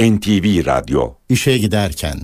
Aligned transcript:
NTV 0.00 0.66
Radyo 0.66 1.12
İşe 1.28 1.58
giderken 1.58 2.18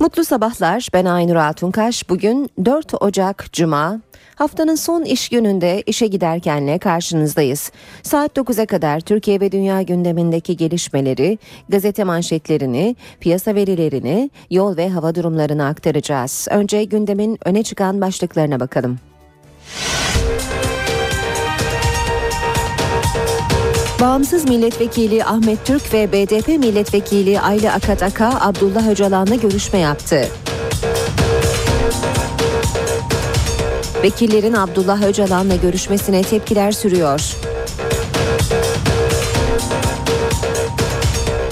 Mutlu 0.00 0.24
sabahlar. 0.24 0.88
Ben 0.92 1.04
Aynur 1.04 1.36
Altunkaş. 1.36 2.08
Bugün 2.08 2.50
4 2.64 3.02
Ocak 3.02 3.52
Cuma. 3.52 4.00
Haftanın 4.34 4.74
son 4.74 5.02
iş 5.02 5.28
gününde 5.28 5.82
işe 5.86 6.06
giderkenle 6.06 6.78
karşınızdayız. 6.78 7.72
Saat 8.02 8.36
9'a 8.36 8.66
kadar 8.66 9.00
Türkiye 9.00 9.40
ve 9.40 9.52
dünya 9.52 9.82
gündemindeki 9.82 10.56
gelişmeleri, 10.56 11.38
gazete 11.68 12.04
manşetlerini, 12.04 12.96
piyasa 13.20 13.54
verilerini, 13.54 14.30
yol 14.50 14.76
ve 14.76 14.88
hava 14.88 15.14
durumlarını 15.14 15.66
aktaracağız. 15.66 16.48
Önce 16.50 16.84
gündemin 16.84 17.38
öne 17.44 17.62
çıkan 17.62 18.00
başlıklarına 18.00 18.60
bakalım. 18.60 18.98
Bağımsız 24.00 24.48
Milletvekili 24.48 25.24
Ahmet 25.24 25.66
Türk 25.66 25.94
ve 25.94 26.12
BDP 26.12 26.48
Milletvekili 26.48 27.40
Ayla 27.40 27.72
Akataka 27.72 28.38
Abdullah 28.40 28.88
Öcalan'la 28.88 29.34
görüşme 29.34 29.78
yaptı. 29.78 30.28
Vekillerin 34.02 34.52
Abdullah 34.52 35.02
Öcalan'la 35.02 35.56
görüşmesine 35.56 36.22
tepkiler 36.22 36.72
sürüyor. 36.72 37.20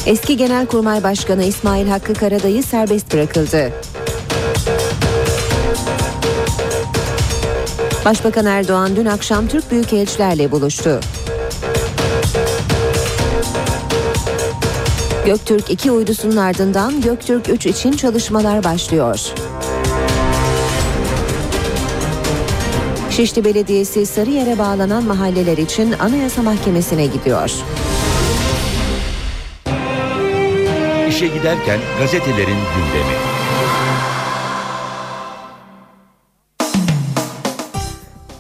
Eski 0.07 0.37
Genelkurmay 0.37 1.03
Başkanı 1.03 1.45
İsmail 1.45 1.89
Hakkı 1.89 2.15
Karadayı 2.15 2.63
serbest 2.63 3.15
bırakıldı. 3.15 3.73
Başbakan 8.05 8.47
Erdoğan 8.47 8.97
dün 8.97 9.07
akşam 9.07 9.49
Türk 9.49 9.71
büyükelçilerle 9.71 10.51
buluştu. 10.51 11.01
Göktürk 15.27 15.71
2 15.71 15.91
uydusunun 15.91 16.37
ardından 16.37 17.01
Göktürk 17.01 17.49
3 17.49 17.67
için 17.67 17.93
çalışmalar 17.93 18.65
başlıyor. 18.65 19.21
Şişli 23.11 23.45
Belediyesi 23.45 24.07
Sarıyer'e 24.07 24.59
bağlanan 24.59 25.05
mahalleler 25.05 25.59
için 25.59 25.93
Anayasa 25.93 26.43
Mahkemesi'ne 26.43 27.07
gidiyor. 27.07 27.51
İşe 31.09 31.27
giderken 31.27 31.81
gazetelerin 32.01 32.59
gündemi. 32.75 33.34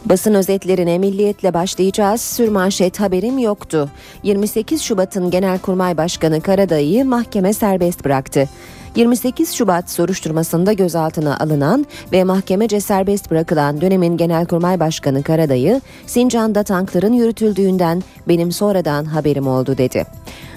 Basın 0.05 0.34
özetlerine 0.34 0.98
milliyetle 0.98 1.55
başlayacağız. 1.55 2.20
Sürmanşet 2.20 3.00
haberim 3.00 3.38
yoktu. 3.38 3.91
28 4.22 4.83
Şubat'ın 4.83 5.30
Genelkurmay 5.30 5.96
Başkanı 5.96 6.41
Karadayı'yı 6.41 7.05
mahkeme 7.05 7.52
serbest 7.52 8.05
bıraktı. 8.05 8.48
28 8.96 9.52
Şubat 9.52 9.91
soruşturmasında 9.91 10.72
gözaltına 10.72 11.36
alınan 11.38 11.86
ve 12.12 12.24
mahkemece 12.24 12.80
serbest 12.80 13.30
bırakılan 13.30 13.80
dönemin 13.80 14.16
Genelkurmay 14.16 14.80
Başkanı 14.80 15.22
Karadayı, 15.22 15.80
Sincan'da 16.06 16.62
tankların 16.62 17.12
yürütüldüğünden 17.12 18.02
benim 18.28 18.52
sonradan 18.52 19.05
haberim 19.05 19.46
oldu 19.46 19.78
dedi. 19.78 20.06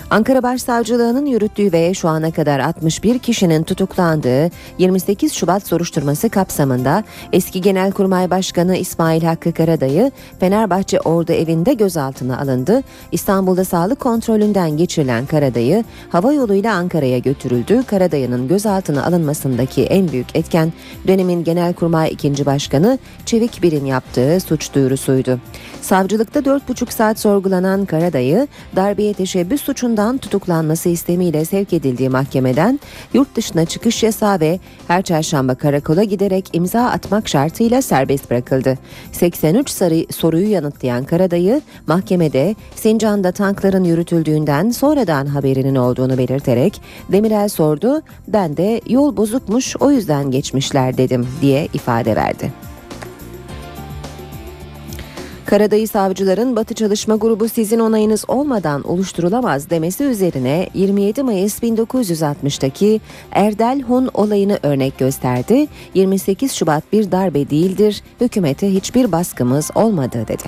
Ankara 0.09 0.43
Başsavcılığı'nın 0.43 1.25
yürüttüğü 1.25 1.71
ve 1.71 1.93
şu 1.93 2.07
ana 2.07 2.31
kadar 2.31 2.59
61 2.59 3.19
kişinin 3.19 3.63
tutuklandığı 3.63 4.49
28 4.77 5.33
Şubat 5.33 5.67
soruşturması 5.67 6.29
kapsamında 6.29 7.03
eski 7.33 7.61
Genelkurmay 7.61 8.29
Başkanı 8.29 8.77
İsmail 8.77 9.23
Hakkı 9.23 9.53
Karadayı 9.53 10.11
Fenerbahçe 10.39 10.99
Ordu 10.99 11.31
evinde 11.31 11.73
gözaltına 11.73 12.39
alındı. 12.39 12.83
İstanbul'da 13.11 13.65
sağlık 13.65 13.99
kontrolünden 13.99 14.77
geçirilen 14.77 15.25
Karadayı 15.25 15.83
hava 16.09 16.33
yoluyla 16.33 16.73
Ankara'ya 16.73 17.17
götürüldü. 17.17 17.83
Karadayı'nın 17.87 18.47
gözaltına 18.47 19.05
alınmasındaki 19.05 19.83
en 19.83 20.11
büyük 20.11 20.35
etken 20.35 20.73
dönemin 21.07 21.43
Genelkurmay 21.43 22.11
2. 22.11 22.45
Başkanı 22.45 22.99
Çevik 23.25 23.63
Bir'in 23.63 23.85
yaptığı 23.85 24.39
suç 24.39 24.73
duyurusuydu. 24.73 25.39
Savcılıkta 25.81 26.39
4,5 26.39 26.91
saat 26.91 27.19
sorgulanan 27.19 27.85
Karadayı 27.85 28.47
darbeye 28.75 29.13
teşebbüs 29.13 29.61
suçundan 29.97 30.17
tutuklanması 30.17 30.89
istemiyle 30.89 31.45
sevk 31.45 31.73
edildiği 31.73 32.09
mahkemeden 32.09 32.79
yurt 33.13 33.35
dışına 33.35 33.65
çıkış 33.65 34.03
yasağı 34.03 34.39
ve 34.39 34.59
her 34.87 35.01
çarşamba 35.01 35.55
karakola 35.55 36.03
giderek 36.03 36.49
imza 36.53 36.81
atmak 36.81 37.27
şartıyla 37.27 37.81
serbest 37.81 38.29
bırakıldı. 38.29 38.77
83 39.11 39.69
sarı 39.69 40.05
soruyu 40.13 40.51
yanıtlayan 40.51 41.03
Karadayı 41.03 41.61
mahkemede 41.87 42.55
Sincan'da 42.75 43.31
tankların 43.31 43.83
yürütüldüğünden 43.83 44.69
sonradan 44.69 45.25
haberinin 45.25 45.75
olduğunu 45.75 46.17
belirterek 46.17 46.81
Demirel 47.11 47.49
sordu 47.49 48.01
ben 48.27 48.57
de 48.57 48.81
yol 48.89 49.17
bozukmuş 49.17 49.75
o 49.79 49.91
yüzden 49.91 50.31
geçmişler 50.31 50.97
dedim 50.97 51.27
diye 51.41 51.67
ifade 51.73 52.15
verdi. 52.15 52.51
Karadayı 55.47 55.87
savcıların 55.87 56.55
Batı 56.55 56.73
Çalışma 56.73 57.15
Grubu 57.15 57.49
sizin 57.49 57.79
onayınız 57.79 58.25
olmadan 58.27 58.83
oluşturulamaz 58.83 59.69
demesi 59.69 60.03
üzerine 60.03 60.69
27 60.73 61.23
Mayıs 61.23 61.63
1960'taki 61.63 63.01
Erdel 63.31 63.81
Hun 63.81 64.09
olayını 64.13 64.59
örnek 64.63 64.97
gösterdi. 64.97 65.67
28 65.93 66.51
Şubat 66.53 66.83
bir 66.93 67.11
darbe 67.11 67.49
değildir, 67.49 68.03
hükümete 68.21 68.73
hiçbir 68.73 69.11
baskımız 69.11 69.71
olmadı 69.75 70.25
dedi. 70.27 70.43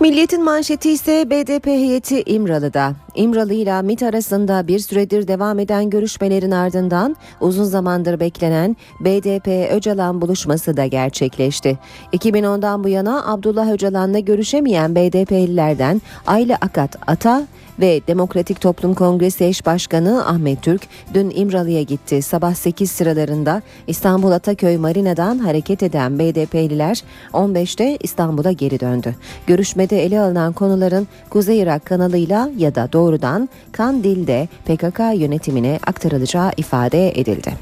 Milliyetin 0.00 0.44
manşeti 0.44 0.90
ise 0.90 1.30
BDP 1.30 1.66
heyeti 1.66 2.22
İmralı'da. 2.26 2.92
İmralı 3.14 3.54
ile 3.54 3.82
MİT 3.82 4.02
arasında 4.02 4.68
bir 4.68 4.78
süredir 4.78 5.28
devam 5.28 5.58
eden 5.58 5.90
görüşmelerin 5.90 6.50
ardından 6.50 7.16
uzun 7.40 7.64
zamandır 7.64 8.20
beklenen 8.20 8.76
BDP 9.00 9.72
Öcalan 9.72 10.20
buluşması 10.20 10.76
da 10.76 10.86
gerçekleşti. 10.86 11.78
2010'dan 12.12 12.84
bu 12.84 12.88
yana 12.88 13.32
Abdullah 13.32 13.72
Öcalan'la 13.72 14.18
görüşemeyen 14.18 14.94
BDP'lilerden 14.94 16.02
Ayla 16.26 16.58
Akat 16.60 16.96
Ata 17.06 17.46
ve 17.80 18.00
Demokratik 18.08 18.60
Toplum 18.60 18.94
Kongresi 18.94 19.44
eş 19.44 19.66
başkanı 19.66 20.26
Ahmet 20.26 20.62
Türk 20.62 20.82
dün 21.14 21.32
İmralı'ya 21.34 21.82
gitti. 21.82 22.22
Sabah 22.22 22.54
8 22.54 22.90
sıralarında 22.90 23.62
İstanbul 23.86 24.30
Ataköy 24.30 24.76
Marina'dan 24.76 25.38
hareket 25.38 25.82
eden 25.82 26.18
BDP'liler 26.18 27.02
15'te 27.32 27.96
İstanbul'a 28.00 28.52
geri 28.52 28.80
döndü. 28.80 29.14
Görüşmede 29.46 30.04
ele 30.04 30.20
alınan 30.20 30.52
konuların 30.52 31.08
Kuzey 31.30 31.60
Irak 31.60 31.86
kanalıyla 31.86 32.50
ya 32.56 32.74
da 32.74 32.92
doğrudan 33.02 33.48
Kandil'de 33.72 34.48
PKK 34.64 35.00
yönetimine 35.14 35.78
aktarılacağı 35.86 36.50
ifade 36.56 37.20
edildi. 37.20 37.52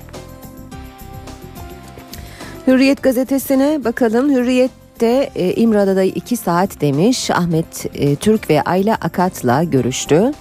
Hürriyet 2.66 3.02
gazetesine 3.02 3.84
bakalım. 3.84 4.30
Hürriyet 4.30 4.70
Birlikte 5.00 5.30
e, 5.34 5.54
İmralı'da 5.54 6.02
2 6.02 6.36
saat 6.36 6.80
demiş 6.80 7.30
Ahmet 7.30 7.86
e, 7.94 8.16
Türk 8.16 8.50
ve 8.50 8.62
Ayla 8.62 8.94
Akat'la 8.94 9.64
görüştü. 9.64 10.32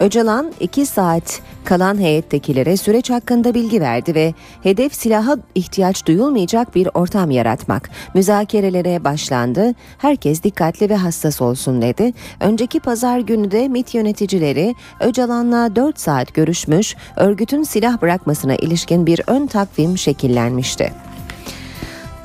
Öcalan 0.00 0.52
2 0.60 0.86
saat 0.86 1.40
kalan 1.64 2.00
heyettekilere 2.00 2.76
süreç 2.76 3.10
hakkında 3.10 3.54
bilgi 3.54 3.80
verdi 3.80 4.14
ve 4.14 4.34
hedef 4.62 4.94
silaha 4.94 5.36
ihtiyaç 5.54 6.06
duyulmayacak 6.06 6.74
bir 6.74 6.88
ortam 6.94 7.30
yaratmak. 7.30 7.90
Müzakerelere 8.14 9.04
başlandı. 9.04 9.74
Herkes 9.98 10.42
dikkatli 10.42 10.90
ve 10.90 10.96
hassas 10.96 11.42
olsun 11.42 11.82
dedi. 11.82 12.12
Önceki 12.40 12.80
pazar 12.80 13.18
günü 13.18 13.50
de 13.50 13.68
MİT 13.68 13.94
yöneticileri 13.94 14.74
Öcalan'la 15.00 15.76
4 15.76 16.00
saat 16.00 16.34
görüşmüş, 16.34 16.96
örgütün 17.16 17.62
silah 17.62 18.02
bırakmasına 18.02 18.54
ilişkin 18.54 19.06
bir 19.06 19.20
ön 19.26 19.46
takvim 19.46 19.98
şekillenmişti. 19.98 20.92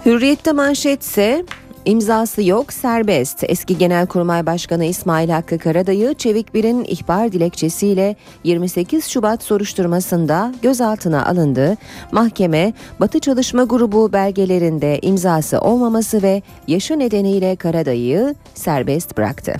Hürriyette 0.05 0.51
manşetse 0.51 1.45
İmzası 1.85 2.43
yok 2.43 2.73
serbest. 2.73 3.43
Eski 3.47 3.77
Genelkurmay 3.77 4.45
Başkanı 4.45 4.85
İsmail 4.85 5.29
Hakkı 5.29 5.57
Karadayı 5.57 6.13
Çevik 6.13 6.53
Bir'in 6.53 6.83
ihbar 6.83 7.31
dilekçesiyle 7.31 8.15
28 8.43 9.05
Şubat 9.05 9.43
soruşturmasında 9.43 10.53
gözaltına 10.61 11.25
alındı. 11.25 11.77
Mahkeme 12.11 12.73
Batı 12.99 13.19
Çalışma 13.19 13.63
Grubu 13.63 14.13
belgelerinde 14.13 14.99
imzası 15.01 15.59
olmaması 15.59 16.21
ve 16.21 16.41
yaşı 16.67 16.99
nedeniyle 16.99 17.55
Karadayı'yı 17.55 18.35
serbest 18.53 19.17
bıraktı. 19.17 19.53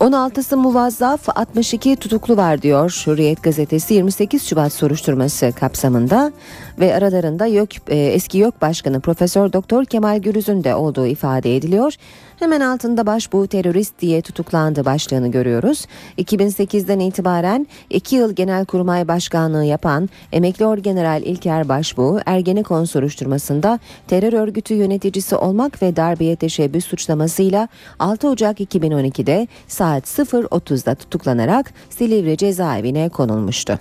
16'sı 0.00 0.56
muvazzaf 0.56 1.28
62 1.38 1.96
tutuklu 1.96 2.36
var 2.36 2.62
diyor 2.62 3.02
Hürriyet 3.06 3.42
gazetesi 3.42 3.94
28 3.94 4.46
Şubat 4.46 4.72
soruşturması 4.72 5.52
kapsamında 5.52 6.32
ve 6.80 6.94
aralarında 6.94 7.46
yok 7.46 7.68
e, 7.88 7.96
eski 7.96 8.38
yok 8.38 8.62
başkanı 8.62 9.00
Profesör 9.00 9.52
Doktor 9.52 9.84
Kemal 9.84 10.18
Gürüz'ün 10.18 10.64
de 10.64 10.74
olduğu 10.74 11.06
ifade 11.06 11.56
ediliyor. 11.56 11.94
Hemen 12.38 12.60
altında 12.60 13.06
başbuğ 13.06 13.46
terörist 13.46 14.00
diye 14.00 14.22
tutuklandı 14.22 14.84
başlığını 14.84 15.28
görüyoruz. 15.28 15.86
2008'den 16.18 16.98
itibaren 16.98 17.66
2 17.90 18.16
yıl 18.16 18.32
Genelkurmay 18.32 19.08
Başkanlığı 19.08 19.64
yapan 19.64 20.08
emekli 20.32 20.66
orgeneral 20.66 21.22
İlker 21.22 21.68
Başbuğ 21.68 22.20
Ergenekon 22.26 22.84
soruşturmasında 22.84 23.78
terör 24.08 24.32
örgütü 24.32 24.74
yöneticisi 24.74 25.36
olmak 25.36 25.82
ve 25.82 25.96
darbeye 25.96 26.36
teşebbüs 26.36 26.84
suçlamasıyla 26.84 27.68
6 27.98 28.28
Ocak 28.28 28.60
2012'de 28.60 29.48
saat 29.68 29.88
saat 29.88 30.28
0.30'da 30.28 30.94
tutuklanarak 30.94 31.72
Silivri 31.90 32.36
cezaevine 32.36 33.08
konulmuştu. 33.08 33.78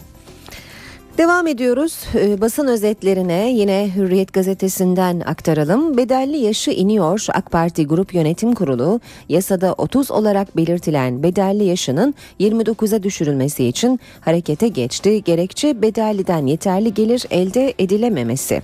Devam 1.18 1.48
ediyoruz 1.48 2.00
ee, 2.16 2.42
basın 2.42 2.68
özetlerine 2.68 3.52
yine 3.52 3.92
Hürriyet 3.96 4.34
gazetesinden 4.34 5.19
aktaralım. 5.19 5.98
Bedelli 5.98 6.38
yaşı 6.38 6.72
iniyor 6.72 7.25
AK 7.34 7.52
Parti 7.52 7.88
Grup 7.88 8.14
Yönetim 8.14 8.54
Kurulu 8.54 9.00
yasada 9.30 9.74
30 9.74 10.12
olarak 10.12 10.58
belirtilen 10.58 11.24
bedelli 11.24 11.64
yaşının 11.64 12.14
29'a 12.40 13.04
düşürülmesi 13.04 13.66
için 13.66 14.00
harekete 14.22 14.68
geçti. 14.68 15.24
Gerekçe 15.24 15.81
bedelliden 15.81 16.46
yeterli 16.46 16.94
gelir 16.94 17.25
elde 17.30 17.74
edilememesi. 17.80 18.62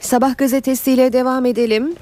Sabah 0.00 0.38
gazetesiyle 0.38 1.12
devam 1.12 1.46
edelim. 1.46 1.94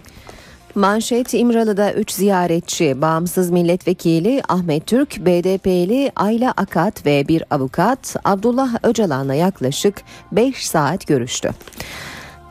Manşet 0.75 1.35
İmralı'da 1.35 1.93
3 1.93 2.11
ziyaretçi, 2.11 3.00
bağımsız 3.03 3.50
milletvekili 3.50 4.43
Ahmet 4.49 4.87
Türk, 4.87 5.26
BDP'li 5.26 6.12
Ayla 6.17 6.53
Akat 6.56 7.06
ve 7.06 7.29
bir 7.29 7.43
avukat 7.50 8.17
Abdullah 8.25 8.75
Öcalan'la 8.82 9.35
yaklaşık 9.35 10.03
5 10.32 10.67
saat 10.67 11.06
görüştü. 11.06 11.50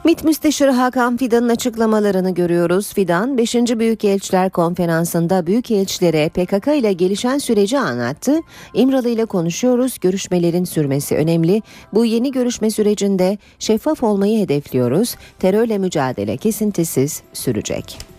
MİT 0.05 0.23
Müsteşarı 0.23 0.71
Hakan 0.71 1.17
Fidan'ın 1.17 1.49
açıklamalarını 1.49 2.33
görüyoruz. 2.33 2.93
Fidan 2.93 3.37
5. 3.37 3.55
Büyükelçiler 3.55 4.49
Konferansı'nda 4.49 5.47
büyükelçilere 5.47 6.29
PKK 6.29 6.67
ile 6.67 6.93
gelişen 6.93 7.37
süreci 7.37 7.79
anlattı. 7.79 8.39
İmralı 8.73 9.09
ile 9.09 9.25
konuşuyoruz. 9.25 9.99
Görüşmelerin 9.99 10.63
sürmesi 10.63 11.15
önemli. 11.15 11.61
Bu 11.93 12.05
yeni 12.05 12.31
görüşme 12.31 12.69
sürecinde 12.71 13.37
şeffaf 13.59 14.03
olmayı 14.03 14.43
hedefliyoruz. 14.43 15.15
Terörle 15.39 15.77
mücadele 15.77 16.37
kesintisiz 16.37 17.21
sürecek. 17.33 18.12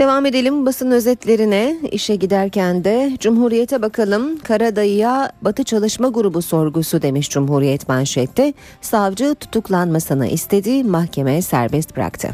Devam 0.00 0.26
edelim 0.26 0.66
basın 0.66 0.90
özetlerine. 0.90 1.76
İşe 1.92 2.16
giderken 2.16 2.84
de 2.84 3.16
Cumhuriyet'e 3.20 3.82
bakalım. 3.82 4.38
Karadayı'ya 4.38 5.32
Batı 5.42 5.64
Çalışma 5.64 6.08
Grubu 6.08 6.42
sorgusu 6.42 7.02
demiş 7.02 7.30
Cumhuriyet 7.30 7.88
manşette. 7.88 8.54
Savcı 8.80 9.34
tutuklanmasını 9.34 10.26
istedi, 10.26 10.84
mahkeme 10.84 11.42
serbest 11.42 11.96
bıraktı. 11.96 12.28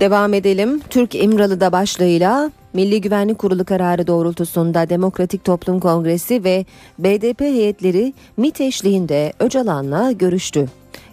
Devam 0.00 0.34
edelim. 0.34 0.80
Türk 0.90 1.14
İmralı'da 1.14 1.72
başlığıyla 1.72 2.50
Milli 2.72 3.00
Güvenlik 3.00 3.38
Kurulu 3.38 3.64
kararı 3.64 4.06
doğrultusunda 4.06 4.88
Demokratik 4.88 5.44
Toplum 5.44 5.80
Kongresi 5.80 6.44
ve 6.44 6.64
BDP 6.98 7.40
heyetleri 7.40 8.12
MİT 8.36 8.60
eşliğinde 8.60 9.32
Öcalan'la 9.40 10.12
görüştü 10.12 10.68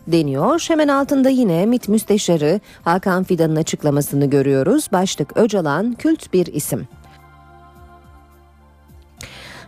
deniyor. 0.07 0.65
Hemen 0.67 0.87
altında 0.87 1.29
yine 1.29 1.65
MİT 1.65 1.87
Müsteşarı 1.87 2.59
Hakan 2.83 3.23
Fidan'ın 3.23 3.55
açıklamasını 3.55 4.25
görüyoruz. 4.25 4.89
Başlık 4.91 5.37
Öcalan 5.37 5.93
kült 5.93 6.33
bir 6.33 6.45
isim. 6.45 6.87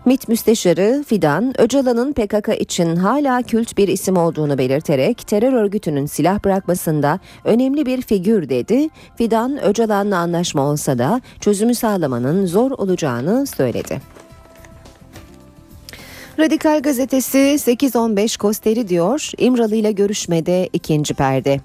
MİT 0.05 0.27
Müsteşarı 0.27 1.03
Fidan, 1.07 1.61
Öcalan'ın 1.61 2.13
PKK 2.13 2.61
için 2.61 2.95
hala 2.95 3.41
kült 3.41 3.77
bir 3.77 3.87
isim 3.87 4.17
olduğunu 4.17 4.57
belirterek 4.57 5.27
terör 5.27 5.53
örgütünün 5.53 6.05
silah 6.05 6.43
bırakmasında 6.43 7.19
önemli 7.43 7.85
bir 7.85 8.01
figür 8.01 8.49
dedi. 8.49 8.89
Fidan, 9.17 9.63
Öcalan'la 9.63 10.17
anlaşma 10.17 10.61
olsa 10.61 10.97
da 10.97 11.21
çözümü 11.39 11.75
sağlamanın 11.75 12.45
zor 12.45 12.71
olacağını 12.71 13.47
söyledi. 13.47 14.01
Radikal 16.39 16.81
gazetesi 16.81 17.37
8-15 17.37 18.37
Kosteri 18.37 18.87
diyor 18.87 19.31
İmralı 19.37 19.75
ile 19.75 19.91
görüşmede 19.91 20.69
ikinci 20.73 21.13
perde. 21.13 21.59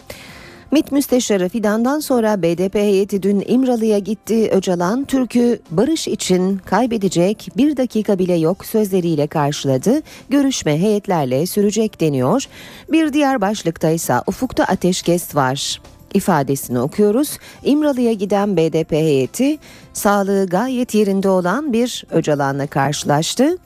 MİT 0.70 0.92
Müsteşarı 0.92 1.48
Fidan'dan 1.48 2.00
sonra 2.00 2.42
BDP 2.42 2.74
heyeti 2.74 3.22
dün 3.22 3.44
İmralı'ya 3.46 3.98
gitti. 3.98 4.50
Öcalan 4.50 5.04
Türk'ü 5.04 5.60
barış 5.70 6.08
için 6.08 6.58
kaybedecek 6.58 7.48
bir 7.56 7.76
dakika 7.76 8.18
bile 8.18 8.34
yok 8.34 8.64
sözleriyle 8.64 9.26
karşıladı. 9.26 10.02
Görüşme 10.28 10.80
heyetlerle 10.80 11.46
sürecek 11.46 12.00
deniyor. 12.00 12.44
Bir 12.92 13.12
diğer 13.12 13.40
başlıkta 13.40 13.90
ise 13.90 14.14
ufukta 14.26 14.64
ateşkes 14.64 15.34
var 15.34 15.80
ifadesini 16.14 16.80
okuyoruz. 16.80 17.38
İmralı'ya 17.64 18.12
giden 18.12 18.56
BDP 18.56 18.92
heyeti 18.92 19.58
sağlığı 19.92 20.46
gayet 20.46 20.94
yerinde 20.94 21.28
olan 21.28 21.72
bir 21.72 22.04
Öcalan'la 22.10 22.66
karşılaştı. 22.66 23.56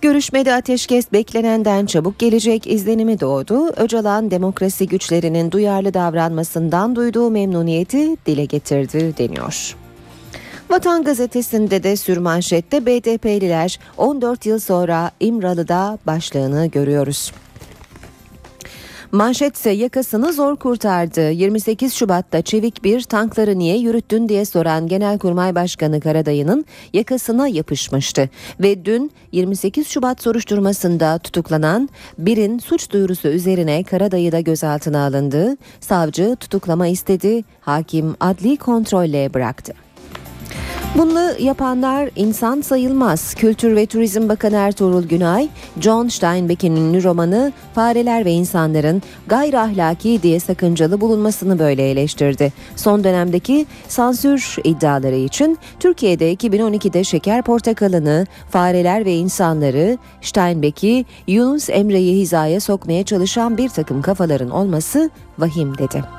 Görüşmede 0.00 0.54
ateşkes 0.54 1.12
beklenenden 1.12 1.86
çabuk 1.86 2.18
gelecek 2.18 2.66
izlenimi 2.66 3.20
doğdu. 3.20 3.68
Öcalan 3.76 4.30
demokrasi 4.30 4.86
güçlerinin 4.86 5.52
duyarlı 5.52 5.94
davranmasından 5.94 6.96
duyduğu 6.96 7.30
memnuniyeti 7.30 8.16
dile 8.26 8.44
getirdi 8.44 9.14
deniyor. 9.18 9.76
Vatan 10.70 11.04
gazetesinde 11.04 11.82
de 11.82 11.96
sürmanşette 11.96 12.86
BDP'liler 12.86 13.78
14 13.96 14.46
yıl 14.46 14.58
sonra 14.58 15.10
İmralı'da 15.20 15.98
başlığını 16.06 16.66
görüyoruz. 16.66 17.32
Manşetse 19.12 19.70
yakasını 19.70 20.32
zor 20.32 20.56
kurtardı. 20.56 21.30
28 21.30 21.94
Şubat'ta 21.94 22.42
Çevik 22.42 22.84
bir 22.84 23.02
tankları 23.02 23.58
niye 23.58 23.78
yürüttün 23.78 24.28
diye 24.28 24.44
soran 24.44 24.86
Genelkurmay 24.86 25.54
Başkanı 25.54 26.00
Karadayı'nın 26.00 26.64
yakasına 26.92 27.48
yapışmıştı. 27.48 28.30
Ve 28.60 28.84
dün 28.84 29.10
28 29.32 29.88
Şubat 29.88 30.22
soruşturmasında 30.22 31.18
tutuklanan 31.18 31.88
birin 32.18 32.58
suç 32.58 32.90
duyurusu 32.90 33.28
üzerine 33.28 33.82
Karadayı 33.82 34.32
da 34.32 34.40
gözaltına 34.40 35.06
alındı. 35.06 35.56
Savcı 35.80 36.36
tutuklama 36.40 36.86
istedi, 36.86 37.44
hakim 37.60 38.16
adli 38.20 38.56
kontrolle 38.56 39.34
bıraktı. 39.34 39.87
Bunu 40.96 41.30
yapanlar 41.38 42.10
insan 42.16 42.60
sayılmaz. 42.60 43.34
Kültür 43.34 43.76
ve 43.76 43.86
Turizm 43.86 44.28
Bakanı 44.28 44.56
Ertuğrul 44.56 45.04
Günay, 45.04 45.48
John 45.80 46.08
Steinbeck'in 46.08 46.76
ünlü 46.76 47.04
romanı 47.04 47.52
Fareler 47.74 48.24
ve 48.24 48.32
İnsanların 48.32 49.02
gayri 49.26 49.58
ahlaki 49.58 50.22
diye 50.22 50.40
sakıncalı 50.40 51.00
bulunmasını 51.00 51.58
böyle 51.58 51.90
eleştirdi. 51.90 52.52
Son 52.76 53.04
dönemdeki 53.04 53.66
sansür 53.88 54.56
iddiaları 54.64 55.16
için 55.16 55.58
Türkiye'de 55.80 56.34
2012'de 56.34 57.04
Şeker 57.04 57.42
Portakalı'nı, 57.42 58.26
Fareler 58.50 59.04
ve 59.04 59.14
İnsanları, 59.14 59.98
Steinbeck'i, 60.20 61.04
Yunus 61.26 61.70
Emre'yi 61.70 62.20
hizaya 62.20 62.60
sokmaya 62.60 63.04
çalışan 63.04 63.56
bir 63.56 63.68
takım 63.68 64.02
kafaların 64.02 64.50
olması 64.50 65.10
vahim 65.38 65.78
dedi. 65.78 66.17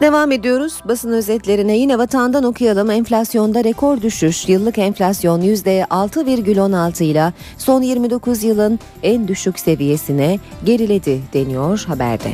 Devam 0.00 0.32
ediyoruz 0.32 0.80
basın 0.84 1.12
özetlerine 1.12 1.76
yine 1.76 1.98
vatandan 1.98 2.44
okuyalım. 2.44 2.90
Enflasyonda 2.90 3.64
rekor 3.64 4.02
düşüş. 4.02 4.48
Yıllık 4.48 4.78
enflasyon 4.78 5.40
%6,16 5.40 7.04
ile 7.04 7.32
son 7.58 7.82
29 7.82 8.44
yılın 8.44 8.78
en 9.02 9.28
düşük 9.28 9.58
seviyesine 9.58 10.38
geriledi 10.64 11.20
deniyor 11.32 11.84
haberde. 11.86 12.32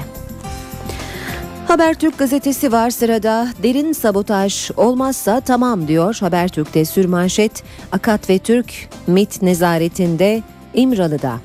Habertürk 1.69 2.19
gazetesi 2.19 2.73
var 2.73 2.91
sırada. 2.91 3.49
Derin 3.63 3.93
sabotaj 3.93 4.71
olmazsa 4.77 5.41
tamam 5.41 5.89
diyor 5.89 6.17
Habertürk'te 6.21 6.85
sürmanşet. 6.85 7.63
Akat 7.93 8.31
ve 8.31 8.39
Türk 8.39 8.89
MIT 9.07 9.43
nezaretinde 9.43 10.43
İmralı'da. 10.75 11.41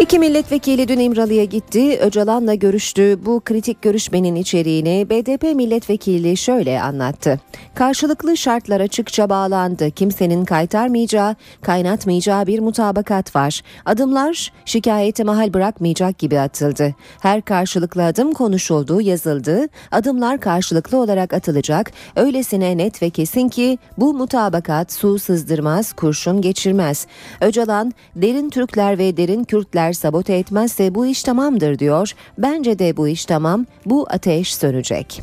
İki 0.00 0.18
milletvekili 0.18 0.88
dün 0.88 0.98
İmralı'ya 0.98 1.44
gitti. 1.44 1.98
Öcalan'la 1.98 2.54
görüştü. 2.54 3.18
Bu 3.26 3.40
kritik 3.44 3.82
görüşmenin 3.82 4.34
içeriğini 4.34 5.06
BDP 5.10 5.42
milletvekili 5.42 6.36
şöyle 6.36 6.82
anlattı. 6.82 7.40
Karşılıklı 7.74 8.36
şartlar 8.36 8.80
açıkça 8.80 9.30
bağlandı. 9.30 9.90
Kimsenin 9.90 10.44
kaytarmayacağı, 10.44 11.36
kaynatmayacağı 11.62 12.46
bir 12.46 12.58
mutabakat 12.58 13.36
var. 13.36 13.60
Adımlar 13.84 14.52
şikayete 14.64 15.24
mahal 15.24 15.54
bırakmayacak 15.54 16.18
gibi 16.18 16.40
atıldı. 16.40 16.94
Her 17.20 17.42
karşılıklı 17.42 18.04
adım 18.04 18.32
konuşuldu, 18.32 19.00
yazıldı. 19.00 19.68
Adımlar 19.90 20.40
karşılıklı 20.40 20.98
olarak 20.98 21.32
atılacak. 21.32 21.92
Öylesine 22.16 22.76
net 22.76 23.02
ve 23.02 23.10
kesin 23.10 23.48
ki 23.48 23.78
bu 23.98 24.14
mutabakat 24.14 24.92
su 24.92 25.18
sızdırmaz, 25.18 25.92
kurşun 25.92 26.40
geçirmez. 26.40 27.06
Öcalan, 27.40 27.92
derin 28.16 28.50
Türkler 28.50 28.98
ve 28.98 29.16
derin 29.16 29.44
Kürtler 29.44 29.83
sabote 29.92 30.34
etmezse 30.34 30.94
bu 30.94 31.06
iş 31.06 31.22
tamamdır 31.22 31.78
diyor. 31.78 32.12
Bence 32.38 32.78
de 32.78 32.96
bu 32.96 33.08
iş 33.08 33.24
tamam. 33.24 33.66
Bu 33.86 34.06
ateş 34.10 34.54
sönecek. 34.54 35.22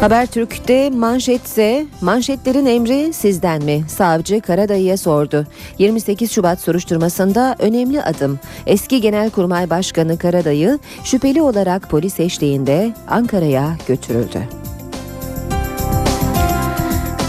Habertürk'te 0.00 0.90
manşetse 0.90 1.86
manşetlerin 2.00 2.66
emri 2.66 3.12
sizden 3.12 3.64
mi? 3.64 3.84
Savcı 3.88 4.40
Karadayı'ya 4.40 4.96
sordu. 4.96 5.46
28 5.78 6.32
Şubat 6.32 6.60
soruşturmasında 6.60 7.56
önemli 7.58 8.02
adım. 8.02 8.38
Eski 8.66 9.00
Genelkurmay 9.00 9.70
Başkanı 9.70 10.18
Karadayı 10.18 10.78
şüpheli 11.04 11.42
olarak 11.42 11.90
polis 11.90 12.20
eşliğinde 12.20 12.94
Ankara'ya 13.08 13.76
götürüldü. 13.88 14.42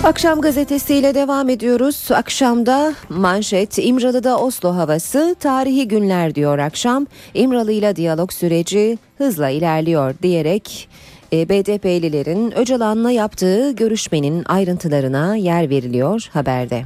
Akşam 0.03 0.41
gazetesiyle 0.41 1.15
devam 1.15 1.49
ediyoruz. 1.49 2.07
Akşamda 2.11 2.93
manşet 3.09 3.77
İmralı'da 3.77 4.39
Oslo 4.39 4.75
havası 4.75 5.35
tarihi 5.39 5.87
günler 5.87 6.35
diyor 6.35 6.57
akşam. 6.57 7.07
İmralı 7.33 7.71
ile 7.71 7.95
diyalog 7.95 8.31
süreci 8.31 8.97
hızla 9.17 9.49
ilerliyor 9.49 10.15
diyerek 10.21 10.89
e, 11.33 11.49
BDP'lilerin 11.49 12.57
Öcalan'la 12.57 13.11
yaptığı 13.11 13.71
görüşmenin 13.71 14.43
ayrıntılarına 14.45 15.35
yer 15.35 15.69
veriliyor 15.69 16.29
haberde. 16.33 16.83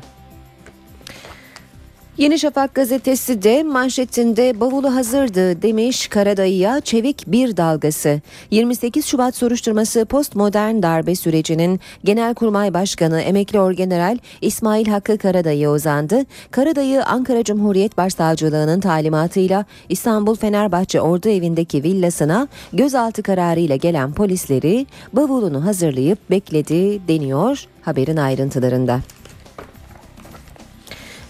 Yeni 2.17 2.39
Şafak 2.39 2.75
gazetesi 2.75 3.43
de 3.43 3.63
manşetinde 3.63 4.60
bavulu 4.60 4.96
hazırdı 4.96 5.62
demiş 5.62 6.08
Karadayı'ya 6.08 6.82
çevik 6.82 7.24
bir 7.27 7.58
dalgası. 7.58 8.22
28 8.51 9.05
Şubat 9.05 9.36
soruşturması 9.36 10.05
postmodern 10.05 10.84
darbe 10.84 11.15
sürecinin 11.15 11.79
Genelkurmay 12.03 12.74
Başkanı 12.74 13.22
Emekli 13.22 13.60
Orgeneral 13.60 14.17
İsmail 14.41 14.88
Hakkı 14.88 15.17
Karadayı 15.17 15.70
uzandı. 15.70 16.25
Karadayı 16.51 17.05
Ankara 17.05 17.43
Cumhuriyet 17.43 17.98
Başsavcılığı'nın 17.98 18.79
talimatıyla 18.79 19.65
İstanbul 19.89 20.36
Fenerbahçe 20.36 21.01
Ordu 21.01 21.29
Evi'ndeki 21.29 21.84
villasına 21.84 22.48
gözaltı 22.74 23.24
kararıyla 23.24 23.75
gelen 23.75 24.13
polisleri 24.13 24.86
bavulunu 25.13 25.65
hazırlayıp 25.65 26.29
bekledi 26.29 27.08
deniyor 27.08 27.65
haberin 27.82 28.17
ayrıntılarında. 28.17 29.00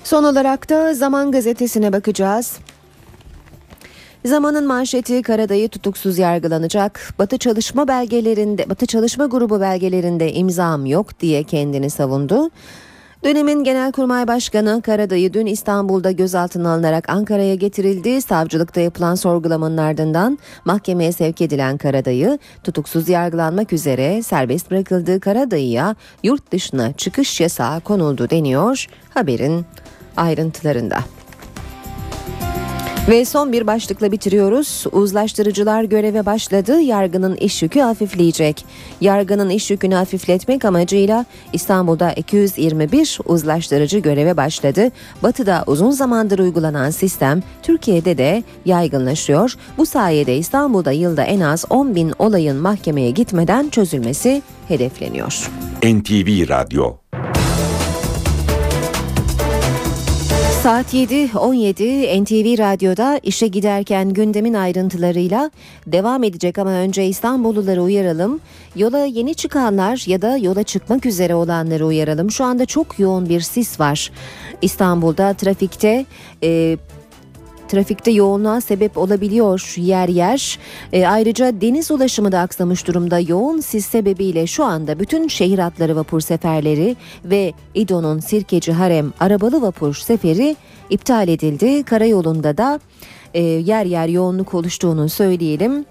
Son 0.03 0.23
olarak 0.23 0.69
da 0.69 0.93
Zaman 0.93 1.31
Gazetesi'ne 1.31 1.93
bakacağız. 1.93 2.57
Zamanın 4.25 4.67
manşeti 4.67 5.21
Karadayı 5.21 5.69
tutuksuz 5.69 6.17
yargılanacak. 6.17 7.13
Batı 7.19 7.37
çalışma 7.37 7.87
belgelerinde, 7.87 8.69
Batı 8.69 8.85
çalışma 8.85 9.25
grubu 9.25 9.61
belgelerinde 9.61 10.33
imzam 10.33 10.85
yok 10.85 11.19
diye 11.19 11.43
kendini 11.43 11.89
savundu. 11.89 12.49
Dönemin 13.23 13.63
Genelkurmay 13.63 14.27
Başkanı 14.27 14.81
Karadayı 14.81 15.33
dün 15.33 15.45
İstanbul'da 15.45 16.11
gözaltına 16.11 16.73
alınarak 16.73 17.09
Ankara'ya 17.09 17.55
getirildi. 17.55 18.21
Savcılıkta 18.21 18.81
yapılan 18.81 19.15
sorgulamanın 19.15 19.77
ardından 19.77 20.39
mahkemeye 20.65 21.11
sevk 21.11 21.41
edilen 21.41 21.77
Karadayı 21.77 22.39
tutuksuz 22.63 23.09
yargılanmak 23.09 23.73
üzere 23.73 24.23
serbest 24.23 24.71
bırakıldığı 24.71 25.19
Karadayı'ya 25.19 25.95
yurt 26.23 26.51
dışına 26.51 26.93
çıkış 26.93 27.41
yasağı 27.41 27.81
konuldu 27.81 28.29
deniyor 28.29 28.85
haberin 29.13 29.65
ayrıntılarında. 30.17 30.97
Ve 33.09 33.25
son 33.25 33.51
bir 33.51 33.67
başlıkla 33.67 34.11
bitiriyoruz. 34.11 34.85
Uzlaştırıcılar 34.91 35.83
göreve 35.83 36.25
başladı. 36.25 36.79
Yargının 36.81 37.35
iş 37.35 37.63
yükü 37.63 37.79
hafifleyecek. 37.79 38.65
Yargının 39.01 39.49
iş 39.49 39.71
yükünü 39.71 39.95
hafifletmek 39.95 40.65
amacıyla 40.65 41.25
İstanbul'da 41.53 42.11
221 42.11 43.19
uzlaştırıcı 43.25 43.99
göreve 43.99 44.37
başladı. 44.37 44.91
Batı'da 45.23 45.63
uzun 45.67 45.91
zamandır 45.91 46.39
uygulanan 46.39 46.89
sistem 46.89 47.43
Türkiye'de 47.63 48.17
de 48.17 48.43
yaygınlaşıyor. 48.65 49.55
Bu 49.77 49.85
sayede 49.85 50.37
İstanbul'da 50.37 50.91
yılda 50.91 51.23
en 51.23 51.39
az 51.39 51.65
10 51.69 51.95
bin 51.95 52.13
olayın 52.19 52.57
mahkemeye 52.57 53.11
gitmeden 53.11 53.69
çözülmesi 53.69 54.41
hedefleniyor. 54.67 55.49
NTV 55.83 56.49
Radyo 56.49 57.02
Saat 60.63 60.93
7.17 60.93 62.23
NTV 62.23 62.59
Radyo'da 62.59 63.19
işe 63.23 63.47
giderken 63.47 64.09
gündemin 64.09 64.53
ayrıntılarıyla 64.53 65.51
devam 65.87 66.23
edecek 66.23 66.57
ama 66.57 66.69
önce 66.69 67.05
İstanbulluları 67.05 67.83
uyaralım. 67.83 68.39
Yola 68.75 69.05
yeni 69.05 69.35
çıkanlar 69.35 70.03
ya 70.07 70.21
da 70.21 70.37
yola 70.37 70.63
çıkmak 70.63 71.05
üzere 71.05 71.35
olanları 71.35 71.85
uyaralım. 71.85 72.31
Şu 72.31 72.43
anda 72.43 72.65
çok 72.65 72.99
yoğun 72.99 73.29
bir 73.29 73.41
sis 73.41 73.79
var. 73.79 74.11
İstanbul'da 74.61 75.33
trafikte 75.33 76.05
e, 76.43 76.77
trafikte 77.73 78.11
yoğunluğa 78.11 78.61
sebep 78.61 78.97
olabiliyor 78.97 79.73
yer 79.77 80.09
yer. 80.09 80.59
E, 80.93 81.07
ayrıca 81.07 81.61
deniz 81.61 81.91
ulaşımı 81.91 82.31
da 82.31 82.39
aksamış 82.39 82.87
durumda. 82.87 83.19
Yoğun 83.19 83.59
sis 83.59 83.85
sebebiyle 83.85 84.47
şu 84.47 84.63
anda 84.63 84.99
bütün 84.99 85.27
şehir 85.27 85.59
hatları 85.59 85.95
vapur 85.95 86.21
seferleri 86.21 86.95
ve 87.25 87.53
İdo'nun 87.75 88.19
Sirkeci 88.19 88.71
Harem 88.71 89.13
arabalı 89.19 89.61
vapur 89.61 89.93
seferi 89.93 90.55
iptal 90.89 91.27
edildi. 91.27 91.83
Karayolunda 91.83 92.57
da 92.57 92.79
e, 93.33 93.41
yer 93.41 93.85
yer 93.85 94.07
yoğunluk 94.07 94.53
oluştuğunu 94.53 95.09
söyleyelim. 95.09 95.85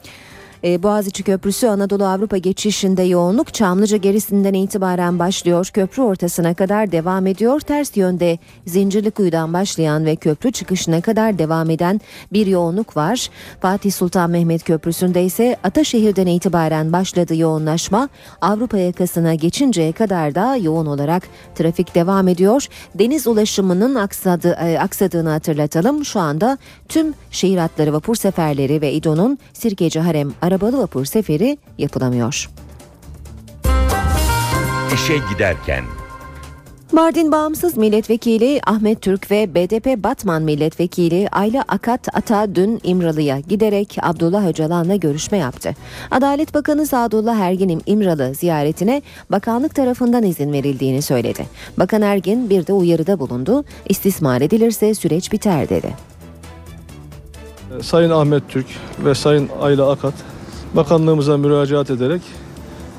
E, 0.65 0.83
Boğaziçi 0.83 1.23
Köprüsü 1.23 1.67
Anadolu 1.67 2.07
Avrupa 2.07 2.37
geçişinde 2.37 3.03
yoğunluk 3.03 3.55
Çamlıca 3.55 3.97
gerisinden 3.97 4.55
itibaren 4.55 5.19
başlıyor. 5.19 5.71
Köprü 5.73 6.03
ortasına 6.03 6.55
kadar 6.55 6.93
devam 6.93 7.27
ediyor. 7.27 7.61
Ters 7.61 7.97
yönde 7.97 8.39
Zincirlikuyu'dan 8.67 9.53
başlayan 9.53 10.05
ve 10.05 10.17
köprü 10.17 10.53
çıkışına 10.53 11.01
kadar 11.01 11.39
devam 11.39 11.71
eden 11.71 12.01
bir 12.33 12.47
yoğunluk 12.47 12.97
var. 12.97 13.29
Fatih 13.61 13.93
Sultan 13.93 14.31
Mehmet 14.31 14.65
Köprüsü'nde 14.65 15.25
ise 15.25 15.57
Ataşehir'den 15.65 16.27
itibaren 16.27 16.93
başladı 16.93 17.37
yoğunlaşma. 17.37 18.09
Avrupa 18.41 18.79
yakasına 18.79 19.35
geçinceye 19.35 19.93
kadar 19.93 20.35
da 20.35 20.57
yoğun 20.57 20.87
olarak 20.87 21.23
trafik 21.55 21.95
devam 21.95 22.29
ediyor. 22.29 22.67
Deniz 22.95 23.27
ulaşımının 23.27 23.95
aksadı, 23.95 24.59
e, 24.63 24.79
aksadığını 24.79 25.29
hatırlatalım. 25.29 26.05
Şu 26.05 26.21
anda 26.21 26.59
tüm 26.89 27.15
şehir 27.31 27.59
hatları 27.59 27.93
vapur 27.93 28.15
seferleri 28.15 28.81
ve 28.81 28.93
İDO'nun 28.93 29.39
Sirkeci 29.53 30.01
Harem 30.01 30.33
arabalı 30.53 30.79
vapur 30.79 31.05
seferi 31.05 31.59
yapılamıyor. 31.79 32.51
İşe 34.95 35.17
giderken 35.33 35.85
Mardin 36.93 37.33
Bağımsız 37.33 37.77
Milletvekili 37.77 38.61
Ahmet 38.67 39.03
Türk 39.03 39.31
ve 39.31 39.55
BDP 39.55 40.05
Batman 40.05 40.43
Milletvekili 40.43 41.29
Ayla 41.33 41.65
Akat 41.69 42.17
Ata 42.17 42.55
dün 42.55 42.81
İmralı'ya 42.83 43.41
giderek 43.41 43.97
Abdullah 44.03 44.47
Öcalan'la 44.47 44.97
görüşme 44.97 45.39
yaptı. 45.39 45.75
Adalet 46.11 46.55
Bakanı 46.55 46.87
Sadullah 46.87 47.37
Ergin'in 47.37 47.83
İmralı 47.87 48.35
ziyaretine 48.35 49.03
bakanlık 49.31 49.75
tarafından 49.75 50.23
izin 50.23 50.53
verildiğini 50.53 51.03
söyledi. 51.03 51.47
Bakan 51.79 52.03
Ergin 52.03 52.51
bir 52.51 52.67
de 52.67 52.73
uyarıda 52.73 53.19
bulundu. 53.19 53.65
İstismar 53.89 54.41
edilirse 54.41 54.95
süreç 54.95 55.33
biter 55.33 55.69
dedi. 55.69 55.95
Sayın 57.83 58.11
Ahmet 58.11 58.49
Türk 58.49 58.67
ve 59.05 59.15
Sayın 59.15 59.49
Ayla 59.61 59.91
Akat 59.91 60.15
bakanlığımıza 60.75 61.37
müracaat 61.37 61.91
ederek 61.91 62.23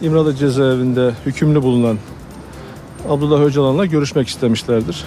İmralı 0.02 0.36
cezaevinde 0.36 1.12
hükümlü 1.26 1.62
bulunan 1.62 1.98
Abdullah 3.10 3.42
Öcalan'la 3.42 3.86
görüşmek 3.86 4.28
istemişlerdir. 4.28 5.04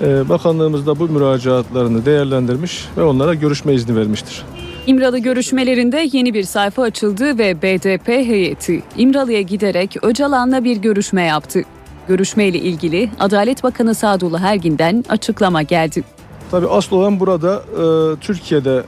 Ee, 0.00 0.28
Bakanlığımız 0.28 0.86
da 0.86 0.98
bu 0.98 1.08
müracaatlarını 1.08 2.06
değerlendirmiş 2.06 2.88
ve 2.96 3.02
onlara 3.02 3.34
görüşme 3.34 3.74
izni 3.74 3.96
vermiştir. 3.96 4.44
İmralı 4.86 5.18
görüşmelerinde 5.18 6.08
yeni 6.12 6.34
bir 6.34 6.42
sayfa 6.42 6.82
açıldı 6.82 7.38
ve 7.38 7.62
BDP 7.62 8.08
heyeti 8.08 8.82
İmralı'ya 8.96 9.40
giderek 9.40 9.96
Öcalan'la 10.02 10.64
bir 10.64 10.76
görüşme 10.76 11.22
yaptı. 11.22 11.62
Görüşmeyle 12.08 12.58
ilgili 12.58 13.10
Adalet 13.18 13.64
Bakanı 13.64 13.94
Sadullah 13.94 14.40
Ergin'den 14.40 15.04
açıklama 15.08 15.62
geldi. 15.62 16.04
Tabii 16.50 16.66
asıl 16.66 16.96
olan 16.96 17.20
burada 17.20 17.54
e, 17.56 18.16
Türkiye'de 18.20 18.82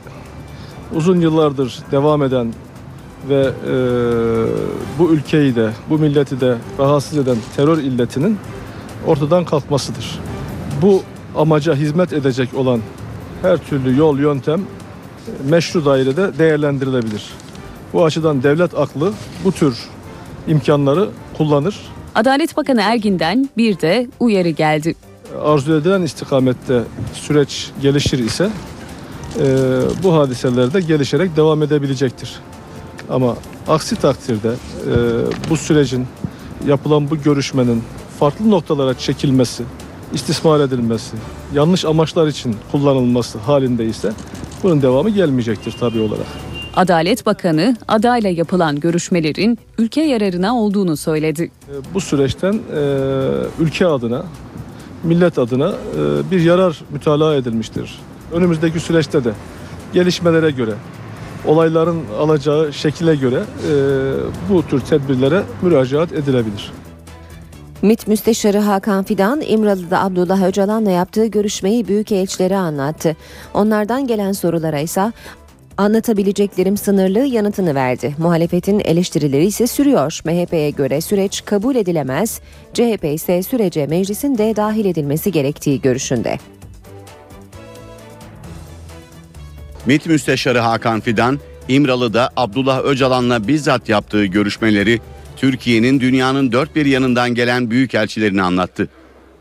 uzun 0.94 1.20
yıllardır 1.20 1.78
devam 1.92 2.22
eden 2.22 2.52
ve 3.28 3.50
e, 3.66 3.74
bu 4.98 5.10
ülkeyi 5.10 5.56
de 5.56 5.70
bu 5.90 5.98
milleti 5.98 6.40
de 6.40 6.56
rahatsız 6.78 7.18
eden 7.18 7.36
terör 7.56 7.78
illetinin 7.78 8.38
ortadan 9.06 9.44
kalkmasıdır. 9.44 10.18
Bu 10.82 11.02
amaca 11.36 11.74
hizmet 11.74 12.12
edecek 12.12 12.54
olan 12.54 12.80
her 13.42 13.56
türlü 13.56 13.98
yol 13.98 14.18
yöntem 14.18 14.60
e, 14.60 15.50
meşru 15.50 15.84
dairede 15.84 16.38
değerlendirilebilir. 16.38 17.30
Bu 17.92 18.04
açıdan 18.04 18.42
devlet 18.42 18.78
aklı 18.78 19.12
bu 19.44 19.52
tür 19.52 19.78
imkanları 20.48 21.08
kullanır. 21.36 21.80
Adalet 22.14 22.56
Bakanı 22.56 22.80
Ergin'den 22.80 23.48
bir 23.56 23.80
de 23.80 24.08
uyarı 24.20 24.48
geldi. 24.48 24.94
Arzu 25.44 25.74
edilen 25.74 26.02
istikamette 26.02 26.82
süreç 27.12 27.70
gelişir 27.82 28.18
ise 28.18 28.50
e, 29.40 29.46
bu 30.02 30.14
hadiseler 30.14 30.72
de 30.72 30.80
gelişerek 30.80 31.36
devam 31.36 31.62
edebilecektir. 31.62 32.40
Ama 33.10 33.36
aksi 33.68 33.96
takdirde 33.96 34.48
e, 34.48 34.94
bu 35.50 35.56
sürecin 35.56 36.06
yapılan 36.66 37.10
bu 37.10 37.22
görüşmenin 37.22 37.82
farklı 38.20 38.50
noktalara 38.50 38.98
çekilmesi, 38.98 39.64
istismar 40.12 40.60
edilmesi, 40.60 41.16
yanlış 41.54 41.84
amaçlar 41.84 42.26
için 42.26 42.56
kullanılması 42.72 43.38
halinde 43.38 43.86
ise 43.86 44.12
bunun 44.62 44.82
devamı 44.82 45.10
gelmeyecektir 45.10 45.76
tabii 45.80 46.00
olarak. 46.00 46.26
Adalet 46.76 47.26
Bakanı 47.26 47.76
adayla 47.88 48.30
yapılan 48.30 48.80
görüşmelerin 48.80 49.58
ülke 49.78 50.02
yararına 50.02 50.56
olduğunu 50.56 50.96
söyledi. 50.96 51.42
E, 51.68 51.94
Bu 51.94 52.00
süreçten 52.00 52.52
e, 52.52 52.80
ülke 53.58 53.86
adına, 53.86 54.24
millet 55.04 55.38
adına 55.38 55.68
e, 55.68 56.30
bir 56.30 56.40
yarar 56.40 56.80
mütalaa 56.90 57.34
edilmiştir. 57.34 57.98
Önümüzdeki 58.32 58.80
süreçte 58.80 59.24
de 59.24 59.32
gelişmelere 59.92 60.50
göre, 60.50 60.74
olayların 61.48 62.00
alacağı 62.18 62.72
şekile 62.72 63.14
göre 63.14 63.36
e, 63.36 63.72
bu 64.50 64.66
tür 64.66 64.80
tedbirlere 64.80 65.42
müracaat 65.62 66.12
edilebilir. 66.12 66.72
MİT 67.82 68.08
Müsteşarı 68.08 68.58
Hakan 68.58 69.04
Fidan, 69.04 69.40
İmralı'da 69.40 70.02
Abdullah 70.02 70.42
Öcalan'la 70.42 70.90
yaptığı 70.90 71.26
görüşmeyi 71.26 71.88
büyükelçilere 71.88 72.56
anlattı. 72.56 73.16
Onlardan 73.54 74.06
gelen 74.06 74.32
sorulara 74.32 74.78
ise 74.78 75.12
anlatabileceklerim 75.76 76.76
sınırlı 76.76 77.18
yanıtını 77.18 77.74
verdi. 77.74 78.14
Muhalefetin 78.18 78.80
eleştirileri 78.80 79.46
ise 79.46 79.66
sürüyor. 79.66 80.20
MHP'ye 80.24 80.70
göre 80.70 81.00
süreç 81.00 81.44
kabul 81.44 81.76
edilemez, 81.76 82.40
CHP 82.74 83.04
ise 83.04 83.42
sürece 83.42 83.86
meclisin 83.86 84.38
de 84.38 84.56
dahil 84.56 84.84
edilmesi 84.84 85.32
gerektiği 85.32 85.80
görüşünde. 85.80 86.38
MİT 89.88 90.06
Müsteşarı 90.06 90.58
Hakan 90.58 91.00
Fidan, 91.00 91.40
İmralı'da 91.68 92.30
Abdullah 92.36 92.84
Öcalan'la 92.84 93.48
bizzat 93.48 93.88
yaptığı 93.88 94.24
görüşmeleri 94.24 95.00
Türkiye'nin 95.36 96.00
dünyanın 96.00 96.52
dört 96.52 96.76
bir 96.76 96.86
yanından 96.86 97.34
gelen 97.34 97.70
büyükelçilerini 97.70 98.42
anlattı. 98.42 98.88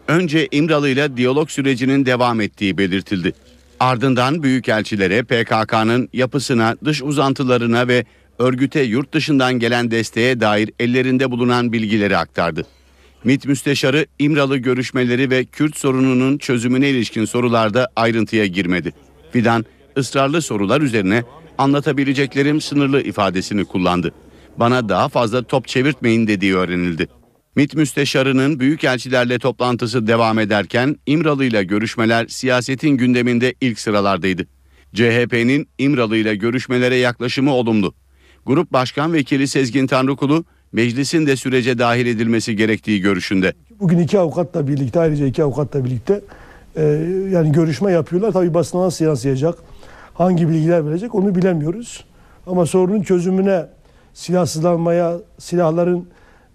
Önce 0.07 0.47
İmralı 0.51 0.89
ile 0.89 1.17
diyalog 1.17 1.49
sürecinin 1.49 2.05
devam 2.05 2.41
ettiği 2.41 2.77
belirtildi. 2.77 3.33
Ardından 3.79 4.43
büyükelçilere 4.43 5.23
PKK'nın 5.23 6.09
yapısına, 6.13 6.75
dış 6.85 7.01
uzantılarına 7.01 7.87
ve 7.87 8.05
örgüte 8.39 8.81
yurt 8.81 9.13
dışından 9.13 9.53
gelen 9.53 9.91
desteğe 9.91 10.39
dair 10.39 10.71
ellerinde 10.79 11.31
bulunan 11.31 11.73
bilgileri 11.73 12.17
aktardı. 12.17 12.65
MİT 13.23 13.45
Müsteşarı 13.45 14.05
İmralı 14.19 14.57
görüşmeleri 14.57 15.29
ve 15.29 15.45
Kürt 15.45 15.77
sorununun 15.77 16.37
çözümüne 16.37 16.89
ilişkin 16.89 17.25
sorularda 17.25 17.89
ayrıntıya 17.95 18.45
girmedi. 18.45 18.93
Fidan 19.31 19.65
ısrarlı 19.97 20.41
sorular 20.41 20.81
üzerine 20.81 21.23
anlatabileceklerim 21.57 22.61
sınırlı 22.61 23.01
ifadesini 23.01 23.65
kullandı. 23.65 24.11
Bana 24.57 24.89
daha 24.89 25.09
fazla 25.09 25.43
top 25.43 25.67
çevirtmeyin 25.67 26.27
dediği 26.27 26.55
öğrenildi. 26.55 27.07
MİT 27.55 27.75
müsteşarının 27.75 28.59
büyükelçilerle 28.59 29.39
toplantısı 29.39 30.07
devam 30.07 30.39
ederken 30.39 30.95
İmralı 31.05 31.45
ile 31.45 31.63
görüşmeler 31.63 32.27
siyasetin 32.27 32.89
gündeminde 32.89 33.53
ilk 33.61 33.79
sıralardaydı. 33.79 34.47
CHP'nin 34.93 35.67
İmralı 35.77 36.17
ile 36.17 36.35
görüşmelere 36.35 36.95
yaklaşımı 36.95 37.53
olumlu. 37.53 37.93
Grup 38.45 38.73
Başkan 38.73 39.13
Vekili 39.13 39.47
Sezgin 39.47 39.87
Tanrıkulu 39.87 40.45
meclisin 40.71 41.27
de 41.27 41.35
sürece 41.35 41.79
dahil 41.79 42.05
edilmesi 42.05 42.55
gerektiği 42.55 43.01
görüşünde. 43.01 43.53
Bugün 43.79 43.99
iki 43.99 44.19
avukatla 44.19 44.67
birlikte 44.67 44.99
ayrıca 44.99 45.25
iki 45.25 45.43
avukatla 45.43 45.85
birlikte 45.85 46.21
e, 46.75 46.83
yani 47.31 47.51
görüşme 47.51 47.91
yapıyorlar. 47.91 48.31
Tabii 48.31 48.53
basına 48.53 48.81
nasıl 48.81 49.05
yansıyacak, 49.05 49.55
hangi 50.17 50.49
bilgiler 50.49 50.85
verecek 50.85 51.15
onu 51.15 51.35
bilemiyoruz. 51.35 52.05
Ama 52.47 52.65
sorunun 52.65 53.01
çözümüne 53.01 53.65
silahsızlanmaya, 54.13 55.17
silahların 55.39 56.07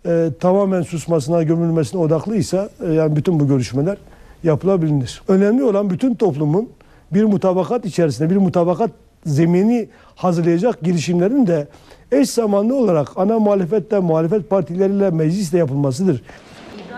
e, 0.06 0.28
tamamen 0.40 0.82
susmasına, 0.82 1.42
gömülmesine 1.42 2.00
odaklıysa 2.00 2.68
e, 2.86 2.92
yani 2.92 3.16
bütün 3.16 3.40
bu 3.40 3.48
görüşmeler 3.48 3.96
yapılabilir. 4.44 5.22
Önemli 5.28 5.64
olan 5.64 5.90
bütün 5.90 6.14
toplumun 6.14 6.68
bir 7.12 7.24
mutabakat 7.24 7.84
içerisinde, 7.84 8.30
bir 8.30 8.36
mutabakat 8.36 8.90
zemini 9.26 9.88
hazırlayacak 10.14 10.80
girişimlerin 10.80 11.46
de 11.46 11.68
eş 12.12 12.30
zamanlı 12.30 12.74
olarak 12.74 13.08
ana 13.16 13.38
muhalefetle, 13.38 13.98
muhalefet 13.98 14.50
partileriyle 14.50 15.10
meclisle 15.10 15.58
yapılmasıdır. 15.58 16.22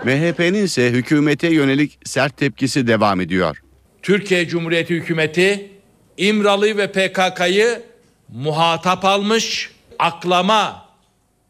MHP'nin 0.05 0.63
ise 0.63 0.91
hükümete 0.91 1.47
yönelik 1.47 1.99
sert 2.05 2.37
tepkisi 2.37 2.87
devam 2.87 3.21
ediyor. 3.21 3.61
Türkiye 4.01 4.47
Cumhuriyeti 4.47 4.95
hükümeti 4.95 5.74
İmralı 6.17 6.77
ve 6.77 6.91
PKK'yı 6.91 7.83
muhatap 8.29 9.05
almış, 9.05 9.71
aklama 9.99 10.85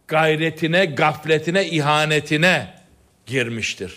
gayretine, 0.07 0.86
gafletine, 0.86 1.65
ihanetine 1.65 2.74
girmiştir. 3.25 3.93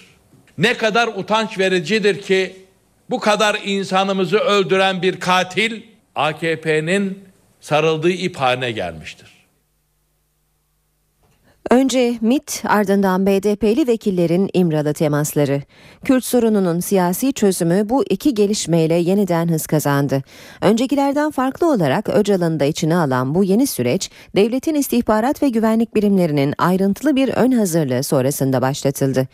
Ne 0.58 0.74
kadar 0.74 1.08
utanç 1.08 1.58
vericidir 1.58 2.22
ki 2.22 2.56
bu 3.10 3.20
kadar 3.20 3.60
insanımızı 3.64 4.38
öldüren 4.38 5.02
bir 5.02 5.20
katil 5.20 5.82
AKP'nin 6.14 7.24
sarıldığı 7.60 8.10
ip 8.10 8.38
gelmiştir. 8.74 9.37
Önce 11.70 12.18
MIT 12.20 12.62
ardından 12.64 13.26
BDP'li 13.26 13.86
vekillerin 13.86 14.50
İmralı 14.54 14.94
temasları. 14.94 15.62
Kürt 16.04 16.24
sorununun 16.24 16.80
siyasi 16.80 17.32
çözümü 17.32 17.88
bu 17.88 18.04
iki 18.10 18.34
gelişmeyle 18.34 18.94
yeniden 18.94 19.48
hız 19.48 19.66
kazandı. 19.66 20.22
Öncekilerden 20.62 21.30
farklı 21.30 21.72
olarak 21.72 22.08
Öcalan'ı 22.08 22.60
da 22.60 22.64
içine 22.64 22.96
alan 22.96 23.34
bu 23.34 23.44
yeni 23.44 23.66
süreç 23.66 24.10
devletin 24.36 24.74
istihbarat 24.74 25.42
ve 25.42 25.48
güvenlik 25.48 25.94
birimlerinin 25.94 26.54
ayrıntılı 26.58 27.16
bir 27.16 27.28
ön 27.28 27.52
hazırlığı 27.52 28.02
sonrasında 28.02 28.62
başlatıldı. 28.62 29.26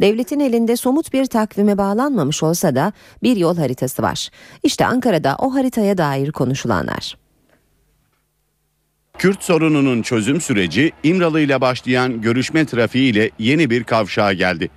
Devletin 0.00 0.40
elinde 0.40 0.76
somut 0.76 1.12
bir 1.12 1.26
takvime 1.26 1.78
bağlanmamış 1.78 2.42
olsa 2.42 2.74
da 2.74 2.92
bir 3.22 3.36
yol 3.36 3.56
haritası 3.56 4.02
var. 4.02 4.28
İşte 4.62 4.86
Ankara'da 4.86 5.36
o 5.38 5.54
haritaya 5.54 5.98
dair 5.98 6.32
konuşulanlar. 6.32 7.21
Kürt 9.18 9.42
sorununun 9.42 10.02
çözüm 10.02 10.40
süreci 10.40 10.92
İmralı 11.02 11.40
ile 11.40 11.60
başlayan 11.60 12.20
görüşme 12.20 12.64
trafiği 12.64 13.12
ile 13.12 13.30
yeni 13.38 13.70
bir 13.70 13.84
kavşağa 13.84 14.32
geldi. 14.32 14.70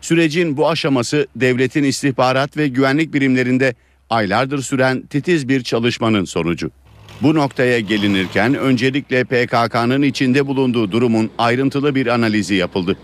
Sürecin 0.00 0.56
bu 0.56 0.68
aşaması 0.68 1.26
devletin 1.36 1.84
istihbarat 1.84 2.56
ve 2.56 2.68
güvenlik 2.68 3.14
birimlerinde 3.14 3.74
aylardır 4.10 4.62
süren 4.62 5.06
titiz 5.06 5.48
bir 5.48 5.62
çalışmanın 5.62 6.24
sonucu. 6.24 6.70
Bu 7.22 7.34
noktaya 7.34 7.80
gelinirken 7.80 8.54
öncelikle 8.54 9.24
PKK'nın 9.24 10.02
içinde 10.02 10.46
bulunduğu 10.46 10.92
durumun 10.92 11.30
ayrıntılı 11.38 11.94
bir 11.94 12.06
analizi 12.06 12.54
yapıldı. 12.54 12.98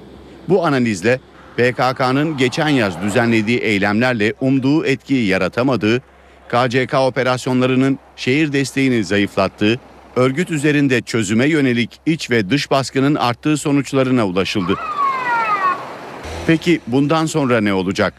Bu 0.48 0.66
analizle 0.66 1.20
PKK'nın 1.56 2.36
geçen 2.36 2.68
yaz 2.68 3.02
düzenlediği 3.02 3.58
eylemlerle 3.58 4.34
umduğu 4.40 4.86
etkiyi 4.86 5.26
yaratamadığı, 5.26 6.02
KCK 6.48 6.94
operasyonlarının 6.94 7.98
şehir 8.16 8.52
desteğini 8.52 9.04
zayıflattığı, 9.04 9.80
örgüt 10.16 10.50
üzerinde 10.50 11.02
çözüme 11.02 11.46
yönelik 11.48 12.00
iç 12.06 12.30
ve 12.30 12.50
dış 12.50 12.70
baskının 12.70 13.14
arttığı 13.14 13.56
sonuçlarına 13.56 14.26
ulaşıldı. 14.26 14.74
Peki 16.46 16.80
bundan 16.86 17.26
sonra 17.26 17.60
ne 17.60 17.74
olacak? 17.74 18.14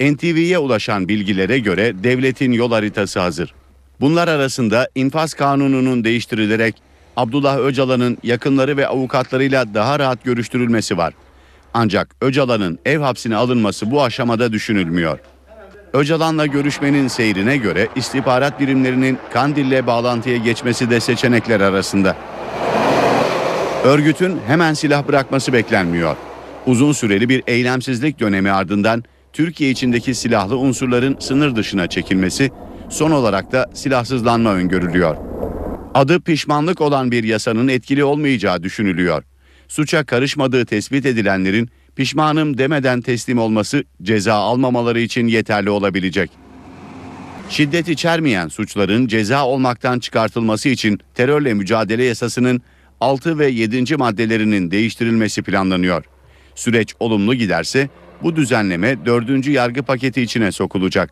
NTV'ye 0.00 0.58
ulaşan 0.58 1.08
bilgilere 1.08 1.58
göre 1.58 2.04
devletin 2.04 2.52
yol 2.52 2.72
haritası 2.72 3.20
hazır. 3.20 3.54
Bunlar 4.00 4.28
arasında 4.28 4.88
infaz 4.94 5.34
kanununun 5.34 6.04
değiştirilerek 6.04 6.74
Abdullah 7.16 7.58
Öcalan'ın 7.58 8.18
yakınları 8.22 8.76
ve 8.76 8.88
avukatlarıyla 8.88 9.74
daha 9.74 9.98
rahat 9.98 10.24
görüştürülmesi 10.24 10.96
var. 10.96 11.14
Ancak 11.74 12.16
Öcalan'ın 12.20 12.78
ev 12.84 12.98
hapsine 12.98 13.36
alınması 13.36 13.90
bu 13.90 14.02
aşamada 14.04 14.52
düşünülmüyor. 14.52 15.18
Öcalan'la 15.96 16.46
görüşmenin 16.46 17.08
seyrine 17.08 17.56
göre 17.56 17.88
istihbarat 17.96 18.60
birimlerinin 18.60 19.18
Kandil'le 19.32 19.86
bağlantıya 19.86 20.36
geçmesi 20.36 20.90
de 20.90 21.00
seçenekler 21.00 21.60
arasında. 21.60 22.16
Örgütün 23.84 24.38
hemen 24.46 24.74
silah 24.74 25.08
bırakması 25.08 25.52
beklenmiyor. 25.52 26.16
Uzun 26.66 26.92
süreli 26.92 27.28
bir 27.28 27.42
eylemsizlik 27.46 28.20
dönemi 28.20 28.50
ardından 28.50 29.04
Türkiye 29.32 29.70
içindeki 29.70 30.14
silahlı 30.14 30.58
unsurların 30.58 31.16
sınır 31.20 31.56
dışına 31.56 31.86
çekilmesi, 31.86 32.50
son 32.88 33.10
olarak 33.10 33.52
da 33.52 33.70
silahsızlanma 33.74 34.54
öngörülüyor. 34.54 35.16
Adı 35.94 36.20
pişmanlık 36.20 36.80
olan 36.80 37.10
bir 37.10 37.24
yasanın 37.24 37.68
etkili 37.68 38.04
olmayacağı 38.04 38.62
düşünülüyor. 38.62 39.22
Suça 39.68 40.04
karışmadığı 40.04 40.66
tespit 40.66 41.06
edilenlerin 41.06 41.70
pişmanım 41.96 42.58
demeden 42.58 43.00
teslim 43.00 43.38
olması 43.38 43.84
ceza 44.02 44.34
almamaları 44.34 45.00
için 45.00 45.26
yeterli 45.26 45.70
olabilecek. 45.70 46.30
Şiddet 47.50 47.88
içermeyen 47.88 48.48
suçların 48.48 49.06
ceza 49.06 49.46
olmaktan 49.46 49.98
çıkartılması 49.98 50.68
için 50.68 51.00
terörle 51.14 51.54
mücadele 51.54 52.04
yasasının 52.04 52.62
6 53.00 53.38
ve 53.38 53.46
7. 53.46 53.96
maddelerinin 53.96 54.70
değiştirilmesi 54.70 55.42
planlanıyor. 55.42 56.04
Süreç 56.54 56.94
olumlu 57.00 57.34
giderse 57.34 57.88
bu 58.22 58.36
düzenleme 58.36 59.06
4. 59.06 59.46
yargı 59.46 59.82
paketi 59.82 60.22
içine 60.22 60.52
sokulacak. 60.52 61.10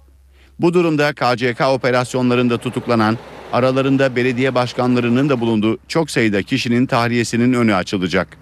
Bu 0.61 0.75
durumda 0.75 1.13
KCK 1.13 1.61
operasyonlarında 1.61 2.59
tutuklanan, 2.59 3.19
aralarında 3.53 4.17
belediye 4.17 4.55
başkanlarının 4.55 5.29
da 5.29 5.41
bulunduğu 5.41 5.79
çok 5.89 6.11
sayıda 6.11 6.43
kişinin 6.43 6.87
tahliyesinin 6.87 7.53
önü 7.53 7.75
açılacak. 7.75 8.39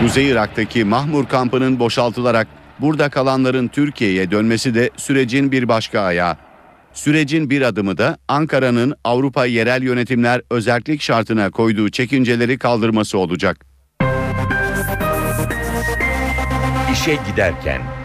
Kuzey 0.00 0.30
Irak'taki 0.30 0.84
Mahmur 0.84 1.26
kampının 1.26 1.78
boşaltılarak 1.78 2.48
burada 2.78 3.08
kalanların 3.08 3.68
Türkiye'ye 3.68 4.30
dönmesi 4.30 4.74
de 4.74 4.90
sürecin 4.96 5.52
bir 5.52 5.68
başka 5.68 6.00
ayağı. 6.00 6.36
Sürecin 6.92 7.50
bir 7.50 7.62
adımı 7.62 7.98
da 7.98 8.18
Ankara'nın 8.28 8.94
Avrupa 9.04 9.46
yerel 9.46 9.82
yönetimler 9.82 10.42
özellik 10.50 11.02
şartına 11.02 11.50
koyduğu 11.50 11.90
çekinceleri 11.90 12.58
kaldırması 12.58 13.18
olacak. 13.18 13.66
İşe 16.92 17.18
giderken 17.30 17.99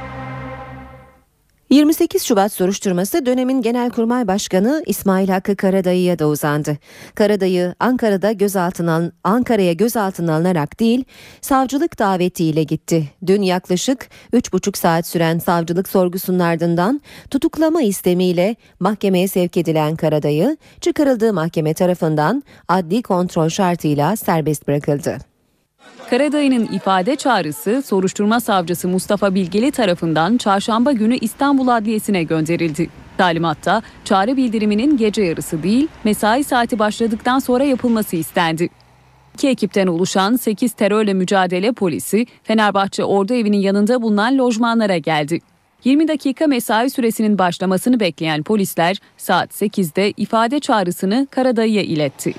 28 1.75 2.23
Şubat 2.23 2.51
soruşturması 2.51 3.25
dönemin 3.25 3.61
Genelkurmay 3.61 4.27
Başkanı 4.27 4.83
İsmail 4.85 5.29
Hakkı 5.29 5.55
Karadayı'ya 5.55 6.19
da 6.19 6.27
uzandı. 6.27 6.77
Karadayı 7.15 7.75
Ankara'da 7.79 8.31
gözaltına 8.31 9.11
Ankara'ya 9.23 9.73
gözaltına 9.73 10.35
alınarak 10.35 10.79
değil, 10.79 11.03
savcılık 11.41 11.99
davetiyle 11.99 12.63
gitti. 12.63 13.09
Dün 13.25 13.41
yaklaşık 13.41 14.09
3,5 14.33 14.77
saat 14.77 15.07
süren 15.07 15.39
savcılık 15.39 15.87
sorgusunun 15.89 16.39
ardından 16.39 17.01
tutuklama 17.29 17.81
istemiyle 17.81 18.55
mahkemeye 18.79 19.27
sevk 19.27 19.57
edilen 19.57 19.95
Karadayı, 19.95 20.57
çıkarıldığı 20.81 21.33
mahkeme 21.33 21.73
tarafından 21.73 22.43
adli 22.67 23.01
kontrol 23.03 23.49
şartıyla 23.49 24.15
serbest 24.15 24.67
bırakıldı. 24.67 25.34
Karadayı'nın 26.09 26.65
ifade 26.65 27.15
çağrısı 27.15 27.81
soruşturma 27.85 28.39
savcısı 28.39 28.87
Mustafa 28.87 29.35
Bilgeli 29.35 29.71
tarafından 29.71 30.37
çarşamba 30.37 30.91
günü 30.91 31.17
İstanbul 31.17 31.67
Adliyesi'ne 31.67 32.23
gönderildi. 32.23 32.89
Talimatta 33.17 33.81
çağrı 34.05 34.37
bildiriminin 34.37 34.97
gece 34.97 35.21
yarısı 35.21 35.63
değil 35.63 35.87
mesai 36.03 36.43
saati 36.43 36.79
başladıktan 36.79 37.39
sonra 37.39 37.63
yapılması 37.63 38.15
istendi. 38.15 38.69
İki 39.33 39.47
ekipten 39.47 39.87
oluşan 39.87 40.35
8 40.35 40.73
terörle 40.73 41.13
mücadele 41.13 41.71
polisi 41.71 42.25
Fenerbahçe 42.43 43.03
Ordu 43.03 43.33
Evi'nin 43.33 43.57
yanında 43.57 44.01
bulunan 44.01 44.37
lojmanlara 44.37 44.97
geldi. 44.97 45.39
20 45.83 46.07
dakika 46.07 46.47
mesai 46.47 46.89
süresinin 46.89 47.37
başlamasını 47.37 47.99
bekleyen 47.99 48.43
polisler 48.43 48.97
saat 49.17 49.61
8'de 49.61 50.13
ifade 50.17 50.59
çağrısını 50.59 51.27
Karadayı'ya 51.31 51.83
iletti. 51.83 52.33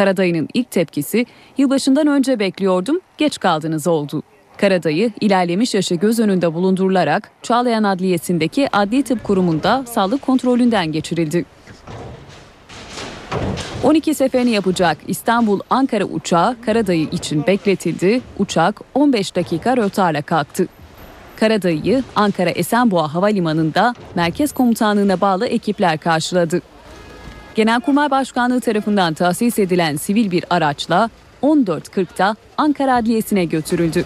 Karadayı'nın 0.00 0.48
ilk 0.54 0.70
tepkisi 0.70 1.26
yılbaşından 1.58 2.06
önce 2.06 2.38
bekliyordum, 2.38 3.00
geç 3.18 3.38
kaldınız 3.38 3.86
oldu. 3.86 4.22
Karadayı 4.56 5.12
ilerlemiş 5.20 5.74
yaşı 5.74 5.94
göz 5.94 6.20
önünde 6.20 6.54
bulundurularak 6.54 7.30
Çağlayan 7.42 7.84
Adliyesi'ndeki 7.84 8.68
Adli 8.72 9.02
Tıp 9.02 9.24
Kurumu'nda 9.24 9.84
sağlık 9.86 10.22
kontrolünden 10.22 10.92
geçirildi. 10.92 11.44
12 13.84 14.14
seferini 14.14 14.50
yapacak 14.50 14.98
İstanbul-Ankara 15.06 16.04
uçağı 16.04 16.56
Karadayı 16.66 17.08
için 17.12 17.46
bekletildi. 17.46 18.20
Uçak 18.38 18.80
15 18.94 19.36
dakika 19.36 19.76
rötarla 19.76 20.22
kalktı. 20.22 20.66
Karadayı'yı 21.36 22.04
Ankara 22.16 22.50
Esenboğa 22.50 23.14
Havalimanı'nda 23.14 23.94
Merkez 24.14 24.52
Komutanlığı'na 24.52 25.20
bağlı 25.20 25.46
ekipler 25.46 25.98
karşıladı. 25.98 26.60
Genelkurmay 27.60 28.10
Başkanlığı 28.10 28.60
tarafından 28.60 29.14
tahsis 29.14 29.58
edilen 29.58 29.96
sivil 29.96 30.30
bir 30.30 30.44
araçla 30.50 31.10
14.40'da 31.42 32.36
Ankara 32.58 32.94
Adliyesi'ne 32.94 33.44
götürüldü. 33.44 34.04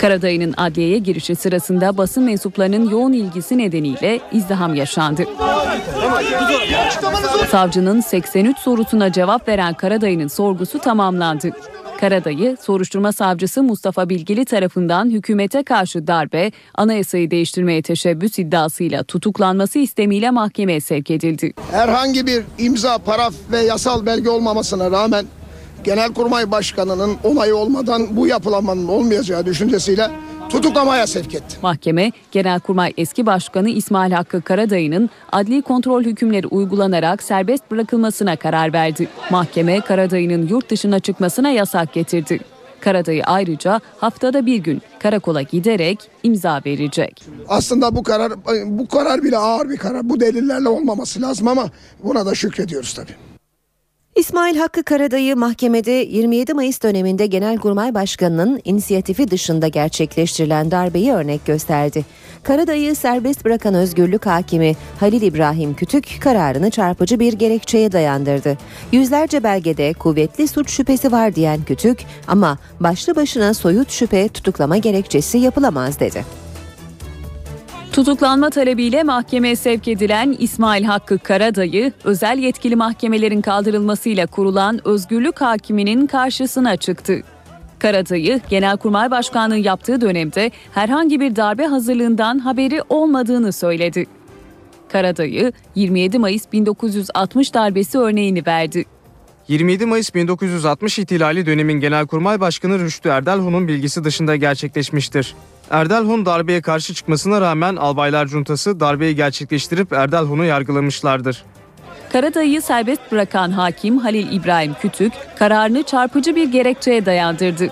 Karadayı'nın 0.00 0.54
adliyeye 0.56 0.98
girişi 0.98 1.36
sırasında 1.36 1.96
basın 1.98 2.24
mensuplarının 2.24 2.90
yoğun 2.90 3.12
ilgisi 3.12 3.58
nedeniyle 3.58 4.20
izdiham 4.32 4.74
yaşandı. 4.74 5.24
Savcının 7.50 8.00
83 8.00 8.58
sorusuna 8.58 9.12
cevap 9.12 9.48
veren 9.48 9.74
Karadayı'nın 9.74 10.28
sorgusu 10.28 10.78
tamamlandı. 10.78 11.50
Karadayı, 12.00 12.56
soruşturma 12.60 13.12
savcısı 13.12 13.62
Mustafa 13.62 14.08
Bilgili 14.08 14.44
tarafından 14.44 15.10
hükümete 15.10 15.62
karşı 15.62 16.06
darbe, 16.06 16.52
anayasayı 16.74 17.30
değiştirmeye 17.30 17.82
teşebbüs 17.82 18.38
iddiasıyla 18.38 19.04
tutuklanması 19.04 19.78
istemiyle 19.78 20.30
mahkemeye 20.30 20.80
sevk 20.80 21.10
edildi. 21.10 21.52
Herhangi 21.70 22.26
bir 22.26 22.44
imza, 22.58 22.98
paraf 22.98 23.34
ve 23.52 23.58
yasal 23.60 24.06
belge 24.06 24.30
olmamasına 24.30 24.90
rağmen 24.90 25.24
Genelkurmay 25.84 26.50
Başkanı'nın 26.50 27.16
onayı 27.24 27.56
olmadan 27.56 28.16
bu 28.16 28.26
yapılanmanın 28.26 28.88
olmayacağı 28.88 29.46
düşüncesiyle 29.46 30.10
tutuklamaya 30.48 31.06
sevk 31.06 31.34
etti. 31.34 31.56
Mahkeme, 31.62 32.12
Genelkurmay 32.32 32.92
eski 32.96 33.26
başkanı 33.26 33.70
İsmail 33.70 34.12
Hakkı 34.12 34.42
Karadayı'nın 34.42 35.10
adli 35.32 35.62
kontrol 35.62 36.02
hükümleri 36.04 36.46
uygulanarak 36.46 37.22
serbest 37.22 37.70
bırakılmasına 37.70 38.36
karar 38.36 38.72
verdi. 38.72 39.08
Mahkeme, 39.30 39.80
Karadayı'nın 39.80 40.48
yurt 40.48 40.70
dışına 40.70 40.98
çıkmasına 40.98 41.50
yasak 41.50 41.92
getirdi. 41.92 42.40
Karadayı 42.80 43.24
ayrıca 43.24 43.80
haftada 43.98 44.46
bir 44.46 44.56
gün 44.56 44.82
karakola 45.02 45.42
giderek 45.42 45.98
imza 46.22 46.60
verecek. 46.66 47.22
Aslında 47.48 47.96
bu 47.96 48.02
karar 48.02 48.32
bu 48.66 48.88
karar 48.88 49.22
bile 49.22 49.36
ağır 49.38 49.68
bir 49.68 49.76
karar. 49.76 50.08
Bu 50.08 50.20
delillerle 50.20 50.68
olmaması 50.68 51.22
lazım 51.22 51.48
ama 51.48 51.70
buna 52.02 52.26
da 52.26 52.34
şükrediyoruz 52.34 52.94
tabii. 52.94 53.33
İsmail 54.16 54.56
Hakkı 54.56 54.84
Karadayı 54.84 55.36
mahkemede 55.36 55.90
27 55.90 56.54
Mayıs 56.54 56.82
döneminde 56.82 57.26
Genelkurmay 57.26 57.94
Başkanı'nın 57.94 58.60
inisiyatifi 58.64 59.30
dışında 59.30 59.68
gerçekleştirilen 59.68 60.70
darbeyi 60.70 61.12
örnek 61.12 61.46
gösterdi. 61.46 62.04
Karadayı 62.42 62.96
serbest 62.96 63.44
bırakan 63.44 63.74
özgürlük 63.74 64.26
hakimi 64.26 64.76
Halil 65.00 65.22
İbrahim 65.22 65.74
Kütük 65.74 66.18
kararını 66.20 66.70
çarpıcı 66.70 67.20
bir 67.20 67.32
gerekçeye 67.32 67.92
dayandırdı. 67.92 68.58
Yüzlerce 68.92 69.42
belgede 69.42 69.92
kuvvetli 69.92 70.48
suç 70.48 70.70
şüphesi 70.70 71.12
var 71.12 71.34
diyen 71.34 71.64
Kütük 71.64 71.98
ama 72.26 72.58
başlı 72.80 73.16
başına 73.16 73.54
soyut 73.54 73.90
şüphe 73.90 74.28
tutuklama 74.28 74.76
gerekçesi 74.76 75.38
yapılamaz 75.38 76.00
dedi. 76.00 76.43
Tutuklanma 77.94 78.50
talebiyle 78.50 79.02
mahkemeye 79.02 79.56
sevk 79.56 79.88
edilen 79.88 80.36
İsmail 80.38 80.84
Hakkı 80.84 81.18
Karadayı, 81.18 81.92
özel 82.04 82.38
yetkili 82.38 82.76
mahkemelerin 82.76 83.40
kaldırılmasıyla 83.40 84.26
kurulan 84.26 84.88
özgürlük 84.88 85.40
hakiminin 85.40 86.06
karşısına 86.06 86.76
çıktı. 86.76 87.22
Karadayı, 87.78 88.40
Genelkurmay 88.50 89.10
Başkanlığı 89.10 89.56
yaptığı 89.56 90.00
dönemde 90.00 90.50
herhangi 90.72 91.20
bir 91.20 91.36
darbe 91.36 91.66
hazırlığından 91.66 92.38
haberi 92.38 92.82
olmadığını 92.88 93.52
söyledi. 93.52 94.06
Karadayı, 94.88 95.52
27 95.74 96.18
Mayıs 96.18 96.52
1960 96.52 97.54
darbesi 97.54 97.98
örneğini 97.98 98.46
verdi. 98.46 98.84
27 99.48 99.86
Mayıs 99.86 100.14
1960 100.14 100.98
ihtilali 100.98 101.46
dönemin 101.46 101.80
Genelkurmay 101.80 102.40
Başkanı 102.40 102.78
Rüştü 102.78 103.08
Erdelhun'un 103.08 103.68
bilgisi 103.68 104.04
dışında 104.04 104.36
gerçekleşmiştir. 104.36 105.34
Erdelhun 105.70 106.26
darbeye 106.26 106.62
karşı 106.62 106.94
çıkmasına 106.94 107.40
rağmen 107.40 107.76
Albaylar 107.76 108.26
Cuntası 108.26 108.80
darbeyi 108.80 109.16
gerçekleştirip 109.16 109.92
Erdelhun'u 109.92 110.44
yargılamışlardır. 110.44 111.44
Karadayı'yı 112.12 112.62
serbest 112.62 113.12
bırakan 113.12 113.50
hakim 113.50 113.98
Halil 113.98 114.32
İbrahim 114.32 114.74
Kütük 114.82 115.12
kararını 115.38 115.82
çarpıcı 115.82 116.36
bir 116.36 116.52
gerekçeye 116.52 117.06
dayandırdı. 117.06 117.68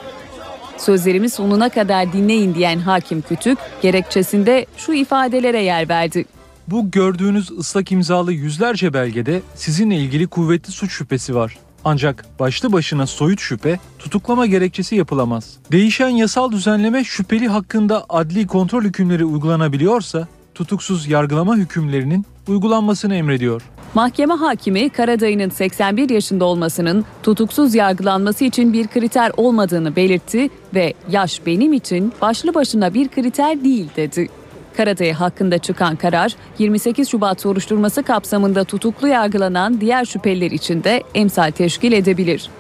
Sözlerimi 0.79 1.31
sonuna 1.31 1.69
kadar 1.69 2.13
dinleyin 2.13 2.55
diyen 2.55 2.79
hakim 2.79 3.23
Kütük 3.23 3.59
gerekçesinde 3.83 4.67
şu 4.77 4.93
ifadelere 4.93 5.63
yer 5.63 5.89
verdi. 5.89 6.25
Bu 6.69 6.91
gördüğünüz 6.91 7.51
ıslak 7.51 7.93
imzalı 7.93 8.33
yüzlerce 8.33 8.95
belgede 8.95 9.43
sizinle 9.55 9.97
ilgili 9.97 10.27
kuvvetli 10.27 10.73
suç 10.73 10.93
şüphesi 10.93 11.35
var. 11.35 11.59
Ancak 11.85 12.25
başlı 12.41 12.73
başına 12.73 13.07
soyut 13.07 13.41
şüphe 13.41 13.79
tutuklama 13.99 14.47
gerekçesi 14.47 14.97
yapılamaz. 14.97 15.57
Değişen 15.73 16.09
yasal 16.09 16.53
düzenleme 16.53 17.05
şüpheli 17.05 17.49
hakkında 17.49 18.05
adli 18.09 18.47
kontrol 18.47 18.83
hükümleri 18.83 19.25
uygulanabiliyorsa 19.25 20.29
tutuksuz 20.55 21.09
yargılama 21.09 21.57
hükümlerinin 21.57 22.27
uygulanmasını 22.49 23.15
emrediyor. 23.15 23.63
Mahkeme 23.95 24.35
hakimi 24.35 24.91
Karadayı'nın 24.91 25.49
81 25.49 26.11
yaşında 26.11 26.45
olmasının 26.45 27.05
tutuksuz 27.23 27.75
yargılanması 27.75 28.45
için 28.45 28.73
bir 28.73 28.87
kriter 28.87 29.33
olmadığını 29.37 29.97
belirtti 29.97 30.51
ve 30.75 30.95
yaş 31.11 31.47
benim 31.47 31.73
için 31.73 32.13
başlı 32.21 32.55
başına 32.55 32.95
bir 32.95 33.09
kriter 33.09 33.65
değil 33.65 33.89
dedi. 33.97 34.29
Karadayı 34.77 35.15
hakkında 35.15 35.59
çıkan 35.59 35.97
karar 35.97 36.37
28 36.59 37.09
Şubat 37.09 37.41
soruşturması 37.41 38.03
kapsamında 38.03 38.65
tutuklu 38.65 39.09
yargılanan 39.09 39.81
diğer 39.81 40.05
şüpheliler 40.05 40.51
için 40.51 40.85
de 40.85 41.03
emsal 41.15 41.51
teşkil 41.51 41.93
edebilir. 41.93 42.51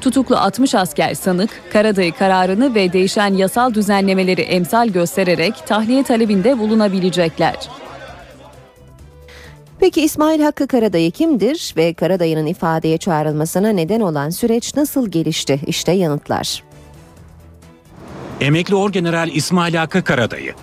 Tutuklu 0.00 0.36
60 0.36 0.74
asker 0.74 1.14
sanık 1.14 1.50
Karadayı 1.72 2.12
kararını 2.12 2.74
ve 2.74 2.92
değişen 2.92 3.34
yasal 3.34 3.74
düzenlemeleri 3.74 4.40
emsal 4.40 4.88
göstererek 4.88 5.54
tahliye 5.66 6.02
talebinde 6.02 6.58
bulunabilecekler. 6.58 7.56
Peki 9.80 10.02
İsmail 10.02 10.40
Hakkı 10.40 10.68
Karadayı 10.68 11.10
kimdir 11.10 11.74
ve 11.76 11.94
Karadayı'nın 11.94 12.46
ifadeye 12.46 12.98
çağrılmasına 12.98 13.68
neden 13.68 14.00
olan 14.00 14.30
süreç 14.30 14.76
nasıl 14.76 15.10
gelişti? 15.10 15.60
İşte 15.66 15.92
yanıtlar. 15.92 16.62
Emekli 18.40 18.74
Orgeneral 18.74 19.28
İsmail 19.28 19.74
Hakkı 19.74 20.04
Karadayı, 20.04 20.54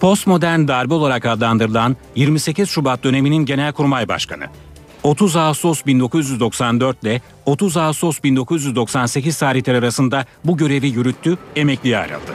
postmodern 0.00 0.68
darbe 0.68 0.94
olarak 0.94 1.26
adlandırılan 1.26 1.96
28 2.14 2.68
Şubat 2.70 3.04
döneminin 3.04 3.46
Genelkurmay 3.46 4.08
Başkanı. 4.08 4.44
30 5.02 5.36
Ağustos 5.36 5.86
1994 5.86 7.02
ile 7.02 7.20
30 7.46 7.76
Ağustos 7.76 8.22
1998 8.24 9.38
tarihleri 9.38 9.78
arasında 9.78 10.24
bu 10.44 10.56
görevi 10.56 10.88
yürüttü, 10.88 11.38
emekliye 11.56 11.98
ayrıldı. 11.98 12.32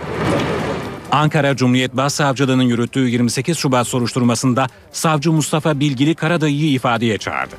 Ankara 1.11 1.55
Cumhuriyet 1.55 1.97
Başsavcılığı'nın 1.97 2.63
yürüttüğü 2.63 3.09
28 3.09 3.57
Şubat 3.57 3.87
soruşturmasında 3.87 4.67
savcı 4.91 5.31
Mustafa 5.31 5.79
Bilgili 5.79 6.15
Karadayı'yı 6.15 6.71
ifadeye 6.71 7.17
çağırdı. 7.17 7.55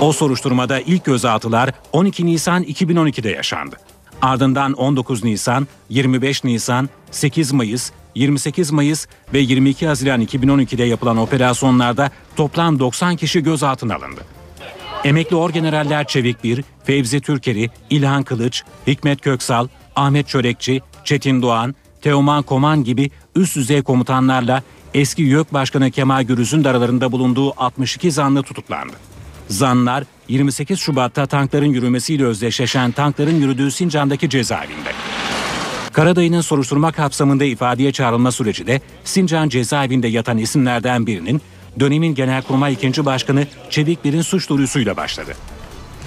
O 0.00 0.12
soruşturmada 0.12 0.80
ilk 0.80 1.04
gözaltılar 1.04 1.70
12 1.92 2.26
Nisan 2.26 2.62
2012'de 2.62 3.30
yaşandı. 3.30 3.76
Ardından 4.22 4.72
19 4.72 5.24
Nisan, 5.24 5.66
25 5.88 6.44
Nisan, 6.44 6.88
8 7.10 7.52
Mayıs, 7.52 7.90
28 8.16 8.70
Mayıs 8.70 9.06
ve 9.32 9.38
22 9.38 9.86
Haziran 9.86 10.22
2012'de 10.22 10.84
yapılan 10.84 11.16
operasyonlarda 11.16 12.10
toplam 12.36 12.78
90 12.78 13.16
kişi 13.16 13.42
gözaltına 13.42 13.94
alındı. 13.94 14.20
Emekli 15.04 15.36
orgeneraller 15.36 16.06
Çevik 16.06 16.44
Bir, 16.44 16.64
Fevzi 16.84 17.20
Türkeri, 17.20 17.70
İlhan 17.90 18.22
Kılıç, 18.22 18.62
Hikmet 18.86 19.20
Köksal, 19.20 19.68
Ahmet 19.96 20.28
Çörekçi, 20.28 20.80
Çetin 21.04 21.42
Doğan, 21.42 21.74
Teoman 22.02 22.42
Koman 22.42 22.84
gibi 22.84 23.10
üst 23.34 23.56
düzey 23.56 23.82
komutanlarla 23.82 24.62
eski 24.94 25.22
YÖK 25.22 25.52
Başkanı 25.52 25.90
Kemal 25.90 26.22
Gürüz'ün 26.22 26.64
de 26.64 26.68
aralarında 26.68 27.12
bulunduğu 27.12 27.60
62 27.62 28.10
zanlı 28.10 28.42
tutuklandı. 28.42 28.92
Zanlar 29.48 30.04
28 30.28 30.78
Şubat'ta 30.78 31.26
tankların 31.26 31.66
yürümesiyle 31.66 32.24
özdeşleşen 32.24 32.92
tankların 32.92 33.34
yürüdüğü 33.34 33.70
Sincan'daki 33.70 34.30
cezaevinde. 34.30 34.92
Karadayı'nın 35.96 36.40
soruşturma 36.40 36.92
kapsamında 36.92 37.44
ifadeye 37.44 37.92
çağrılma 37.92 38.32
süreci 38.32 38.66
de 38.66 38.80
Sincan 39.04 39.48
cezaevinde 39.48 40.08
yatan 40.08 40.38
isimlerden 40.38 41.06
birinin 41.06 41.42
dönemin 41.80 42.14
Genelkurmay 42.14 42.72
2. 42.72 43.06
Başkanı 43.06 43.46
Çevik 43.70 44.04
Bir'in 44.04 44.22
suç 44.22 44.48
duyurusuyla 44.48 44.96
başladı. 44.96 45.34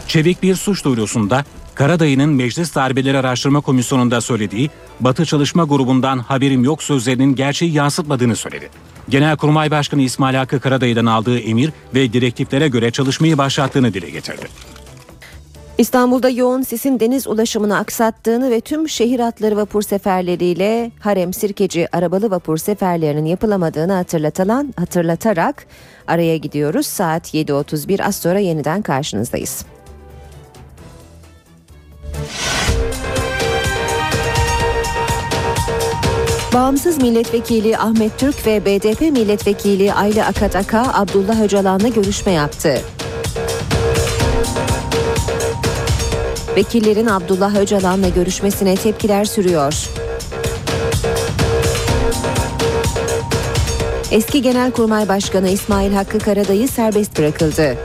Çevik 0.08 0.44
Bir 0.44 0.56
suç 0.56 0.86
duyurusunda 0.86 1.46
Karadayı'nın 1.76 2.30
Meclis 2.30 2.76
Darbeleri 2.76 3.18
Araştırma 3.18 3.62
Komisyonu'nda 3.62 4.22
söylediği 4.22 4.70
Batı 5.00 5.26
Çalışma 5.26 5.64
Grubu'ndan 5.64 6.20
haberim 6.20 6.64
yok 6.64 6.84
sözlerinin 6.84 7.36
gerçeği 7.36 7.74
yansıtmadığını 7.74 8.36
söyledi. 8.36 8.70
Genelkurmay 9.10 9.72
Başkanı 9.72 10.02
İsmail 10.02 10.36
Hakkı 10.36 10.60
Karadayı'dan 10.60 11.06
aldığı 11.06 11.40
emir 11.40 11.72
ve 11.96 12.14
direktiflere 12.14 12.68
göre 12.68 12.92
çalışmayı 12.92 13.38
başlattığını 13.38 13.94
dile 13.94 14.10
getirdi. 14.10 14.48
İstanbul'da 15.80 16.30
yoğun 16.30 16.62
sisin 16.62 17.00
deniz 17.00 17.28
ulaşımını 17.28 17.78
aksattığını 17.78 18.52
ve 18.52 18.62
tüm 18.62 18.90
şehir 18.90 19.20
hatları 19.20 19.58
vapur 19.58 19.82
seferleriyle 19.82 20.92
harem 21.00 21.34
sirkeci 21.34 21.96
arabalı 21.96 22.32
vapur 22.32 22.58
seferlerinin 22.58 23.26
yapılamadığını 23.26 23.94
hatırlatılan 23.94 24.74
hatırlatarak 24.78 25.66
araya 26.08 26.38
gidiyoruz. 26.38 26.86
Saat 26.86 27.34
7.31 27.34 28.04
az 28.04 28.16
sonra 28.16 28.40
yeniden 28.40 28.82
karşınızdayız. 28.82 29.66
Bağımsız 36.54 36.98
Milletvekili 36.98 37.78
Ahmet 37.78 38.20
Türk 38.20 38.48
ve 38.48 38.66
BDP 38.66 39.02
Milletvekili 39.02 39.94
Ayla 39.94 40.26
Akataka 40.26 40.92
Abdullah 40.94 41.42
Öcalan'la 41.42 41.88
görüşme 41.88 42.32
yaptı. 42.32 42.82
Vekillerin 46.60 47.06
Abdullah 47.06 47.56
Öcalan'la 47.56 48.10
görüşmesine 48.10 48.76
tepkiler 48.76 49.26
sürüyor. 49.26 49.74
Eski 54.12 54.42
Genelkurmay 54.42 55.08
Başkanı 55.08 55.50
İsmail 55.50 55.94
Hakkı 55.94 56.20
Karadayı 56.20 56.68
serbest 56.68 57.20
bırakıldı. 57.20 57.78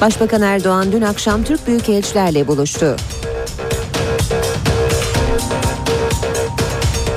Başbakan 0.00 0.42
Erdoğan 0.42 0.92
dün 0.92 1.02
akşam 1.02 1.44
Türk 1.44 1.66
büyükelçilerle 1.66 2.48
buluştu. 2.48 2.96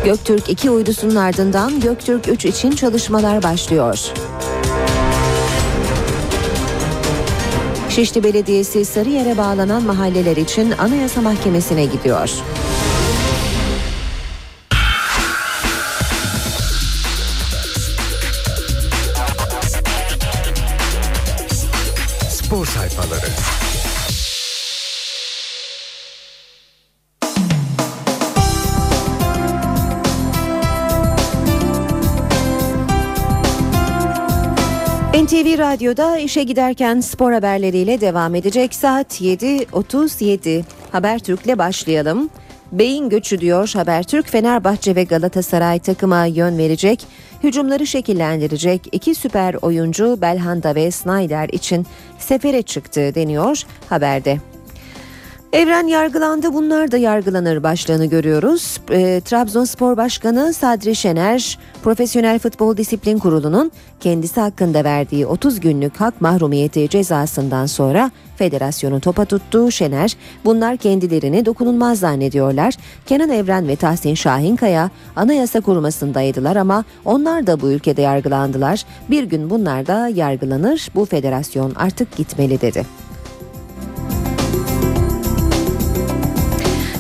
Göktürk 0.06 0.50
2 0.50 0.70
uydusunun 0.70 1.16
ardından 1.16 1.80
Göktürk 1.80 2.28
3 2.28 2.46
için 2.46 2.72
çalışmalar 2.72 3.44
başlıyor. 3.44 4.00
Şişli 7.96 8.24
Belediyesi 8.24 8.86
Sarıyer'e 8.86 9.38
bağlanan 9.38 9.84
mahalleler 9.84 10.38
için 10.38 10.72
Anayasa 10.72 11.22
Mahkemesi'ne 11.22 11.86
gidiyor. 11.86 12.30
Spor 22.30 22.66
sayfaları. 22.66 23.28
NTV 35.14 35.58
Radyo'da 35.58 36.18
işe 36.18 36.44
giderken 36.44 37.00
spor 37.00 37.32
haberleriyle 37.34 38.02
devam 38.02 38.36
edecek. 38.36 38.76
Saat 38.76 39.22
7.37. 39.22 40.64
Habertürk'le 40.92 41.58
başlayalım. 41.58 42.30
Beyin 42.72 43.10
göçü 43.10 43.40
diyor 43.40 43.72
Habertürk. 43.76 44.30
Fenerbahçe 44.30 44.96
ve 44.96 45.04
Galatasaray 45.04 45.80
takıma 45.80 46.26
yön 46.26 46.58
verecek. 46.58 47.06
Hücumları 47.44 47.88
şekillendirecek 47.88 48.82
iki 48.92 49.16
süper 49.16 49.56
oyuncu 49.62 50.22
Belhanda 50.22 50.76
ve 50.76 50.92
Snyder 50.92 51.50
için 51.50 51.86
sefere 52.20 52.62
çıktı 52.62 53.16
deniyor 53.16 53.64
haberde. 53.90 54.53
Evren 55.54 55.88
yargılandı 55.88 56.54
bunlar 56.54 56.92
da 56.92 56.98
yargılanır 56.98 57.64
başlığını 57.64 58.06
görüyoruz. 58.06 58.80
E, 58.92 59.22
Trabzonspor 59.22 59.98
Başkanı 59.98 60.54
Sadri 60.54 60.96
Şener 60.96 61.60
Profesyonel 61.84 62.40
Futbol 62.40 62.78
Disiplin 62.78 63.20
Kurulu'nun 63.20 63.72
kendisi 64.00 64.40
hakkında 64.40 64.84
verdiği 64.84 65.26
30 65.26 65.60
günlük 65.60 66.02
hak 66.02 66.22
mahrumiyeti 66.22 66.90
cezasından 66.90 67.66
sonra 67.66 68.12
federasyonu 68.36 69.00
topa 69.00 69.26
tuttu. 69.26 69.72
Şener 69.72 70.18
bunlar 70.46 70.78
kendilerini 70.78 71.46
dokunulmaz 71.46 72.00
zannediyorlar. 72.00 72.74
Kenan 73.06 73.30
Evren 73.30 73.68
ve 73.68 73.76
Tahsin 73.76 74.14
Şahinkaya 74.14 74.90
anayasa 75.16 75.62
korumasındaydılar 75.62 76.56
ama 76.56 76.84
onlar 77.06 77.48
da 77.48 77.62
bu 77.62 77.72
ülkede 77.72 78.02
yargılandılar. 78.02 78.86
Bir 79.10 79.24
gün 79.24 79.50
bunlar 79.50 79.88
da 79.88 80.08
yargılanır. 80.08 80.88
Bu 80.96 81.06
federasyon 81.06 81.74
artık 81.76 82.18
gitmeli 82.18 82.62
dedi. 82.62 83.03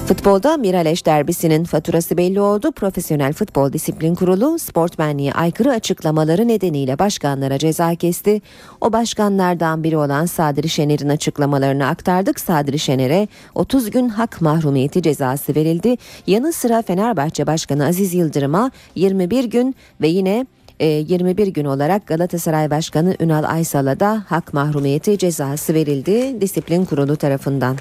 Futbolda 0.07 0.57
Miraleş 0.57 1.05
derbisinin 1.05 1.63
faturası 1.63 2.17
belli 2.17 2.41
oldu. 2.41 2.71
Profesyonel 2.71 3.33
Futbol 3.33 3.73
Disiplin 3.73 4.15
Kurulu 4.15 4.59
sportmenliğe 4.59 5.33
aykırı 5.33 5.71
açıklamaları 5.71 6.47
nedeniyle 6.47 6.99
başkanlara 6.99 7.57
ceza 7.57 7.95
kesti. 7.95 8.41
O 8.81 8.93
başkanlardan 8.93 9.83
biri 9.83 9.97
olan 9.97 10.25
Sadri 10.25 10.69
Şener'in 10.69 11.09
açıklamalarını 11.09 11.87
aktardık. 11.87 12.39
Sadri 12.39 12.79
Şener'e 12.79 13.27
30 13.55 13.91
gün 13.91 14.09
hak 14.09 14.41
mahrumiyeti 14.41 15.01
cezası 15.01 15.55
verildi. 15.55 15.97
Yanı 16.27 16.53
sıra 16.53 16.81
Fenerbahçe 16.81 17.47
Başkanı 17.47 17.85
Aziz 17.85 18.13
Yıldırım'a 18.13 18.71
21 18.95 19.43
gün 19.43 19.75
ve 20.01 20.07
yine 20.07 20.45
21 20.79 21.47
gün 21.47 21.65
olarak 21.65 22.07
Galatasaray 22.07 22.69
Başkanı 22.69 23.15
Ünal 23.19 23.43
Aysal'a 23.43 23.99
da 23.99 24.23
hak 24.27 24.53
mahrumiyeti 24.53 25.17
cezası 25.17 25.73
verildi 25.73 26.41
disiplin 26.41 26.85
kurulu 26.85 27.15
tarafından. 27.15 27.77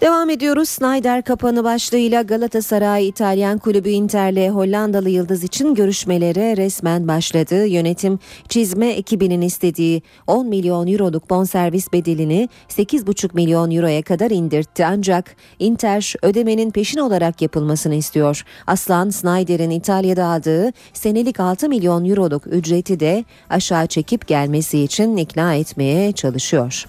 Devam 0.00 0.30
ediyoruz. 0.30 0.68
Snyder 0.68 1.22
kapanı 1.22 1.64
başlığıyla 1.64 2.22
Galatasaray 2.22 3.08
İtalyan 3.08 3.58
kulübü 3.58 3.88
Inter'le 3.88 4.50
Hollandalı 4.50 5.10
yıldız 5.10 5.44
için 5.44 5.74
görüşmelere 5.74 6.56
resmen 6.56 7.08
başladı. 7.08 7.66
Yönetim 7.66 8.18
çizme 8.48 8.88
ekibinin 8.90 9.40
istediği 9.40 10.02
10 10.26 10.46
milyon 10.46 10.86
euroluk 10.86 11.30
bonservis 11.30 11.92
bedelini 11.92 12.48
8,5 12.68 13.34
milyon 13.34 13.70
euroya 13.70 14.02
kadar 14.02 14.30
indirtti. 14.30 14.86
Ancak 14.86 15.36
Inter 15.58 16.14
ödemenin 16.22 16.70
peşin 16.70 16.98
olarak 16.98 17.42
yapılmasını 17.42 17.94
istiyor. 17.94 18.44
Aslan 18.66 19.10
Snyder'in 19.10 19.70
İtalya'da 19.70 20.24
aldığı 20.24 20.72
senelik 20.92 21.40
6 21.40 21.68
milyon 21.68 22.04
euroluk 22.04 22.46
ücreti 22.46 23.00
de 23.00 23.24
aşağı 23.50 23.86
çekip 23.86 24.26
gelmesi 24.26 24.78
için 24.80 25.16
ikna 25.16 25.54
etmeye 25.54 26.12
çalışıyor. 26.12 26.86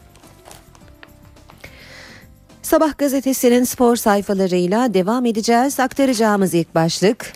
Sabah 2.62 2.97
gazetesinin 2.97 3.63
spor 3.63 3.95
sayfalarıyla 3.95 4.93
devam 4.93 5.26
edeceğiz. 5.26 5.80
Aktaracağımız 5.80 6.54
ilk 6.54 6.76
başlık 6.76 7.34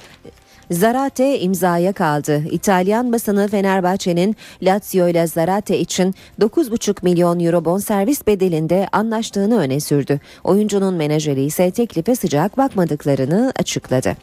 Zarate 0.71 1.39
imzaya 1.39 1.93
kaldı. 1.93 2.43
İtalyan 2.51 3.13
basını 3.13 3.47
Fenerbahçe'nin 3.47 4.35
Lazio 4.61 5.07
ile 5.07 5.27
Zarate 5.27 5.79
için 5.79 6.15
9,5 6.41 6.97
milyon 7.01 7.39
euro 7.39 7.65
bonservis 7.65 8.27
bedelinde 8.27 8.87
anlaştığını 8.91 9.57
öne 9.57 9.79
sürdü. 9.79 10.19
Oyuncunun 10.43 10.93
menajeri 10.93 11.43
ise 11.43 11.71
teklife 11.71 12.15
sıcak 12.15 12.57
bakmadıklarını 12.57 13.53
açıkladı. 13.59 14.15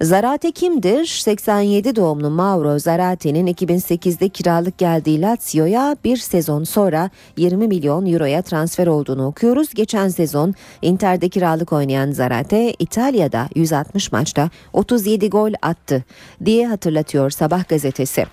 Zarate 0.00 0.52
kimdir? 0.52 1.06
87 1.06 1.96
doğumlu 1.96 2.30
Mauro 2.30 2.78
Zarate'nin 2.78 3.46
2008'de 3.46 4.28
kiralık 4.28 4.78
geldiği 4.78 5.20
Lazio'ya 5.20 5.96
bir 6.04 6.16
sezon 6.16 6.64
sonra 6.64 7.10
20 7.36 7.68
milyon 7.68 8.06
euroya 8.06 8.42
transfer 8.42 8.86
olduğunu 8.86 9.26
okuyoruz. 9.26 9.74
Geçen 9.74 10.08
sezon 10.08 10.54
Inter'de 10.82 11.28
kiralık 11.28 11.72
oynayan 11.72 12.10
Zarate 12.10 12.74
İtalya'da 12.78 13.48
160 13.54 14.12
maçta 14.12 14.50
37 14.72 15.30
gol 15.30 15.52
attı 15.62 16.04
diye 16.44 16.68
hatırlatıyor 16.68 17.30
Sabah 17.30 17.68
gazetesi. 17.68 18.26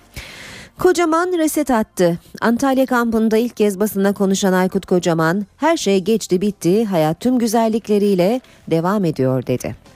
Kocaman 0.78 1.38
reset 1.38 1.70
attı. 1.70 2.18
Antalya 2.40 2.86
kampında 2.86 3.36
ilk 3.36 3.56
kez 3.56 3.80
basına 3.80 4.14
konuşan 4.14 4.52
Aykut 4.52 4.86
Kocaman, 4.86 5.46
her 5.56 5.76
şey 5.76 6.00
geçti 6.00 6.40
bitti, 6.40 6.84
hayat 6.84 7.20
tüm 7.20 7.38
güzellikleriyle 7.38 8.40
devam 8.70 9.04
ediyor 9.04 9.46
dedi. 9.46 9.86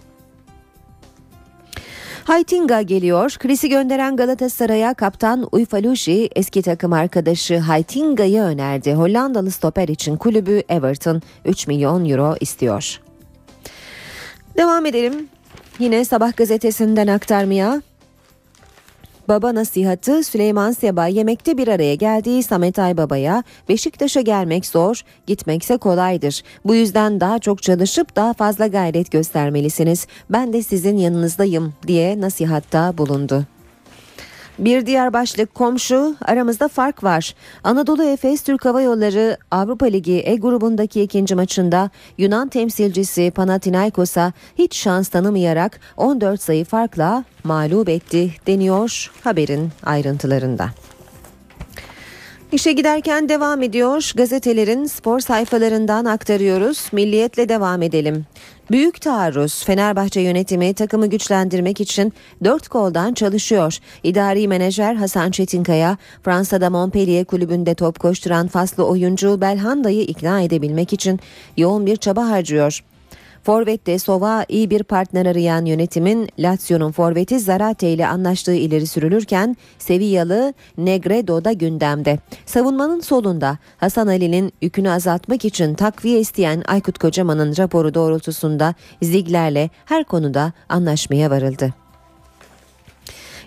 Haytinga 2.25 2.83
geliyor. 2.83 3.37
Chris'i 3.39 3.69
gönderen 3.69 4.17
Galatasaray'a 4.17 4.95
kaptan 4.95 5.49
Uyfaluji 5.53 6.31
eski 6.37 6.63
takım 6.63 6.93
arkadaşı 6.93 7.59
Haytinga'yı 7.59 8.43
önerdi. 8.43 8.95
Hollandalı 8.95 9.51
stoper 9.51 9.89
için 9.89 10.17
kulübü 10.17 10.63
Everton 10.69 11.23
3 11.45 11.67
milyon 11.67 12.09
euro 12.09 12.37
istiyor. 12.41 13.01
Devam 14.57 14.87
edelim. 14.87 15.29
Yine 15.79 16.05
Sabah 16.05 16.37
gazetesinden 16.37 17.07
aktarmaya. 17.07 17.83
Baba 19.31 19.55
nasihatı 19.55 20.25
Süleyman 20.25 20.73
Seba 20.73 21.07
yemekte 21.07 21.59
bir 21.59 21.69
araya 21.69 21.95
geldiği 21.95 22.43
Samet 22.43 22.79
Aybaba'ya 22.79 23.43
Beşiktaş'a 23.69 24.21
gelmek 24.21 24.67
zor, 24.67 25.03
gitmekse 25.27 25.77
kolaydır. 25.77 26.43
Bu 26.65 26.75
yüzden 26.75 27.21
daha 27.21 27.39
çok 27.39 27.63
çalışıp 27.63 28.17
daha 28.17 28.33
fazla 28.33 28.67
gayret 28.67 29.11
göstermelisiniz. 29.11 30.07
Ben 30.31 30.53
de 30.53 30.63
sizin 30.63 30.97
yanınızdayım 30.97 31.75
diye 31.87 32.21
nasihatta 32.21 32.99
bulundu. 32.99 33.47
Bir 34.61 34.87
diğer 34.87 35.13
başlık 35.13 35.55
komşu 35.55 36.17
aramızda 36.23 36.69
fark 36.69 37.05
var. 37.05 37.35
Anadolu 37.65 38.05
Efes 38.05 38.43
Türk 38.43 38.65
Hava 38.65 38.81
Yolları 38.81 39.37
Avrupa 39.51 39.87
Ligi 39.87 40.23
E 40.27 40.37
grubundaki 40.37 41.03
ikinci 41.03 41.35
maçında 41.35 41.91
Yunan 42.19 42.49
temsilcisi 42.49 43.33
Panathinaikos'a 43.35 44.33
hiç 44.59 44.77
şans 44.77 45.09
tanımayarak 45.09 45.81
14 45.97 46.43
sayı 46.43 46.65
farkla 46.65 47.25
mağlup 47.45 47.89
etti 47.89 48.31
deniyor 48.47 49.11
haberin 49.25 49.69
ayrıntılarında. 49.83 50.71
İşe 52.53 52.73
giderken 52.73 53.29
devam 53.29 53.63
ediyor. 53.63 54.13
Gazetelerin 54.17 54.85
spor 54.85 55.21
sayfalarından 55.21 56.05
aktarıyoruz. 56.05 56.89
Milliyetle 56.93 57.49
devam 57.49 57.83
edelim. 57.83 58.27
Büyük 58.71 59.01
taarruz 59.01 59.65
Fenerbahçe 59.65 60.21
yönetimi 60.21 60.75
takımı 60.75 61.07
güçlendirmek 61.07 61.81
için 61.81 62.13
dört 62.45 62.69
koldan 62.69 63.15
çalışıyor. 63.15 63.79
İdari 64.03 64.49
menajer 64.49 64.95
Hasan 64.95 65.31
Çetinkaya 65.31 65.97
Fransa'da 66.23 66.71
Montpellier 66.71 67.25
kulübünde 67.25 67.75
top 67.75 67.99
koşturan 68.01 68.49
faslı 68.49 68.87
oyuncu 68.87 69.41
Belhanda'yı 69.41 70.03
ikna 70.03 70.41
edebilmek 70.41 70.93
için 70.93 71.21
yoğun 71.57 71.87
bir 71.87 71.97
çaba 71.97 72.29
harcıyor. 72.29 72.81
Forvet'te 73.43 73.99
Sova 73.99 74.45
iyi 74.49 74.71
bir 74.71 74.83
partner 74.83 75.27
arayan 75.27 75.65
yönetimin 75.65 76.29
Lazio'nun 76.39 76.93
forveti 76.93 77.41
Zarate 77.41 77.91
ile 77.91 78.07
anlaştığı 78.07 78.55
ileri 78.55 78.87
sürülürken 78.87 79.57
Sevillalı 79.79 80.55
Negredo 80.79 81.45
da 81.45 81.53
gündemde. 81.53 82.19
Savunmanın 82.47 83.01
solunda 83.01 83.59
Hasan 83.77 84.07
Ali'nin 84.07 84.53
yükünü 84.63 84.91
azaltmak 84.91 85.45
için 85.45 85.75
takviye 85.75 86.21
isteyen 86.21 86.63
Aykut 86.69 86.99
Kocaman'ın 86.99 87.57
raporu 87.57 87.95
doğrultusunda 87.95 88.75
Zigler'le 89.03 89.69
her 89.85 90.05
konuda 90.05 90.53
anlaşmaya 90.69 91.31
varıldı. 91.31 91.75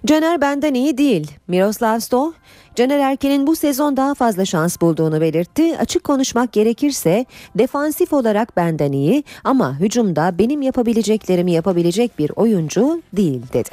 Caner 0.06 0.42
benden 0.42 0.74
iyi 0.74 0.98
değil. 0.98 1.32
Miroslav 1.48 2.00
Stoh, 2.00 2.34
Caner 2.76 3.00
Erken'in 3.00 3.48
bu 3.48 3.56
sezon 3.56 3.98
daha 3.98 4.14
fazla 4.14 4.46
şans 4.46 4.82
bulduğunu 4.82 5.22
belirtti. 5.22 5.78
Açık 5.78 6.04
konuşmak 6.04 6.54
gerekirse 6.54 7.26
defansif 7.56 8.14
olarak 8.14 8.58
benden 8.58 8.92
iyi 8.92 9.24
ama 9.44 9.80
hücumda 9.80 10.38
benim 10.40 10.62
yapabileceklerimi 10.62 11.52
yapabilecek 11.52 12.20
bir 12.20 12.32
oyuncu 12.36 13.02
değil 13.14 13.42
dedi. 13.54 13.70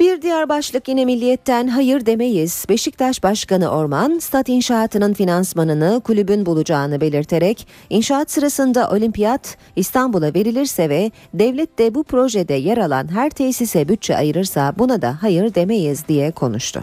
Bir 0.00 0.22
diğer 0.22 0.48
başlık 0.48 0.88
yine 0.88 1.04
milliyetten 1.04 1.68
hayır 1.68 2.06
demeyiz. 2.06 2.64
Beşiktaş 2.68 3.22
Başkanı 3.22 3.68
Orman, 3.68 4.18
stat 4.18 4.48
inşaatının 4.48 5.14
finansmanını 5.14 6.00
kulübün 6.04 6.46
bulacağını 6.46 7.00
belirterek 7.00 7.68
inşaat 7.90 8.30
sırasında 8.30 8.90
olimpiyat 8.90 9.56
İstanbul'a 9.76 10.34
verilirse 10.34 10.88
ve 10.88 11.10
devlet 11.34 11.78
de 11.78 11.94
bu 11.94 12.04
projede 12.04 12.54
yer 12.54 12.78
alan 12.78 13.08
her 13.12 13.30
tesise 13.30 13.88
bütçe 13.88 14.16
ayırırsa 14.16 14.74
buna 14.78 15.02
da 15.02 15.16
hayır 15.20 15.54
demeyiz 15.54 16.08
diye 16.08 16.30
konuştu. 16.30 16.82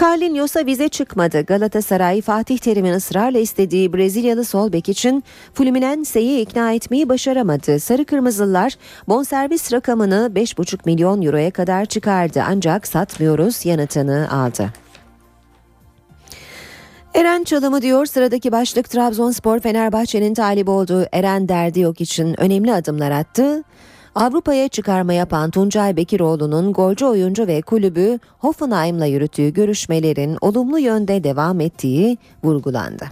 Carlinhos'a 0.00 0.66
vize 0.66 0.88
çıkmadı. 0.88 1.42
Galatasaray 1.42 2.20
Fatih 2.20 2.58
Terim'in 2.58 2.92
ısrarla 2.92 3.38
istediği 3.38 3.92
Brezilyalı 3.92 4.44
sol 4.44 4.72
bek 4.72 4.88
için 4.88 5.24
Fluminense'yi 5.54 6.40
ikna 6.40 6.72
etmeyi 6.72 7.08
başaramadı. 7.08 7.80
Sarı 7.80 8.04
Kırmızılar 8.04 8.74
bonservis 9.08 9.72
rakamını 9.72 10.30
5,5 10.34 10.78
milyon 10.84 11.22
euroya 11.22 11.50
kadar 11.50 11.84
çıkardı 11.84 12.42
ancak 12.48 12.86
satmıyoruz 12.86 13.66
yanıtını 13.66 14.28
aldı. 14.30 14.72
Eren 17.14 17.44
Çalımı 17.44 17.82
diyor 17.82 18.06
sıradaki 18.06 18.52
başlık 18.52 18.90
Trabzonspor 18.90 19.58
Fenerbahçe'nin 19.58 20.34
talip 20.34 20.68
olduğu 20.68 21.06
Eren 21.12 21.48
Derdi 21.48 21.80
yok 21.80 22.00
için 22.00 22.40
önemli 22.40 22.72
adımlar 22.72 23.10
attı. 23.10 23.64
Avrupa'ya 24.14 24.68
çıkarma 24.68 25.12
yapan 25.12 25.50
Tuncay 25.50 25.96
Bekiroğlu'nun 25.96 26.72
golcü 26.72 27.04
oyuncu 27.04 27.46
ve 27.46 27.62
kulübü 27.62 28.18
Hoffenheim'la 28.38 29.06
yürüttüğü 29.06 29.52
görüşmelerin 29.52 30.38
olumlu 30.40 30.78
yönde 30.78 31.24
devam 31.24 31.60
ettiği 31.60 32.18
vurgulandı. 32.44 33.04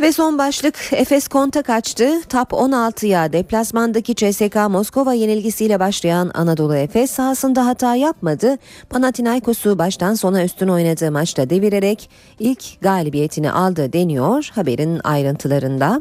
Ve 0.00 0.12
son 0.12 0.38
başlık 0.38 0.74
Efes 0.92 1.28
konta 1.28 1.62
kaçtı. 1.62 2.22
Top 2.28 2.52
16'ya 2.52 3.32
deplasmandaki 3.32 4.14
CSK 4.14 4.56
Moskova 4.70 5.12
yenilgisiyle 5.12 5.80
başlayan 5.80 6.30
Anadolu 6.34 6.76
Efes 6.76 7.10
sahasında 7.10 7.66
hata 7.66 7.94
yapmadı. 7.94 8.56
Panathinaikos'u 8.90 9.78
baştan 9.78 10.14
sona 10.14 10.44
üstün 10.44 10.68
oynadığı 10.68 11.12
maçta 11.12 11.50
devirerek 11.50 12.10
ilk 12.38 12.80
galibiyetini 12.80 13.50
aldı 13.50 13.92
deniyor 13.92 14.50
haberin 14.54 15.00
ayrıntılarında. 15.04 16.00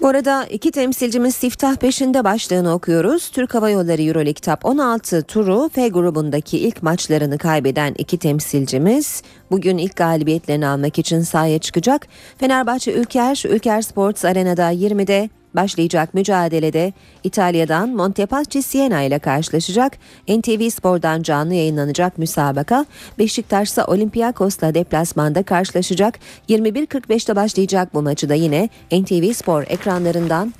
Bu 0.00 0.08
arada 0.08 0.46
iki 0.46 0.70
temsilcimiz 0.70 1.34
siftah 1.34 1.76
peşinde 1.76 2.24
başlığını 2.24 2.72
okuyoruz. 2.72 3.28
Türk 3.28 3.54
Hava 3.54 3.70
Yolları 3.70 4.02
Euroleague 4.02 4.40
Top 4.40 4.64
16 4.64 5.22
turu 5.22 5.68
F 5.68 5.88
grubundaki 5.88 6.58
ilk 6.58 6.82
maçlarını 6.82 7.38
kaybeden 7.38 7.94
iki 7.98 8.18
temsilcimiz 8.18 9.22
bugün 9.50 9.78
ilk 9.78 9.96
galibiyetlerini 9.96 10.66
almak 10.66 10.98
için 10.98 11.20
sahaya 11.20 11.58
çıkacak. 11.58 12.06
Fenerbahçe 12.38 12.92
Ülker, 12.92 13.42
Ülker 13.48 13.82
Sports 13.82 14.24
Arena'da 14.24 14.72
20'de 14.72 15.30
başlayacak 15.54 16.14
mücadelede 16.14 16.92
İtalya'dan 17.24 17.88
Montepaschi 17.88 18.62
Siena 18.62 19.02
ile 19.02 19.18
karşılaşacak. 19.18 19.98
NTV 20.28 20.70
Spor'dan 20.70 21.22
canlı 21.22 21.54
yayınlanacak 21.54 22.18
müsabaka 22.18 22.86
Beşiktaş'sa 23.18 23.84
Olympiakos'la 23.84 24.74
deplasmanda 24.74 25.42
karşılaşacak. 25.42 26.18
21.45'te 26.48 27.36
başlayacak 27.36 27.94
bu 27.94 28.02
maçı 28.02 28.28
da 28.28 28.34
yine 28.34 28.68
NTV 28.92 29.32
Spor 29.32 29.62
ekranlarından 29.68 30.54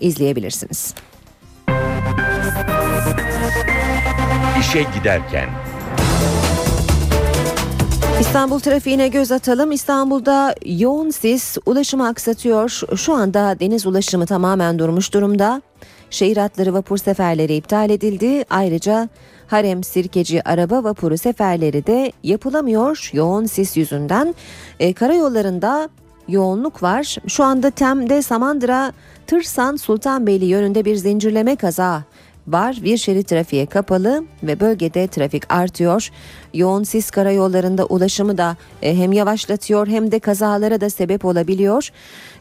izleyebilirsiniz. 0.00 0.94
İşe 4.60 4.82
giderken 4.98 5.48
İstanbul 8.20 8.58
trafiğine 8.58 9.08
göz 9.08 9.32
atalım. 9.32 9.72
İstanbul'da 9.72 10.54
yoğun 10.64 11.10
sis 11.10 11.58
ulaşımı 11.66 12.08
aksatıyor. 12.08 12.80
Şu 12.96 13.14
anda 13.14 13.56
deniz 13.60 13.86
ulaşımı 13.86 14.26
tamamen 14.26 14.78
durmuş 14.78 15.14
durumda. 15.14 15.62
Şehir 16.10 16.36
hatları 16.36 16.74
vapur 16.74 16.98
seferleri 16.98 17.56
iptal 17.56 17.90
edildi. 17.90 18.44
Ayrıca 18.50 19.08
Harem 19.46 19.84
Sirkeci 19.84 20.48
araba 20.48 20.84
vapuru 20.84 21.18
seferleri 21.18 21.86
de 21.86 22.12
yapılamıyor 22.22 23.10
yoğun 23.12 23.46
sis 23.46 23.76
yüzünden. 23.76 24.34
E, 24.80 24.92
karayollarında 24.92 25.88
yoğunluk 26.28 26.82
var. 26.82 27.16
Şu 27.28 27.44
anda 27.44 27.70
Tem'de 27.70 28.22
Samandıra 28.22 28.92
Tırsan 29.26 29.76
Sultanbeyli 29.76 30.44
yönünde 30.44 30.84
bir 30.84 30.96
zincirleme 30.96 31.56
kaza 31.56 32.02
var. 32.48 32.78
Bir 32.84 32.96
şerit 32.96 33.28
trafiğe 33.28 33.66
kapalı 33.66 34.24
ve 34.42 34.60
bölgede 34.60 35.06
trafik 35.08 35.52
artıyor. 35.52 36.10
Yoğun 36.54 36.82
sis 36.82 37.10
karayollarında 37.10 37.84
ulaşımı 37.84 38.38
da 38.38 38.56
e, 38.82 38.96
hem 38.96 39.12
yavaşlatıyor 39.12 39.86
hem 39.86 40.12
de 40.12 40.18
kazalara 40.18 40.80
da 40.80 40.90
sebep 40.90 41.24
olabiliyor. 41.24 41.88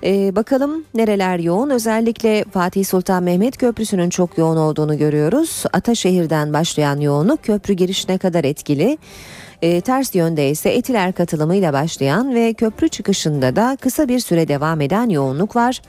E, 0.04 0.36
bakalım 0.36 0.84
nereler 0.94 1.40
yoğun? 1.40 1.70
Özellikle 1.70 2.46
Fatih 2.54 2.86
Sultan 2.86 3.24
Mehmet 3.24 3.58
Köprüsü'nün 3.58 4.10
çok 4.10 4.38
yoğun 4.38 4.58
olduğunu 4.58 4.98
görüyoruz. 4.98 5.64
Ataşehir'den 5.74 6.54
başlayan 6.54 7.00
yoğunluk 7.00 7.44
köprü 7.44 7.74
girişine 7.74 8.18
kadar 8.18 8.44
etkili. 8.44 8.98
E, 9.62 9.82
ters 9.82 10.16
yönde 10.16 10.50
ise 10.50 10.70
Etiler 10.70 11.14
katılımıyla 11.14 11.74
başlayan 11.74 12.36
ve 12.36 12.54
köprü 12.54 12.90
çıkışında 12.90 13.56
da 13.56 13.78
kısa 13.82 14.08
bir 14.08 14.20
süre 14.20 14.48
devam 14.48 14.82
eden 14.82 15.10
yoğunluk 15.10 15.56
var. 15.56 15.82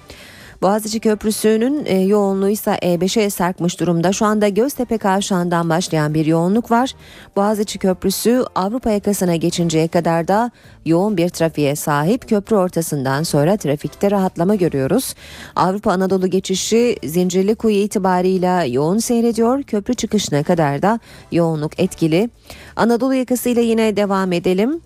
Boğaziçi 0.62 1.00
Köprüsü'nün 1.00 1.84
e, 1.84 1.98
yoğunluğu 2.00 2.48
ise 2.48 2.70
E5'e 2.70 3.30
sarkmış 3.30 3.80
durumda. 3.80 4.12
Şu 4.12 4.26
anda 4.26 4.48
Göztepe 4.48 4.98
kavşağından 4.98 5.70
başlayan 5.70 6.14
bir 6.14 6.26
yoğunluk 6.26 6.70
var. 6.70 6.94
Boğaziçi 7.36 7.78
Köprüsü 7.78 8.44
Avrupa 8.54 8.90
yakasına 8.90 9.36
geçinceye 9.36 9.88
kadar 9.88 10.28
da 10.28 10.50
yoğun 10.84 11.16
bir 11.16 11.28
trafiğe 11.28 11.76
sahip. 11.76 12.28
Köprü 12.28 12.56
ortasından 12.56 13.22
sonra 13.22 13.56
trafikte 13.56 14.10
rahatlama 14.10 14.54
görüyoruz. 14.54 15.14
Avrupa 15.56 15.92
Anadolu 15.92 16.26
geçişi 16.26 16.96
Zincirlikuyu 17.04 17.76
itibarıyla 17.76 18.64
yoğun 18.64 18.98
seyrediyor. 18.98 19.62
Köprü 19.62 19.94
çıkışına 19.94 20.42
kadar 20.42 20.82
da 20.82 21.00
yoğunluk 21.32 21.80
etkili. 21.80 22.30
Anadolu 22.76 23.14
yakasıyla 23.14 23.62
yine 23.62 23.96
devam 23.96 24.32
edelim. 24.32 24.80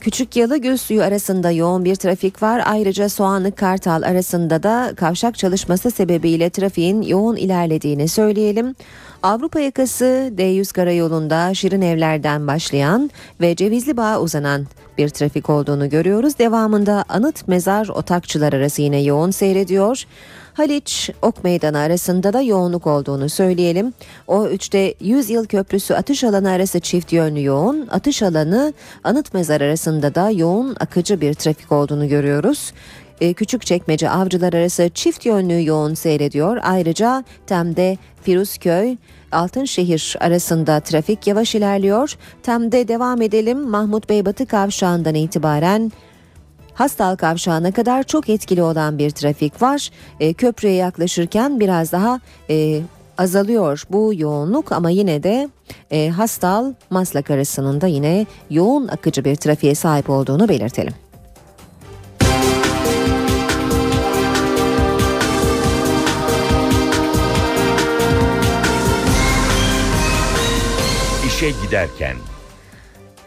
Küçük 0.00 0.36
Yalı 0.36 0.56
Gülsuyu 0.56 1.02
arasında 1.02 1.50
yoğun 1.50 1.84
bir 1.84 1.94
trafik 1.94 2.42
var. 2.42 2.62
Ayrıca 2.66 3.08
Soğanlık 3.08 3.56
Kartal 3.56 4.02
arasında 4.02 4.62
da 4.62 4.92
kavşak 4.96 5.38
çalışması 5.38 5.90
sebebiyle 5.90 6.50
trafiğin 6.50 7.02
yoğun 7.02 7.36
ilerlediğini 7.36 8.08
söyleyelim. 8.08 8.74
Avrupa 9.22 9.60
yakası 9.60 10.04
D100 10.36 10.72
karayolunda 10.72 11.54
Şirin 11.54 11.82
Evler'den 11.82 12.46
başlayan 12.46 13.10
ve 13.40 13.56
Cevizli 13.56 13.96
Bağ'a 13.96 14.20
uzanan 14.20 14.66
bir 14.98 15.08
trafik 15.08 15.50
olduğunu 15.50 15.88
görüyoruz. 15.88 16.38
Devamında 16.38 17.04
Anıt 17.08 17.48
Mezar 17.48 17.88
Otakçılar 17.88 18.52
arası 18.52 18.82
yine 18.82 19.02
yoğun 19.02 19.30
seyrediyor. 19.30 20.04
Haliç 20.54 21.10
Ok 21.22 21.44
Meydanı 21.44 21.78
arasında 21.78 22.32
da 22.32 22.40
yoğunluk 22.40 22.86
olduğunu 22.86 23.28
söyleyelim. 23.28 23.94
O 24.26 24.46
3'te 24.46 24.94
100 25.00 25.30
yıl 25.30 25.46
köprüsü 25.46 25.94
atış 25.94 26.24
alanı 26.24 26.50
arası 26.50 26.80
çift 26.80 27.12
yönlü 27.12 27.44
yoğun. 27.44 27.88
Atış 27.90 28.22
alanı 28.22 28.72
Anıt 29.04 29.34
Mezar 29.34 29.60
arasında 29.60 30.14
da 30.14 30.30
yoğun 30.30 30.76
akıcı 30.80 31.20
bir 31.20 31.34
trafik 31.34 31.72
olduğunu 31.72 32.08
görüyoruz. 32.08 32.72
E, 33.20 33.32
Küçükçekmece 33.32 34.10
avcılar 34.10 34.52
arası 34.52 34.90
çift 34.94 35.26
yönlü 35.26 35.66
yoğun 35.66 35.94
seyrediyor. 35.94 36.58
Ayrıca 36.62 37.24
Tem'de 37.46 37.98
Firuzköy 38.22 38.96
Altınşehir 39.32 40.16
arasında 40.20 40.80
trafik 40.80 41.26
yavaş 41.26 41.54
ilerliyor. 41.54 42.16
Tem'de 42.42 42.88
devam 42.88 43.22
edelim. 43.22 43.60
Mahmut 43.60 44.08
Bey 44.08 44.26
Batı 44.26 44.46
kavşağından 44.46 45.14
itibaren 45.14 45.92
Hastal 46.74 47.16
kavşağına 47.16 47.72
kadar 47.72 48.02
çok 48.02 48.28
etkili 48.28 48.62
olan 48.62 48.98
bir 48.98 49.10
trafik 49.10 49.62
var. 49.62 49.90
E, 50.20 50.32
köprüye 50.32 50.74
yaklaşırken 50.74 51.60
biraz 51.60 51.92
daha 51.92 52.20
e, 52.50 52.80
azalıyor 53.18 53.82
bu 53.90 54.12
yoğunluk 54.16 54.72
ama 54.72 54.90
yine 54.90 55.22
de 55.22 55.48
e, 55.90 56.08
Hastal 56.08 56.72
Maslak 56.90 57.30
arasının 57.30 57.80
da 57.80 57.86
yine 57.86 58.26
yoğun 58.50 58.88
akıcı 58.88 59.24
bir 59.24 59.36
trafiğe 59.36 59.74
sahip 59.74 60.10
olduğunu 60.10 60.48
belirtelim. 60.48 61.09
İşe 71.40 71.50
giderken 71.66 72.16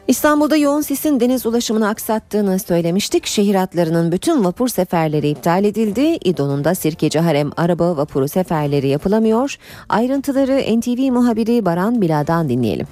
İstanbul'da 0.08 0.56
yoğun 0.56 0.82
sisin 0.82 1.20
deniz 1.20 1.46
ulaşımını 1.46 1.88
aksattığını 1.90 2.60
söylemiştik. 2.60 3.26
Şehir 3.26 3.56
hatlarının 3.56 4.12
bütün 4.12 4.44
vapur 4.44 4.68
seferleri 4.68 5.30
iptal 5.30 5.64
edildi. 5.64 6.18
İdo'nun 6.24 6.64
da 6.64 6.76
Sirkeci 6.76 7.20
Harem 7.20 7.52
araba 7.58 7.98
vapuru 7.98 8.28
seferleri 8.28 8.88
yapılamıyor. 8.88 9.56
Ayrıntıları 9.90 10.80
NTV 10.80 11.12
muhabiri 11.12 11.66
Baran 11.66 12.02
Bila'dan 12.02 12.50
dinleyelim. 12.50 12.88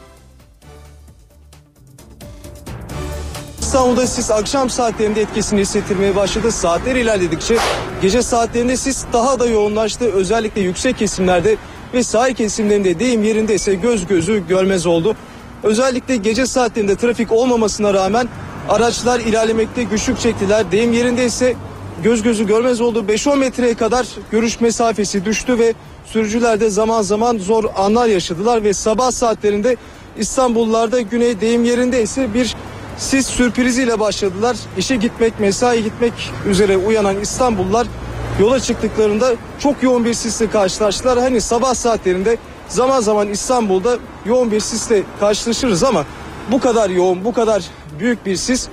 İstanbul'da 3.60 4.08
sis 4.08 4.32
akşam 4.32 4.70
saatlerinde 4.70 5.22
etkisini 5.22 5.60
hissettirmeye 5.60 6.16
başladı. 6.16 6.52
Saatler 6.52 6.96
ilerledikçe 6.96 7.58
gece 8.02 8.22
saatlerinde 8.22 8.78
sis 8.78 9.06
daha 9.14 9.40
da 9.40 9.46
yoğunlaştı. 9.46 10.06
Özellikle 10.06 10.62
yüksek 10.62 10.98
kesimlerde 10.98 11.58
ve 11.94 12.04
sahil 12.04 12.34
kesimlerinde 12.34 13.00
deyim 13.00 13.24
yerinde 13.24 13.56
ise 13.56 13.74
göz 13.74 14.08
gözü 14.08 14.48
görmez 14.48 14.86
oldu. 14.86 15.16
Özellikle 15.64 16.16
gece 16.16 16.46
saatlerinde 16.46 16.96
trafik 16.96 17.32
olmamasına 17.32 17.94
rağmen 17.94 18.28
araçlar 18.70 19.20
ilerlemekte 19.20 19.84
güçlük 19.84 20.20
çektiler. 20.20 20.72
Deyim 20.72 20.94
yerinde 20.94 21.26
ise 21.26 21.56
göz 22.04 22.24
gözü 22.24 22.48
görmez 22.48 22.82
oldu. 22.82 23.06
5-10 23.08 23.38
metreye 23.38 23.74
kadar 23.74 24.08
görüş 24.32 24.62
mesafesi 24.62 25.26
düştü 25.26 25.60
ve 25.60 25.74
sürücüler 26.06 26.60
de 26.60 26.70
zaman 26.70 27.02
zaman 27.02 27.38
zor 27.38 27.64
anlar 27.76 28.08
yaşadılar 28.08 28.64
ve 28.64 28.74
sabah 28.74 29.12
saatlerinde 29.12 29.78
İstanbullularda 30.18 31.02
güney 31.02 31.42
deyim 31.42 31.64
yerinde 31.64 32.04
ise 32.04 32.34
bir 32.34 32.56
sis 32.98 33.28
sürpriziyle 33.28 34.00
başladılar. 34.00 34.58
İşe 34.78 34.96
gitmek, 34.96 35.40
mesai 35.40 35.84
gitmek 35.84 36.14
üzere 36.50 36.78
uyanan 36.78 37.20
İstanbullular 37.20 37.88
yola 38.42 38.60
çıktıklarında 38.60 39.36
çok 39.60 39.84
yoğun 39.84 40.06
bir 40.06 40.14
sisle 40.14 40.50
karşılaştılar. 40.50 41.20
Hani 41.20 41.42
sabah 41.42 41.74
saatlerinde 41.74 42.38
zaman 42.68 43.02
zaman 43.02 43.30
İstanbul'da 43.30 43.98
yoğun 44.26 44.52
bir 44.52 44.60
sisle 44.60 45.04
karşılaşırız 45.20 45.84
ama 45.84 46.06
bu 46.52 46.60
kadar 46.60 46.90
yoğun, 46.90 47.26
bu 47.26 47.34
kadar 47.34 47.64
büyük 48.00 48.26
bir 48.26 48.36
sis 48.36 48.68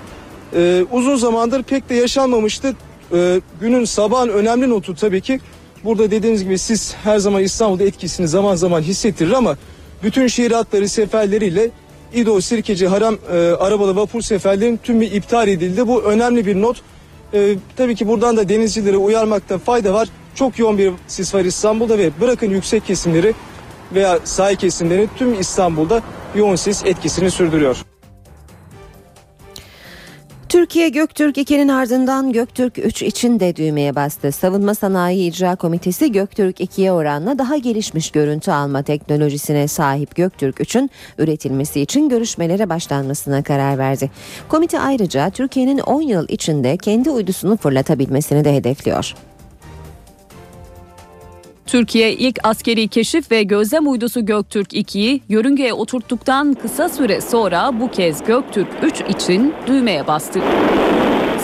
e, 0.55 0.85
uzun 0.93 1.17
zamandır 1.17 1.63
pek 1.63 1.89
de 1.89 1.95
yaşanmamıştı. 1.95 2.75
E, 3.13 3.41
günün 3.61 3.85
sabahın 3.85 4.29
önemli 4.29 4.71
notu 4.71 4.95
tabii 4.95 5.21
ki 5.21 5.41
burada 5.85 6.11
dediğiniz 6.11 6.45
gibi 6.45 6.59
sis 6.59 6.95
her 7.05 7.19
zaman 7.19 7.43
İstanbul'da 7.43 7.85
etkisini 7.85 8.29
zaman 8.29 8.55
zaman 8.57 8.81
hissettirir 8.81 9.33
ama 9.33 9.57
bütün 10.03 10.27
şehir 10.27 10.53
hatları 10.53 10.89
seferleriyle 10.89 11.71
İdo, 12.15 12.41
Sirkeci, 12.41 12.89
Haram 12.89 13.19
e, 13.33 13.37
arabalı 13.37 13.97
vapur 13.97 14.21
seferlerinin 14.21 14.77
tümü 14.77 15.05
iptal 15.05 15.49
edildi. 15.49 15.89
Bu 15.89 16.03
önemli 16.03 16.47
bir 16.47 16.63
not. 16.63 16.83
E, 17.35 17.57
tabii 17.77 17.95
ki 17.95 18.09
buradan 18.09 18.37
da 18.37 18.49
denizcilere 18.49 18.97
uyarmakta 18.97 19.59
fayda 19.59 19.95
var. 19.95 20.09
Çok 20.35 20.59
yoğun 20.59 20.79
bir 20.79 20.93
sis 21.07 21.35
var 21.35 21.45
İstanbul'da 21.45 21.99
ve 21.99 22.11
bırakın 22.21 22.51
yüksek 22.51 22.87
kesimleri 22.87 23.35
veya 23.95 24.19
sahil 24.25 24.57
kesimleri 24.57 25.09
tüm 25.17 25.41
İstanbul'da 25.41 26.03
yoğun 26.35 26.57
sis 26.57 26.85
etkisini 26.85 27.31
sürdürüyor. 27.31 27.77
Türkiye 30.49 30.89
Göktürk 30.89 31.37
2'nin 31.37 31.69
ardından 31.69 32.33
Göktürk 32.33 32.79
3 32.79 33.03
için 33.03 33.41
de 33.41 33.57
düğmeye 33.57 33.95
bastı. 33.95 34.33
Savunma 34.33 34.75
Sanayi 34.75 35.29
İcra 35.29 35.57
Komitesi 35.57 36.13
Göktürk 36.13 36.61
2'ye 36.61 36.93
oranla 36.93 37.39
daha 37.39 37.57
gelişmiş 37.57 38.11
görüntü 38.11 38.51
alma 38.51 38.83
teknolojisine 38.83 39.69
sahip 39.69 40.17
Göktürk 40.17 40.61
3'ün 40.61 40.91
üretilmesi 41.19 41.81
için 41.81 42.09
görüşmelere 42.09 42.69
başlanmasına 42.69 43.43
karar 43.43 43.79
verdi. 43.79 44.11
Komite 44.49 44.81
ayrıca 44.81 45.31
Türkiye'nin 45.31 45.79
10 45.79 46.03
yıl 46.03 46.29
içinde 46.29 46.77
kendi 46.77 47.11
uydusunu 47.11 47.57
fırlatabilmesini 47.57 48.45
de 48.45 48.55
hedefliyor. 48.55 49.15
Türkiye 51.69 52.13
ilk 52.13 52.39
askeri 52.45 52.89
keşif 52.89 53.31
ve 53.31 53.43
gözlem 53.43 53.89
uydusu 53.89 54.27
Göktürk 54.27 54.73
2'yi 54.73 55.21
yörüngeye 55.29 55.73
oturttuktan 55.73 56.55
kısa 56.55 56.89
süre 56.89 57.21
sonra 57.21 57.81
bu 57.81 57.91
kez 57.91 58.25
Göktürk 58.25 58.69
3 58.83 59.01
için 59.01 59.55
düğmeye 59.67 60.07
bastı. 60.07 60.41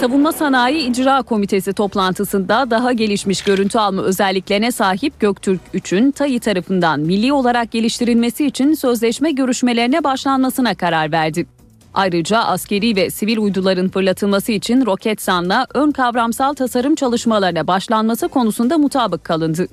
Savunma 0.01 0.33
Sanayi 0.33 0.91
İcra 0.91 1.22
Komitesi 1.22 1.72
toplantısında 1.72 2.70
daha 2.70 2.93
gelişmiş 2.93 3.43
görüntü 3.43 3.79
alma 3.79 4.03
özelliklerine 4.03 4.72
sahip 4.72 5.20
Göktürk 5.20 5.61
3'ün 5.75 6.11
TAİ 6.11 6.41
tarafından 6.41 7.01
milli 7.01 7.33
olarak 7.33 7.70
geliştirilmesi 7.70 8.47
için 8.47 8.75
sözleşme 8.75 9.31
görüşmelerine 9.31 10.05
başlanmasına 10.05 10.75
karar 10.75 11.12
verdi. 11.12 11.47
Ayrıca 11.95 12.39
askeri 12.39 12.97
ve 12.97 13.11
sivil 13.11 13.39
uyduların 13.39 13.89
fırlatılması 13.89 14.53
için 14.53 14.87
Roketsan'la 14.87 15.66
ön 15.75 15.91
kavramsal 15.91 16.55
tasarım 16.55 16.95
çalışmalarına 16.95 17.66
başlanması 17.66 18.29
konusunda 18.29 18.79
mutabık 18.79 19.25
kalındı. 19.25 19.68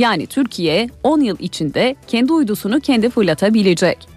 Yani 0.00 0.26
Türkiye 0.26 0.88
10 1.02 1.20
yıl 1.20 1.36
içinde 1.38 1.96
kendi 2.06 2.32
uydusunu 2.32 2.80
kendi 2.80 3.10
fırlatabilecek. 3.10 4.08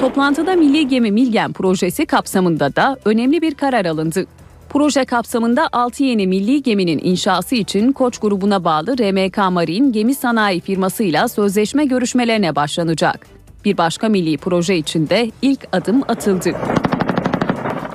Toplantıda 0.00 0.54
Milli 0.54 0.88
Gemi 0.88 1.12
Milgen 1.12 1.52
projesi 1.52 2.06
kapsamında 2.06 2.76
da 2.76 2.98
önemli 3.04 3.42
bir 3.42 3.54
karar 3.54 3.84
alındı. 3.84 4.26
Proje 4.68 5.04
kapsamında 5.04 5.68
6 5.72 6.04
yeni 6.04 6.26
milli 6.26 6.62
geminin 6.62 7.00
inşası 7.02 7.54
için 7.54 7.92
Koç 7.92 8.18
grubuna 8.18 8.64
bağlı 8.64 8.98
RMK 8.98 9.52
Marin 9.52 9.92
gemi 9.92 10.14
sanayi 10.14 10.60
firmasıyla 10.60 11.28
sözleşme 11.28 11.84
görüşmelerine 11.84 12.56
başlanacak. 12.56 13.26
Bir 13.64 13.76
başka 13.76 14.08
milli 14.08 14.36
proje 14.36 14.76
için 14.76 15.08
de 15.08 15.30
ilk 15.42 15.60
adım 15.72 16.02
atıldı. 16.08 16.52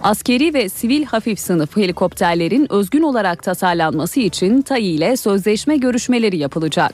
Askeri 0.03 0.53
ve 0.53 0.69
sivil 0.69 1.03
hafif 1.03 1.39
sınıf 1.39 1.77
helikopterlerin 1.77 2.71
özgün 2.71 3.01
olarak 3.01 3.43
tasarlanması 3.43 4.19
için 4.19 4.61
TAI 4.61 4.83
ile 4.83 5.17
sözleşme 5.17 5.77
görüşmeleri 5.77 6.37
yapılacak. 6.37 6.93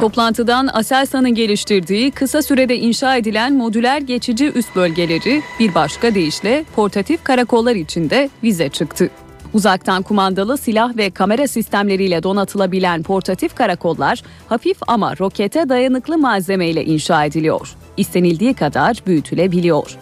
Toplantıdan 0.00 0.68
Aselsan'ın 0.72 1.34
geliştirdiği 1.34 2.10
kısa 2.10 2.42
sürede 2.42 2.76
inşa 2.76 3.16
edilen 3.16 3.54
modüler 3.54 4.00
geçici 4.00 4.52
üst 4.54 4.76
bölgeleri 4.76 5.42
bir 5.60 5.74
başka 5.74 6.14
deyişle 6.14 6.64
portatif 6.76 7.24
karakollar 7.24 7.74
içinde 7.74 8.30
vize 8.42 8.68
çıktı. 8.68 9.10
Uzaktan 9.54 10.02
kumandalı 10.02 10.58
silah 10.58 10.96
ve 10.96 11.10
kamera 11.10 11.48
sistemleriyle 11.48 12.22
donatılabilen 12.22 13.02
portatif 13.02 13.54
karakollar 13.54 14.22
hafif 14.48 14.76
ama 14.86 15.18
rokete 15.18 15.68
dayanıklı 15.68 16.18
malzemeyle 16.18 16.84
inşa 16.84 17.24
ediliyor. 17.24 17.74
İstenildiği 17.96 18.54
kadar 18.54 19.02
büyütülebiliyor. 19.06 19.96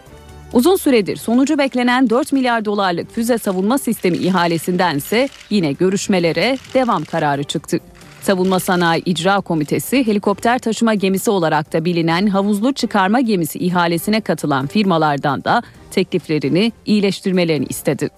Uzun 0.53 0.77
süredir 0.77 1.17
sonucu 1.17 1.59
beklenen 1.59 2.11
4 2.11 2.33
milyar 2.33 2.65
dolarlık 2.65 3.11
füze 3.11 3.39
savunma 3.39 3.79
sistemi 3.79 4.17
ihalesindense 4.17 5.29
yine 5.51 5.73
görüşmelere 5.73 6.59
devam 6.75 7.05
kararı 7.05 7.45
çıktı. 7.45 7.79
Savunma 8.23 8.61
Sanayi 8.61 9.03
İcra 9.05 9.41
Komitesi 9.41 10.07
helikopter 10.07 10.59
taşıma 10.59 10.95
gemisi 10.95 11.31
olarak 11.31 11.73
da 11.73 11.85
bilinen 11.85 12.27
havuzlu 12.27 12.73
çıkarma 12.73 13.21
gemisi 13.21 13.59
ihalesine 13.59 14.21
katılan 14.21 14.67
firmalardan 14.67 15.45
da 15.45 15.63
tekliflerini 15.91 16.73
iyileştirmelerini 16.87 17.67
istedi. 17.69 18.09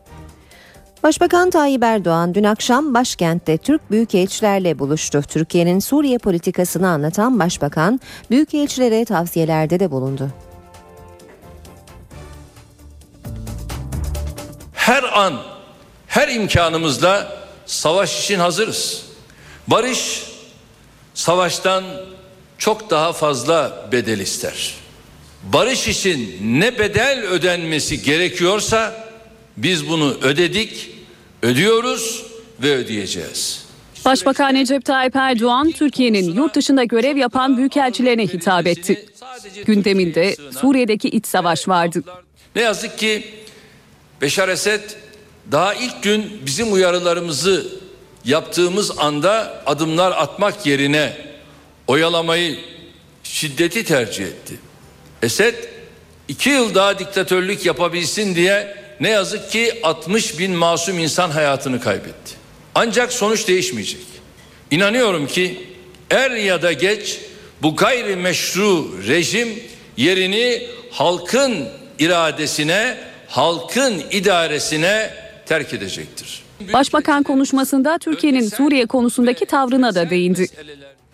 Başbakan 1.02 1.50
Tayyip 1.50 1.82
Erdoğan 1.82 2.34
dün 2.34 2.44
akşam 2.44 2.94
başkentte 2.94 3.58
Türk 3.58 3.90
büyükelçilerle 3.90 4.78
buluştu. 4.78 5.22
Türkiye'nin 5.28 5.78
Suriye 5.78 6.18
politikasını 6.18 6.88
anlatan 6.88 7.38
başbakan 7.38 8.00
büyükelçilere 8.30 9.04
tavsiyelerde 9.04 9.80
de 9.80 9.90
bulundu. 9.90 10.28
Her 14.82 15.02
an, 15.02 15.34
her 16.06 16.28
imkanımızla 16.28 17.38
savaş 17.66 18.24
için 18.24 18.38
hazırız. 18.38 19.02
Barış 19.66 20.22
savaştan 21.14 21.84
çok 22.58 22.90
daha 22.90 23.12
fazla 23.12 23.88
bedel 23.92 24.18
ister. 24.18 24.74
Barış 25.42 25.88
için 25.88 26.38
ne 26.42 26.78
bedel 26.78 27.22
ödenmesi 27.22 28.02
gerekiyorsa 28.02 29.08
biz 29.56 29.88
bunu 29.88 30.16
ödedik, 30.22 30.90
ödüyoruz 31.42 32.22
ve 32.62 32.74
ödeyeceğiz. 32.74 33.64
Başbakan 34.04 34.54
Recep 34.54 34.84
Tayyip 34.84 35.16
Erdoğan 35.16 35.70
Türkiye'nin 35.70 36.34
yurt 36.34 36.54
dışında 36.54 36.84
görev 36.84 37.16
yapan 37.16 37.56
büyükelçilerine 37.56 38.26
hitap 38.26 38.66
etti. 38.66 39.06
Gündeminde 39.66 40.36
Suriye'deki 40.60 41.08
iç 41.08 41.26
savaş 41.26 41.68
vardı. 41.68 42.02
Ne 42.56 42.62
yazık 42.62 42.98
ki 42.98 43.42
Beşar 44.22 44.48
Esed 44.48 44.82
daha 45.52 45.74
ilk 45.74 46.02
gün 46.02 46.40
bizim 46.46 46.72
uyarılarımızı 46.72 47.66
yaptığımız 48.24 48.98
anda 48.98 49.62
adımlar 49.66 50.12
atmak 50.12 50.66
yerine 50.66 51.16
oyalamayı, 51.86 52.58
şiddeti 53.24 53.84
tercih 53.84 54.24
etti. 54.24 54.54
Esed 55.22 55.54
iki 56.28 56.50
yıl 56.50 56.74
daha 56.74 56.98
diktatörlük 56.98 57.66
yapabilsin 57.66 58.34
diye 58.34 58.76
ne 59.00 59.08
yazık 59.08 59.50
ki 59.50 59.80
60 59.82 60.38
bin 60.38 60.52
masum 60.52 60.98
insan 60.98 61.30
hayatını 61.30 61.80
kaybetti. 61.80 62.34
Ancak 62.74 63.12
sonuç 63.12 63.48
değişmeyecek. 63.48 64.02
İnanıyorum 64.70 65.26
ki 65.26 65.66
er 66.10 66.30
ya 66.30 66.62
da 66.62 66.72
geç 66.72 67.18
bu 67.62 67.76
gayrimeşru 67.76 68.90
rejim 69.08 69.62
yerini 69.96 70.68
halkın 70.90 71.68
iradesine, 71.98 73.11
halkın 73.32 74.02
idaresine 74.10 75.10
terk 75.46 75.74
edecektir. 75.74 76.42
Başbakan 76.72 77.22
konuşmasında 77.22 77.98
Türkiye'nin 77.98 78.48
Suriye 78.48 78.86
konusundaki 78.86 79.46
tavrına 79.46 79.94
da 79.94 80.10
değindi. 80.10 80.46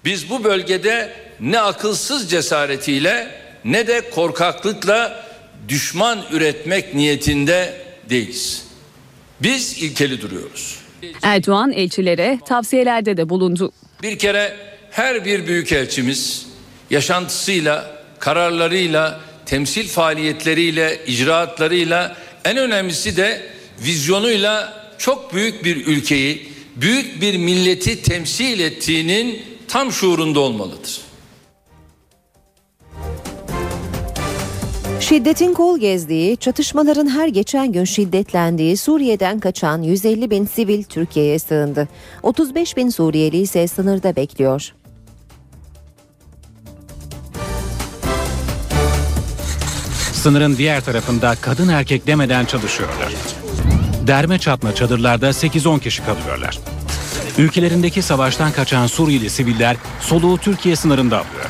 Biz 0.04 0.30
bu 0.30 0.44
bölgede 0.44 1.12
ne 1.40 1.60
akılsız 1.60 2.30
cesaretiyle 2.30 3.28
ne 3.64 3.86
de 3.86 4.10
korkaklıkla 4.10 5.24
düşman 5.68 6.18
üretmek 6.32 6.94
niyetinde 6.94 7.74
değiliz. 8.10 8.64
Biz 9.40 9.82
ilkeli 9.82 10.20
duruyoruz. 10.20 10.78
Erdoğan 11.22 11.72
elçilere 11.72 12.38
tavsiyelerde 12.46 13.16
de 13.16 13.28
bulundu. 13.28 13.72
Bir 14.02 14.18
kere 14.18 14.56
her 14.90 15.24
bir 15.24 15.46
büyükelçimiz 15.46 16.46
yaşantısıyla, 16.90 17.90
kararlarıyla, 18.18 19.20
temsil 19.48 19.88
faaliyetleriyle, 19.88 20.98
icraatlarıyla 21.06 22.16
en 22.44 22.56
önemlisi 22.56 23.16
de 23.16 23.42
vizyonuyla 23.80 24.74
çok 24.98 25.34
büyük 25.34 25.64
bir 25.64 25.86
ülkeyi, 25.86 26.48
büyük 26.76 27.20
bir 27.20 27.38
milleti 27.38 28.02
temsil 28.02 28.60
ettiğinin 28.60 29.42
tam 29.68 29.92
şuurunda 29.92 30.40
olmalıdır. 30.40 31.00
Şiddetin 35.00 35.54
kol 35.54 35.78
gezdiği, 35.78 36.36
çatışmaların 36.36 37.08
her 37.08 37.28
geçen 37.28 37.72
gün 37.72 37.84
şiddetlendiği 37.84 38.76
Suriye'den 38.76 39.40
kaçan 39.40 39.82
150 39.82 40.30
bin 40.30 40.46
sivil 40.46 40.82
Türkiye'ye 40.82 41.38
sığındı. 41.38 41.88
35 42.22 42.76
bin 42.76 42.88
Suriyeli 42.88 43.36
ise 43.36 43.68
sınırda 43.68 44.16
bekliyor. 44.16 44.72
Sınırın 50.18 50.56
diğer 50.56 50.80
tarafında 50.80 51.34
kadın 51.40 51.68
erkek 51.68 52.06
demeden 52.06 52.44
çalışıyorlar. 52.44 53.12
Derme 54.06 54.38
çatma 54.38 54.74
çadırlarda 54.74 55.28
8-10 55.28 55.80
kişi 55.80 56.04
kalıyorlar. 56.04 56.58
Ülkelerindeki 57.38 58.02
savaştan 58.02 58.52
kaçan 58.52 58.86
Suriyeli 58.86 59.30
siviller 59.30 59.76
soluğu 60.00 60.38
Türkiye 60.38 60.76
sınırında 60.76 61.16
alıyor. 61.16 61.44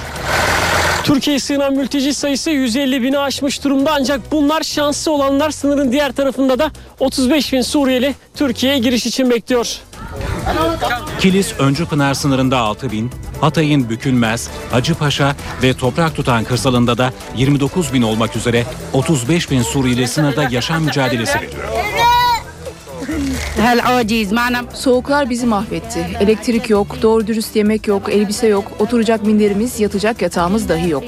Türkiye'ye 1.05 1.41
sığınan 1.41 1.73
mülteci 1.73 2.15
sayısı 2.15 2.51
150 2.51 3.03
bini 3.03 3.19
aşmış 3.19 3.65
durumda 3.65 3.93
ancak 3.95 4.33
bunlar 4.33 4.63
şanslı 4.63 5.13
olanlar 5.13 5.51
sınırın 5.51 5.93
diğer 5.93 6.13
tarafında 6.13 6.59
da 6.59 6.71
35 7.01 7.53
bin 7.53 7.63
Suriyeli 7.63 8.15
Türkiye'ye 8.37 8.79
giriş 8.79 9.07
için 9.07 9.31
bekliyor. 9.31 9.79
Kilis 11.21 11.55
Öncüpınar 11.59 12.15
sınırında 12.15 12.59
6 12.59 12.91
bin, 12.93 13.11
Hatay'ın 13.41 13.91
Bükülmez, 13.91 14.51
Hacıpaşa 14.71 15.37
ve 15.63 15.75
Toprak 15.75 16.17
Tutan 16.17 16.45
kırsalında 16.45 16.99
da 16.99 17.13
29 17.37 17.93
bin 17.93 18.03
olmak 18.03 18.37
üzere 18.37 18.65
35 18.93 19.51
bin 19.51 19.63
Suriyeli 19.63 20.09
sınırda 20.09 20.49
yaşam 20.51 20.83
mücadelesi 20.83 21.35
veriyor. 21.35 21.98
Soğuklar 24.75 25.31
bizi 25.31 25.47
mahvetti. 25.47 26.07
Elektrik 26.21 26.71
yok, 26.71 26.97
doğru 27.03 27.27
dürüst 27.27 27.57
yemek 27.57 27.87
yok, 27.87 28.03
elbise 28.13 28.47
yok, 28.47 28.73
oturacak 28.79 29.27
minderimiz, 29.27 29.81
yatacak 29.81 30.23
yatağımız 30.23 30.69
dahi 30.69 30.91
yok. 30.91 31.05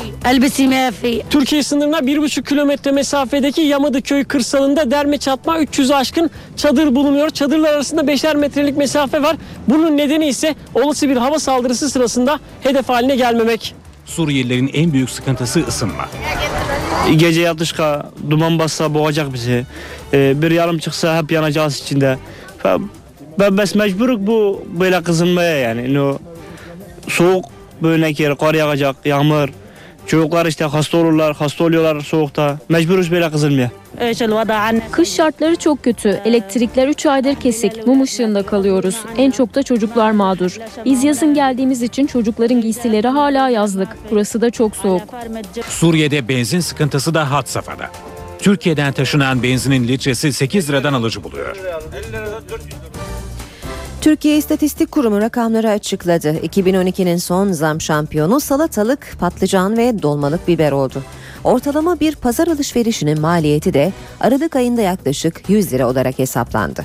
Türkiye 1.30 1.62
sınırına 1.62 1.98
1,5 1.98 2.48
kilometre 2.48 2.92
mesafedeki 2.92 3.61
Yamadıköy 3.61 4.24
kırsalında 4.24 4.90
derme 4.90 5.18
çatma 5.18 5.59
300 5.59 5.90
aşkın 5.90 6.30
çadır 6.57 6.94
bulunuyor. 6.94 7.30
Çadırlar 7.30 7.74
arasında 7.74 8.01
5'er 8.01 8.36
metrelik 8.36 8.76
mesafe 8.76 9.22
var. 9.22 9.36
Bunun 9.68 9.96
nedeni 9.96 10.26
ise 10.26 10.55
olası 10.74 11.09
bir 11.09 11.16
hava 11.16 11.38
saldırısı 11.38 11.90
sırasında 11.90 12.40
hedef 12.62 12.88
haline 12.88 13.16
gelmemek. 13.16 13.74
Suriyelilerin 14.07 14.70
en 14.74 14.92
büyük 14.92 15.11
sıkıntısı 15.11 15.61
ısınma. 15.68 16.09
Gece 17.16 17.40
yatışka 17.40 18.11
duman 18.30 18.59
bassa 18.59 18.94
boğacak 18.94 19.32
bizi. 19.34 19.66
Ee, 20.12 20.42
bir 20.42 20.51
yarım 20.51 20.78
çıksa 20.78 21.18
hep 21.22 21.32
yanacağız 21.32 21.80
içinde. 21.80 22.18
Ben 23.38 23.58
bes 23.58 23.74
mecburuk 23.74 24.26
bu 24.26 24.64
böyle 24.80 25.02
kızınmaya 25.02 25.56
yani. 25.56 25.94
No, 25.94 26.18
soğuk 27.08 27.44
böyle 27.82 28.12
kere 28.12 28.34
kar 28.34 28.54
yağacak, 28.54 28.96
yağmur. 29.04 29.48
Çocuklar 30.06 30.46
işte 30.46 30.64
hasta 30.64 30.98
olurlar, 30.98 31.36
hasta 31.36 31.64
oluyorlar 31.64 32.00
soğukta. 32.00 32.58
Mecburuz 32.68 33.11
böyle 33.12 33.30
kızılmaya. 33.30 33.70
Kış 34.90 35.12
şartları 35.14 35.56
çok 35.56 35.84
kötü. 35.84 36.20
Elektrikler 36.24 36.88
3 36.88 37.06
aydır 37.06 37.34
kesik. 37.34 37.86
Mum 37.86 38.02
ışığında 38.02 38.42
kalıyoruz. 38.42 38.96
En 39.16 39.30
çok 39.30 39.54
da 39.54 39.62
çocuklar 39.62 40.11
mağdur. 40.11 40.58
Biz 40.84 41.04
yazın 41.04 41.34
geldiğimiz 41.34 41.82
için 41.82 42.06
çocukların 42.06 42.61
giysileri 42.61 43.08
hala 43.08 43.48
yazlık. 43.48 43.88
Burası 44.11 44.40
da 44.40 44.50
çok 44.50 44.76
soğuk. 44.76 45.02
Suriye'de 45.68 46.28
benzin 46.28 46.61
sıkıntısı 46.61 47.14
da 47.14 47.30
had 47.30 47.46
safhada. 47.46 47.90
Türkiye'den 48.38 48.92
taşınan 48.92 49.42
benzinin 49.42 49.88
litresi 49.88 50.32
8 50.32 50.70
liradan 50.70 50.92
alıcı 50.92 51.24
buluyor. 51.24 51.56
Türkiye 54.01 54.36
İstatistik 54.36 54.92
Kurumu 54.92 55.20
rakamları 55.20 55.70
açıkladı. 55.70 56.28
2012'nin 56.28 57.16
son 57.16 57.53
zam 57.53 57.80
şampiyonu 57.80 58.40
salatalık, 58.40 59.16
patlıcan 59.20 59.76
ve 59.76 60.03
dolmalık 60.03 60.48
biber 60.48 60.72
oldu. 60.72 61.03
Ortalama 61.44 62.01
bir 62.01 62.16
pazar 62.16 62.46
alışverişinin 62.46 63.20
maliyeti 63.20 63.74
de 63.74 63.92
Aralık 64.20 64.57
ayında 64.57 64.80
yaklaşık 64.80 65.42
100 65.48 65.72
lira 65.72 65.88
olarak 65.88 66.18
hesaplandı. 66.18 66.84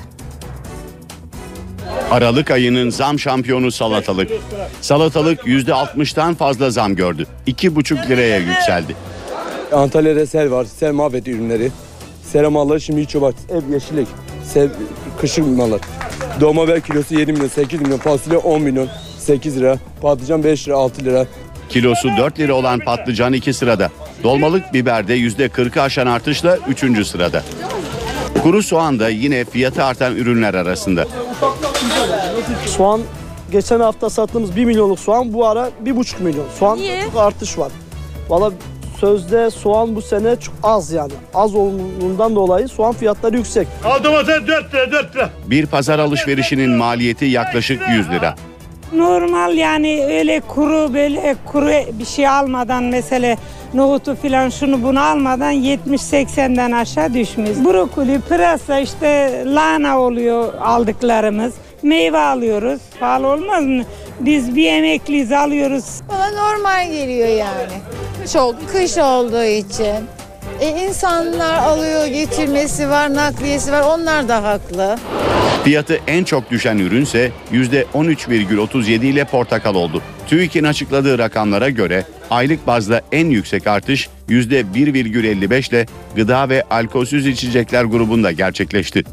Aralık 2.10 2.50
ayının 2.50 2.90
zam 2.90 3.18
şampiyonu 3.18 3.70
salatalık. 3.70 4.30
Salatalık 4.80 5.40
%60'tan 5.40 6.34
fazla 6.34 6.70
zam 6.70 6.94
gördü. 6.94 7.26
2,5 7.46 8.08
liraya 8.08 8.38
yükseldi. 8.38 8.96
Antalya'da 9.72 10.26
sel 10.26 10.50
var. 10.50 10.64
Sel 10.64 10.92
mahvetti 10.92 11.30
ürünleri. 11.30 11.70
Sel 12.32 12.48
malları 12.48 12.80
şimdi 12.80 13.02
hiç 13.02 13.14
yok. 13.14 13.34
Ev 13.48 13.72
yeşillik. 13.72 14.08
Sel, 14.44 14.68
kışın 15.20 15.48
mallar. 15.56 15.80
Dolma 16.40 16.64
biber 16.64 16.80
kilosu 16.80 17.14
7 17.18 17.32
milyon, 17.32 17.48
8 17.48 17.80
milyon. 17.80 17.98
Fasulye 17.98 18.38
10 18.38 18.62
milyon, 18.62 18.88
8 19.18 19.56
lira. 19.56 19.78
Patlıcan 20.02 20.44
5 20.44 20.68
lira, 20.68 20.76
6 20.76 21.04
lira. 21.04 21.26
Kilosu 21.68 22.08
4 22.18 22.38
lira 22.38 22.54
olan 22.54 22.80
patlıcan 22.80 23.32
2 23.32 23.52
sırada. 23.52 23.90
Dolmalık 24.22 24.72
biberde 24.72 25.16
%40'ı 25.18 25.82
aşan 25.82 26.06
artışla 26.06 26.58
3. 26.68 27.06
sırada. 27.06 27.42
Kuru 28.42 28.62
soğan 28.62 29.00
da 29.00 29.08
yine 29.08 29.44
fiyatı 29.44 29.84
artan 29.84 30.16
ürünler 30.16 30.54
arasında. 30.54 31.06
Soğan 32.66 33.00
geçen 33.52 33.80
hafta 33.80 34.10
sattığımız 34.10 34.56
1 34.56 34.64
milyonluk 34.64 35.00
soğan 35.00 35.32
bu 35.32 35.46
ara 35.46 35.70
1,5 35.84 36.22
milyon. 36.22 36.44
Soğan 36.58 36.78
Niye? 36.78 37.04
artış 37.16 37.58
var. 37.58 37.72
Valla 38.28 38.52
sözde 39.00 39.50
soğan 39.50 39.96
bu 39.96 40.02
sene 40.02 40.36
çok 40.36 40.54
az 40.62 40.92
yani. 40.92 41.12
Az 41.34 41.54
olduğundan 41.54 42.36
dolayı 42.36 42.68
soğan 42.68 42.92
fiyatları 42.94 43.36
yüksek. 43.36 43.68
Al 43.84 44.04
domates 44.04 44.46
4 44.46 44.74
lira 44.74 44.92
4 44.92 45.14
lira. 45.16 45.30
Bir 45.46 45.66
pazar 45.66 45.98
alışverişinin 45.98 46.70
maliyeti 46.70 47.24
yaklaşık 47.24 47.80
100 47.90 48.10
lira. 48.10 48.34
Normal 48.92 49.56
yani 49.56 50.04
öyle 50.04 50.40
kuru 50.40 50.94
böyle 50.94 51.36
kuru 51.46 51.98
bir 51.98 52.04
şey 52.04 52.28
almadan 52.28 52.84
mesela 52.84 53.36
nohutu 53.74 54.16
filan 54.22 54.48
şunu 54.48 54.82
bunu 54.82 55.00
almadan 55.04 55.52
70-80'den 55.52 56.72
aşağı 56.72 57.14
düşmüş. 57.14 57.50
Brokoli, 57.64 58.20
pırasa 58.28 58.78
işte 58.78 59.42
lahana 59.46 60.00
oluyor 60.00 60.54
aldıklarımız. 60.54 61.54
Meyve 61.82 62.18
alıyoruz. 62.18 62.80
Pahalı 63.00 63.26
olmaz 63.26 63.64
mı? 63.64 63.82
Biz 64.20 64.56
bir 64.56 64.66
emekliyiz 64.72 65.32
alıyoruz. 65.32 65.84
Bana 66.08 66.30
normal 66.30 66.92
geliyor 66.92 67.28
yani. 67.28 67.72
Çok 68.32 68.72
kış 68.72 68.98
olduğu 68.98 69.44
için. 69.44 69.94
E 70.60 70.68
insanlar 70.86 71.54
alıyor 71.54 72.06
getirmesi 72.06 72.88
var, 72.88 73.14
nakliyesi 73.14 73.72
var. 73.72 73.82
Onlar 73.82 74.28
da 74.28 74.42
haklı. 74.42 74.98
Fiyatı 75.64 75.98
en 76.06 76.24
çok 76.24 76.50
düşen 76.50 76.78
ürünse 76.78 77.30
%13,37 77.52 78.88
ile 79.06 79.24
portakal 79.24 79.74
oldu. 79.74 80.02
TÜİK'in 80.28 80.64
açıkladığı 80.64 81.18
rakamlara 81.18 81.70
göre 81.70 82.04
aylık 82.30 82.66
bazda 82.66 83.02
en 83.12 83.26
yüksek 83.26 83.66
artış 83.66 84.08
%1,55 84.28 85.70
ile 85.70 85.86
gıda 86.16 86.48
ve 86.48 86.62
alkolsüz 86.70 87.26
içecekler 87.26 87.84
grubunda 87.84 88.32
gerçekleşti. 88.32 89.04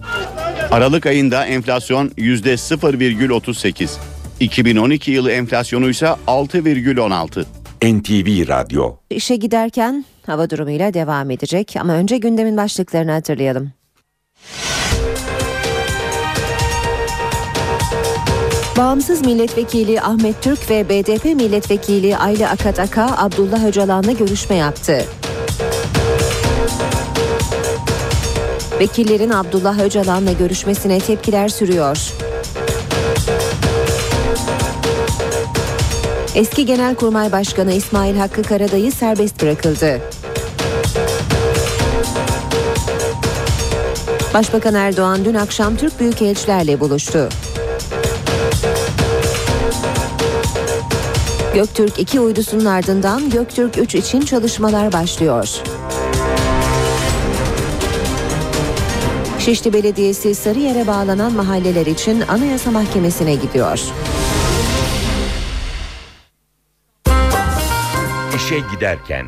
Aralık 0.71 1.05
ayında 1.05 1.45
enflasyon 1.45 2.07
%0,38. 2.07 3.89
2012 4.43 5.11
yılı 5.11 5.31
enflasyonu 5.31 5.89
ise 5.89 6.05
6,16. 6.27 7.45
NTV 7.83 8.47
Radyo 8.47 8.95
İşe 9.09 9.35
giderken 9.35 10.05
hava 10.25 10.49
durumuyla 10.49 10.93
devam 10.93 11.31
edecek 11.31 11.75
ama 11.79 11.93
önce 11.93 12.17
gündemin 12.17 12.57
başlıklarını 12.57 13.11
hatırlayalım. 13.11 13.71
Bağımsız 18.77 19.25
milletvekili 19.25 20.01
Ahmet 20.01 20.41
Türk 20.41 20.69
ve 20.69 20.89
BDP 20.89 21.25
milletvekili 21.25 22.17
Ayla 22.17 22.49
Akataka 22.49 23.15
Abdullah 23.17 23.65
Öcalan'la 23.65 24.11
görüşme 24.11 24.55
yaptı. 24.55 25.05
Vekillerin 28.79 29.29
Abdullah 29.29 29.79
Öcalan'la 29.79 30.31
görüşmesine 30.31 30.99
tepkiler 30.99 31.49
sürüyor. 31.49 32.13
Eski 36.35 36.65
Genelkurmay 36.65 37.31
Başkanı 37.31 37.73
İsmail 37.73 38.17
Hakkı 38.17 38.43
Karadayı 38.43 38.91
serbest 38.91 39.41
bırakıldı. 39.41 40.01
Başbakan 44.33 44.75
Erdoğan 44.75 45.25
dün 45.25 45.33
akşam 45.33 45.75
Türk 45.75 45.99
büyükelçilerle 45.99 46.79
buluştu. 46.79 47.29
Göktürk 51.55 51.99
2 51.99 52.19
uydusunun 52.19 52.65
ardından 52.65 53.29
Göktürk 53.29 53.77
3 53.77 53.95
için 53.95 54.21
çalışmalar 54.21 54.93
başlıyor. 54.93 55.49
Şişli 59.39 59.73
Belediyesi 59.73 60.35
Sarıyer'e 60.35 60.87
bağlanan 60.87 61.33
mahalleler 61.33 61.85
için 61.85 62.21
Anayasa 62.21 62.71
Mahkemesi'ne 62.71 63.35
gidiyor. 63.35 63.79
İşe 68.53 68.61
giderken 68.75 69.25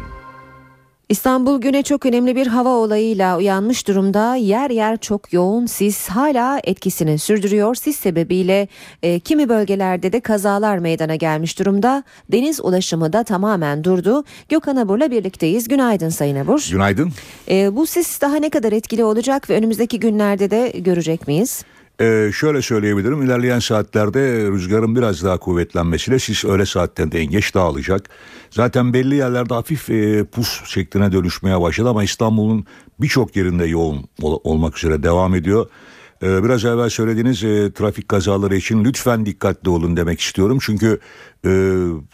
İstanbul 1.09 1.61
güne 1.61 1.84
çok 1.84 2.05
önemli 2.05 2.36
bir 2.36 2.47
hava 2.47 2.69
olayıyla 2.69 3.38
uyanmış 3.38 3.88
durumda. 3.88 4.36
Yer 4.36 4.69
yer 4.69 4.97
çok 4.97 5.34
yoğun 5.34 5.65
sis 5.65 6.07
hala 6.09 6.59
etkisini 6.63 7.19
sürdürüyor. 7.19 7.76
Sis 7.76 7.99
sebebiyle 7.99 8.67
e, 9.03 9.19
kimi 9.19 9.49
bölgelerde 9.49 10.11
de 10.13 10.19
kazalar 10.19 10.78
meydana 10.78 11.15
gelmiş 11.15 11.59
durumda. 11.59 12.03
Deniz 12.32 12.61
ulaşımı 12.61 13.13
da 13.13 13.23
tamamen 13.23 13.84
durdu. 13.84 14.23
Gökhan 14.49 14.76
Abur'la 14.76 15.11
birlikteyiz. 15.11 15.67
Günaydın 15.67 16.09
Sayın 16.09 16.36
Abur. 16.36 16.67
Günaydın. 16.71 17.11
E, 17.49 17.76
bu 17.76 17.86
sis 17.86 18.21
daha 18.21 18.36
ne 18.36 18.49
kadar 18.49 18.71
etkili 18.71 19.03
olacak 19.03 19.49
ve 19.49 19.55
önümüzdeki 19.55 19.99
günlerde 19.99 20.51
de 20.51 20.69
görecek 20.69 21.28
miyiz? 21.28 21.63
Ee, 22.02 22.32
şöyle 22.34 22.62
söyleyebilirim 22.62 23.22
ilerleyen 23.22 23.60
saatlerde 23.60 24.20
rüzgarın 24.52 24.96
biraz 24.96 25.24
daha 25.24 25.38
kuvvetlenmesiyle 25.38 26.20
sis 26.20 26.46
öğle 26.46 26.66
saatlerinde 26.66 27.20
en 27.20 27.26
geç 27.26 27.56
dağılacak. 27.56 28.10
Zaten 28.50 28.93
belli 28.93 29.16
yerlerde 29.16 29.54
hafif 29.54 29.89
e, 29.89 30.24
pus 30.24 30.66
şekline 30.66 31.12
dönüşmeye 31.12 31.62
başladı 31.62 31.89
ama 31.89 32.04
İstanbul'un 32.04 32.66
birçok 33.00 33.36
yerinde 33.36 33.66
yoğun 33.66 34.06
ol- 34.22 34.39
olmak 34.43 34.78
üzere 34.78 35.04
devam 35.04 35.36
ediyor. 35.36 35.68
Ee, 36.24 36.43
biraz 36.43 36.66
evvel 36.66 36.89
söylediğiniz 36.89 37.43
e, 37.43 37.72
trafik 37.74 38.10
kazaları 38.10 38.56
için 38.56 38.84
lütfen 38.84 39.26
dikkatli 39.26 39.70
olun 39.70 39.98
demek 39.98 40.20
istiyorum. 40.20 40.58
Çünkü 40.62 41.00
e, 41.46 41.50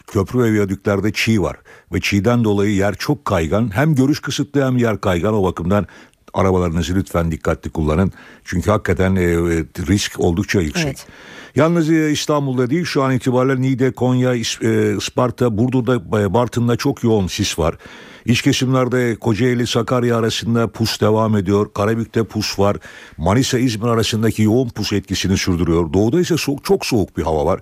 köprü 0.06 0.38
ve 0.38 0.52
viyadüklerde 0.52 1.12
çiğ 1.12 1.42
var 1.42 1.56
ve 1.92 2.00
çiğden 2.00 2.44
dolayı 2.44 2.74
yer 2.74 2.94
çok 2.94 3.24
kaygan. 3.24 3.76
Hem 3.76 3.94
görüş 3.94 4.20
kısıtlı 4.20 4.64
hem 4.66 4.76
yer 4.76 5.00
kaygan 5.00 5.34
o 5.34 5.44
bakımdan 5.44 5.86
arabalarınızı 6.34 6.94
lütfen 6.94 7.30
dikkatli 7.30 7.70
kullanın. 7.70 8.12
Çünkü 8.44 8.70
hakikaten 8.70 9.16
e, 9.16 9.22
e, 9.22 9.28
risk 9.86 10.20
oldukça 10.20 10.60
yüksek. 10.60 10.98
Yalnız 11.56 11.90
e, 11.90 12.10
İstanbul'da 12.10 12.70
değil 12.70 12.84
şu 12.84 13.02
an 13.02 13.12
itibariyle 13.12 13.60
Niğde, 13.62 13.92
Konya, 13.92 14.34
İs- 14.34 14.92
e, 14.92 14.96
Isparta, 14.96 15.58
Burdur'da, 15.58 16.20
e, 16.20 16.34
Bartın'da 16.34 16.76
çok 16.76 17.04
yoğun 17.04 17.26
sis 17.26 17.58
var. 17.58 17.74
İç 18.24 18.42
kesimlerde 18.42 19.16
Kocaeli, 19.16 19.66
Sakarya 19.66 20.16
arasında 20.16 20.68
pus 20.68 21.00
devam 21.00 21.36
ediyor. 21.36 21.72
Karabük'te 21.74 22.24
pus 22.24 22.58
var. 22.58 22.76
Manisa, 23.16 23.58
İzmir 23.58 23.88
arasındaki 23.88 24.42
yoğun 24.42 24.68
pus 24.68 24.92
etkisini 24.92 25.36
sürdürüyor. 25.36 25.92
Doğuda 25.92 26.20
ise 26.20 26.36
soğuk, 26.36 26.64
çok 26.64 26.86
soğuk 26.86 27.16
bir 27.16 27.22
hava 27.22 27.46
var. 27.46 27.60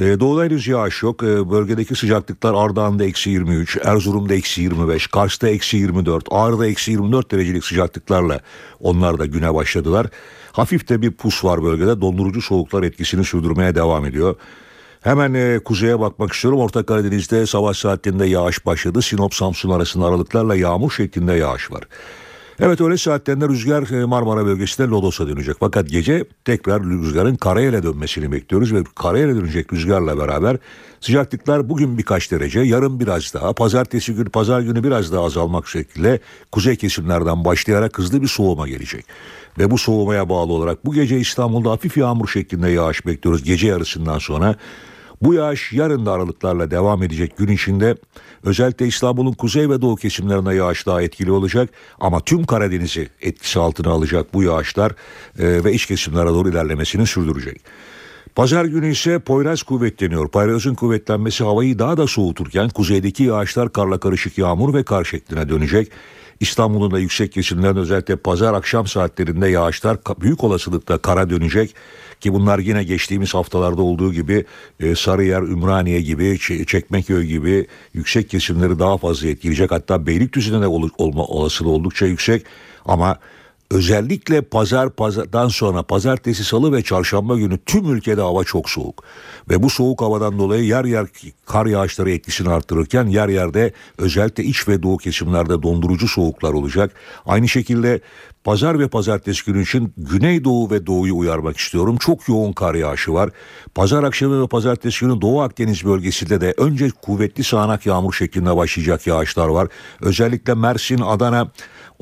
E, 0.00 0.20
Doğuda 0.20 0.44
henüz 0.44 0.66
yağış 0.66 1.02
yok. 1.02 1.22
E, 1.22 1.50
Bölgedeki 1.50 1.94
sıcaklıklar 1.94 2.54
Ardahan'da 2.54 3.04
eksi 3.04 3.30
23, 3.30 3.78
Erzurum'da 3.84 4.34
eksi 4.34 4.62
25, 4.62 5.06
Kars'ta 5.06 5.48
eksi 5.48 5.76
24, 5.76 6.24
Ağrı'da 6.30 6.66
eksi 6.66 6.90
24 6.90 7.30
derecelik 7.30 7.64
sıcaklıklarla 7.64 8.40
onlar 8.80 9.18
da 9.18 9.26
güne 9.26 9.54
başladılar. 9.54 10.06
Hafif 10.52 10.88
de 10.88 11.02
bir 11.02 11.10
pus 11.10 11.44
var 11.44 11.62
bölgede. 11.62 12.00
Dondurucu 12.00 12.42
soğuklar 12.42 12.82
etkisini 12.82 13.24
sürdürmeye 13.24 13.74
devam 13.74 14.06
ediyor. 14.06 14.36
Hemen 15.00 15.34
e, 15.34 15.58
kuzeye 15.64 16.00
bakmak 16.00 16.32
istiyorum. 16.32 16.60
Orta 16.60 16.86
Karadeniz'de 16.86 17.46
sabah 17.46 17.74
saatlerinde 17.74 18.26
yağış 18.26 18.66
başladı. 18.66 19.02
Sinop 19.02 19.34
Samsun 19.34 19.70
arasında 19.70 20.06
aralıklarla 20.06 20.56
yağmur 20.56 20.90
şeklinde 20.90 21.32
yağış 21.32 21.70
var. 21.70 21.82
Evet 22.64 22.80
öğle 22.80 22.96
saatlerinde 22.96 23.48
rüzgar 23.48 23.90
e, 23.90 24.04
Marmara 24.04 24.46
bölgesinde 24.46 24.88
Lodos'a 24.88 25.28
dönecek. 25.28 25.56
Fakat 25.60 25.88
gece 25.88 26.24
tekrar 26.44 26.82
rüzgarın 26.82 27.36
karayele 27.36 27.82
dönmesini 27.82 28.32
bekliyoruz 28.32 28.74
ve 28.74 28.84
karayele 28.94 29.34
dönecek 29.34 29.72
rüzgarla 29.72 30.18
beraber 30.18 30.56
sıcaklıklar 31.00 31.68
bugün 31.68 31.98
birkaç 31.98 32.30
derece, 32.30 32.60
yarın 32.60 33.00
biraz 33.00 33.34
daha, 33.34 33.52
pazartesi 33.52 34.14
günü, 34.14 34.28
pazar 34.28 34.60
günü 34.60 34.84
biraz 34.84 35.12
daha 35.12 35.24
azalmak 35.24 35.68
şekilde 35.68 36.20
kuzey 36.52 36.76
kesimlerden 36.76 37.44
başlayarak 37.44 37.98
hızlı 37.98 38.22
bir 38.22 38.28
soğuma 38.28 38.68
gelecek. 38.68 39.04
Ve 39.58 39.70
bu 39.70 39.78
soğumaya 39.78 40.28
bağlı 40.28 40.52
olarak 40.52 40.86
bu 40.86 40.94
gece 40.94 41.18
İstanbul'da 41.18 41.70
hafif 41.70 41.96
yağmur 41.96 42.28
şeklinde 42.28 42.68
yağış 42.68 43.06
bekliyoruz 43.06 43.44
gece 43.44 43.66
yarısından 43.66 44.18
sonra. 44.18 44.56
Bu 45.22 45.34
yağış 45.34 45.72
yarın 45.72 46.06
da 46.06 46.12
aralıklarla 46.12 46.70
devam 46.70 47.02
edecek 47.02 47.36
gün 47.36 47.48
içinde. 47.48 47.96
Özellikle 48.44 48.86
İstanbul'un 48.86 49.32
kuzey 49.32 49.70
ve 49.70 49.82
doğu 49.82 49.96
kesimlerine 49.96 50.54
yağış 50.54 50.86
daha 50.86 51.02
etkili 51.02 51.32
olacak. 51.32 51.70
Ama 52.00 52.20
tüm 52.20 52.44
Karadeniz'i 52.44 53.08
etkisi 53.20 53.60
altına 53.60 53.90
alacak 53.90 54.34
bu 54.34 54.42
yağışlar 54.42 54.92
e, 55.38 55.64
ve 55.64 55.72
iç 55.72 55.86
kesimlere 55.86 56.28
doğru 56.28 56.48
ilerlemesini 56.48 57.06
sürdürecek. 57.06 57.60
Pazar 58.34 58.64
günü 58.64 58.92
ise 58.92 59.18
Poyraz 59.18 59.62
kuvvetleniyor. 59.62 60.28
Poyraz'ın 60.28 60.74
kuvvetlenmesi 60.74 61.44
havayı 61.44 61.78
daha 61.78 61.96
da 61.96 62.06
soğuturken 62.06 62.68
kuzeydeki 62.68 63.22
yağışlar 63.22 63.72
karla 63.72 64.00
karışık 64.00 64.38
yağmur 64.38 64.74
ve 64.74 64.82
kar 64.82 65.04
şekline 65.04 65.48
dönecek. 65.48 65.92
İstanbul'un 66.42 66.90
da 66.90 66.98
yüksek 66.98 67.32
kesimlerinde 67.32 67.80
özellikle 67.80 68.16
pazar 68.16 68.54
akşam 68.54 68.86
saatlerinde 68.86 69.48
yağışlar 69.48 69.96
büyük 70.20 70.44
olasılıkla 70.44 70.98
kara 70.98 71.30
dönecek. 71.30 71.74
Ki 72.20 72.32
bunlar 72.32 72.58
yine 72.58 72.84
geçtiğimiz 72.84 73.34
haftalarda 73.34 73.82
olduğu 73.82 74.12
gibi 74.12 74.44
e, 74.80 74.94
Sarıyer, 74.94 75.42
Ümraniye 75.42 76.00
gibi, 76.00 76.38
Çekmeköy 76.66 77.26
gibi 77.26 77.66
yüksek 77.94 78.30
kesimleri 78.30 78.78
daha 78.78 78.98
fazla 78.98 79.28
etkileyecek. 79.28 79.70
Hatta 79.70 80.06
Beylikdüzü'nde 80.06 80.60
de 80.62 80.66
ol- 80.66 80.90
olma 80.98 81.24
olasılığı 81.24 81.70
oldukça 81.70 82.06
yüksek. 82.06 82.46
Ama 82.84 83.18
Özellikle 83.72 84.42
pazar 84.42 84.90
pazardan 84.90 85.48
sonra 85.48 85.82
pazartesi, 85.82 86.44
salı 86.44 86.72
ve 86.72 86.82
çarşamba 86.82 87.36
günü 87.36 87.58
tüm 87.66 87.94
ülkede 87.94 88.20
hava 88.20 88.44
çok 88.44 88.70
soğuk. 88.70 89.04
Ve 89.50 89.62
bu 89.62 89.70
soğuk 89.70 90.00
havadan 90.00 90.38
dolayı 90.38 90.64
yer 90.64 90.84
yer 90.84 91.06
kar 91.46 91.66
yağışları 91.66 92.10
etkisini 92.10 92.48
arttırırken 92.48 93.06
yer 93.06 93.28
yerde 93.28 93.72
özellikle 93.98 94.44
iç 94.44 94.68
ve 94.68 94.82
doğu 94.82 94.96
kesimlerde 94.96 95.62
dondurucu 95.62 96.08
soğuklar 96.08 96.52
olacak. 96.52 96.94
Aynı 97.26 97.48
şekilde 97.48 98.00
Pazar 98.44 98.78
ve 98.78 98.88
pazartesi 98.88 99.44
günü 99.44 99.62
için 99.62 99.94
Güneydoğu 99.96 100.70
ve 100.70 100.86
Doğu'yu 100.86 101.16
uyarmak 101.16 101.56
istiyorum. 101.56 101.96
Çok 101.96 102.28
yoğun 102.28 102.52
kar 102.52 102.74
yağışı 102.74 103.14
var. 103.14 103.30
Pazar 103.74 104.02
akşamı 104.02 104.42
ve 104.42 104.46
pazartesi 104.46 105.00
günü 105.00 105.20
Doğu 105.20 105.40
Akdeniz 105.40 105.84
bölgesinde 105.84 106.40
de 106.40 106.54
önce 106.56 106.90
kuvvetli 106.90 107.44
sağanak 107.44 107.86
yağmur 107.86 108.12
şeklinde 108.12 108.56
başlayacak 108.56 109.06
yağışlar 109.06 109.48
var. 109.48 109.68
Özellikle 110.00 110.54
Mersin, 110.54 111.00
Adana, 111.00 111.50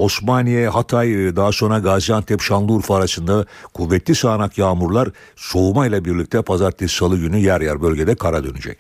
Osmaniye, 0.01 0.69
Hatay, 0.69 1.27
e, 1.29 1.37
daha 1.37 1.53
sonra 1.53 1.79
Gaziantep, 1.79 2.41
Şanlıurfa 2.43 2.97
arasında 2.97 3.47
kuvvetli 3.75 4.15
sağanak 4.15 4.59
yağmurlar 4.59 5.09
soğumayla 5.37 6.05
birlikte 6.05 6.43
pazartesi 6.43 6.97
salı 6.97 7.17
günü 7.19 7.39
yer 7.39 7.61
yer 7.61 7.83
bölgede 7.83 8.15
kara 8.15 8.45
dönecek. 8.45 8.79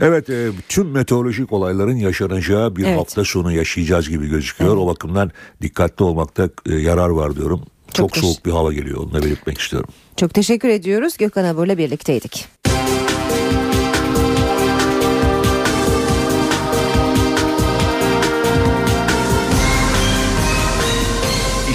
Evet 0.00 0.30
e, 0.30 0.48
tüm 0.68 0.90
meteorolojik 0.90 1.52
olayların 1.52 1.96
yaşanacağı 1.96 2.76
bir 2.76 2.84
Evet. 2.84 2.98
hafta 2.98 3.24
sonu 3.24 3.52
yaşayacağız 3.52 4.08
gibi 4.08 4.28
gözüküyor. 4.28 4.76
O 4.76 4.86
bakımdan 4.86 5.30
dikkatli 5.62 6.04
olmakta 6.04 6.48
e, 6.70 6.74
yarar 6.74 7.08
var 7.08 7.36
diyorum. 7.36 7.60
Çok, 7.92 8.12
teşekkür- 8.12 8.28
soğuk 8.28 8.46
bir 8.46 8.50
hava 8.50 8.72
geliyor 8.72 8.98
onu 9.00 9.12
da 9.12 9.22
belirtmek 9.22 9.58
istiyorum. 9.58 9.88
Çok 10.16 10.34
teşekkür 10.34 10.68
ediyoruz. 10.68 11.16
Gökhan 11.16 11.44
Abur'la 11.44 11.78
birlikteydik. 11.78 12.46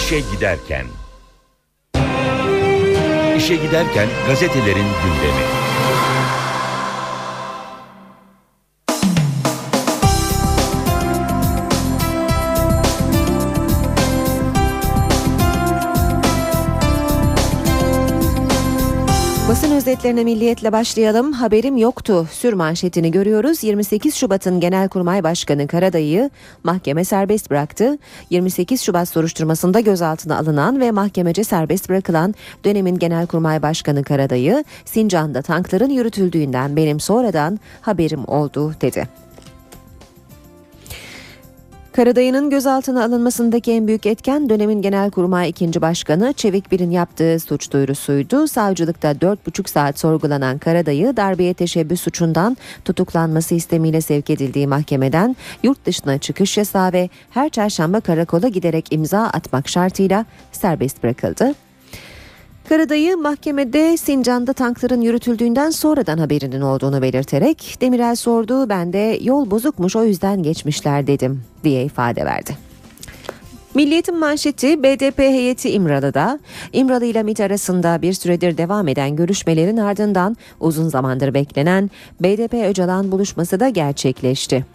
İşe 0.10 0.20
giderken. 0.20 0.86
İşe 3.38 3.56
giderken 3.56 4.08
gazetelerin 4.28 4.76
gündemi. 4.76 5.59
Basın 19.50 19.72
özetlerine 19.72 20.24
milliyetle 20.24 20.72
başlayalım. 20.72 21.34
Haberim 21.34 21.78
yoktu. 21.78 22.28
Sür 22.32 22.54
manşetini 22.54 23.12
görüyoruz. 23.12 23.64
28 23.64 24.16
Şubat'ın 24.16 24.60
Genelkurmay 24.60 25.24
Başkanı 25.24 25.68
Karadayı'yı 25.68 26.30
mahkeme 26.64 27.06
serbest 27.06 27.52
bıraktı. 27.52 27.98
28 28.30 28.82
Şubat 28.82 29.10
soruşturmasında 29.10 29.80
gözaltına 29.80 30.38
alınan 30.38 30.80
ve 30.80 30.92
mahkemece 30.92 31.44
serbest 31.44 31.90
bırakılan 31.90 32.36
dönemin 32.66 33.00
Genelkurmay 33.00 33.62
Başkanı 33.62 34.04
Karadayı, 34.04 34.64
Sincan'da 34.86 35.42
tankların 35.42 35.90
yürütüldüğünden 35.90 36.76
benim 36.76 37.00
sonradan 37.00 37.60
haberim 37.82 38.28
oldu 38.28 38.74
dedi. 38.82 39.08
Karadayı'nın 41.92 42.50
gözaltına 42.50 43.04
alınmasındaki 43.04 43.72
en 43.72 43.88
büyük 43.88 44.06
etken 44.06 44.50
dönemin 44.50 44.82
Genelkurmay 44.82 45.50
2. 45.50 45.82
Başkanı 45.82 46.34
Çevik 46.34 46.72
Bir'in 46.72 46.92
yaptığı 46.92 47.40
suç 47.40 47.72
duyurusuydu. 47.72 48.48
Savcılıkta 48.48 49.12
4,5 49.12 49.70
saat 49.70 50.00
sorgulanan 50.00 50.58
Karadayı 50.58 51.18
darbeye 51.18 51.54
teşebbüs 51.54 52.02
suçundan 52.02 52.58
tutuklanması 52.86 53.56
istemiyle 53.56 54.02
sevk 54.02 54.30
edildiği 54.30 54.68
mahkemeden 54.68 55.36
yurt 55.64 55.86
dışına 55.86 56.18
çıkış 56.18 56.58
yasağı 56.58 56.94
ve 56.94 57.10
her 57.30 57.50
çarşamba 57.50 58.00
karakola 58.00 58.48
giderek 58.48 58.86
imza 58.92 59.20
atmak 59.20 59.70
şartıyla 59.70 60.26
serbest 60.52 61.04
bırakıldı. 61.04 61.54
Karadayı 62.70 63.18
mahkemede 63.18 63.98
Sincan'da 63.98 64.54
tankların 64.54 65.02
yürütüldüğünden 65.02 65.70
sonradan 65.70 66.18
haberinin 66.18 66.62
olduğunu 66.62 67.02
belirterek 67.02 67.78
Demirel 67.82 68.16
sordu 68.16 68.70
ben 68.70 68.94
de 68.94 69.20
yol 69.22 69.52
bozukmuş 69.52 69.96
o 69.96 70.04
yüzden 70.04 70.44
geçmişler 70.44 71.08
dedim 71.08 71.44
diye 71.64 71.84
ifade 71.84 72.26
verdi. 72.26 72.58
Milliyetin 73.76 74.20
manşeti 74.20 74.84
BDP 74.84 75.20
heyeti 75.20 75.70
İmralı'da. 75.70 76.40
İmralı 76.74 77.06
ile 77.06 77.24
MİT 77.24 77.40
arasında 77.40 78.02
bir 78.02 78.14
süredir 78.14 78.58
devam 78.58 78.88
eden 78.88 79.16
görüşmelerin 79.16 79.78
ardından 79.78 80.38
uzun 80.60 80.90
zamandır 80.90 81.34
beklenen 81.34 81.90
BDP 82.22 82.54
Öcalan 82.54 83.12
buluşması 83.12 83.60
da 83.60 83.70
gerçekleşti. 83.70 84.66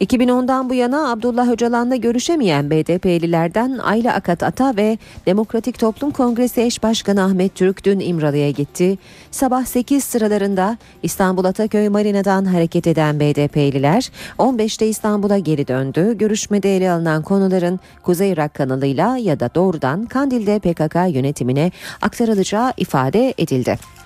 2010'dan 0.00 0.70
bu 0.70 0.74
yana 0.74 1.10
Abdullah 1.10 1.48
Öcalan'la 1.48 1.96
görüşemeyen 1.96 2.70
BDP'lilerden 2.70 3.78
Ayla 3.78 4.14
Akat 4.14 4.42
Ata 4.42 4.76
ve 4.76 4.98
Demokratik 5.26 5.78
Toplum 5.78 6.10
Kongresi 6.10 6.60
eş 6.60 6.82
başkanı 6.82 7.22
Ahmet 7.22 7.54
Türk 7.54 7.84
dün 7.84 8.00
İmralı'ya 8.00 8.50
gitti. 8.50 8.98
Sabah 9.30 9.64
8 9.64 10.04
sıralarında 10.04 10.78
İstanbul 11.02 11.44
Ataköy 11.44 11.88
Marina'dan 11.88 12.44
hareket 12.44 12.86
eden 12.86 13.20
BDP'liler 13.20 14.10
15'te 14.38 14.88
İstanbul'a 14.88 15.38
geri 15.38 15.68
döndü. 15.68 16.18
Görüşmede 16.18 16.76
ele 16.76 16.90
alınan 16.90 17.22
konuların 17.22 17.80
Kuzey 18.02 18.32
Irak 18.32 18.54
kanalıyla 18.54 19.16
ya 19.16 19.40
da 19.40 19.50
doğrudan 19.54 20.06
Kandil'de 20.06 20.58
PKK 20.58 21.14
yönetimine 21.14 21.72
aktarılacağı 22.02 22.72
ifade 22.76 23.34
edildi. 23.38 23.97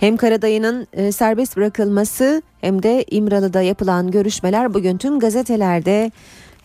Hem 0.00 0.16
Karadayı'nın 0.16 0.86
e, 0.92 1.12
serbest 1.12 1.56
bırakılması 1.56 2.42
hem 2.60 2.82
de 2.82 3.04
İmralı'da 3.10 3.62
yapılan 3.62 4.10
görüşmeler 4.10 4.74
bugün 4.74 4.98
tüm 4.98 5.18
gazetelerde 5.18 6.10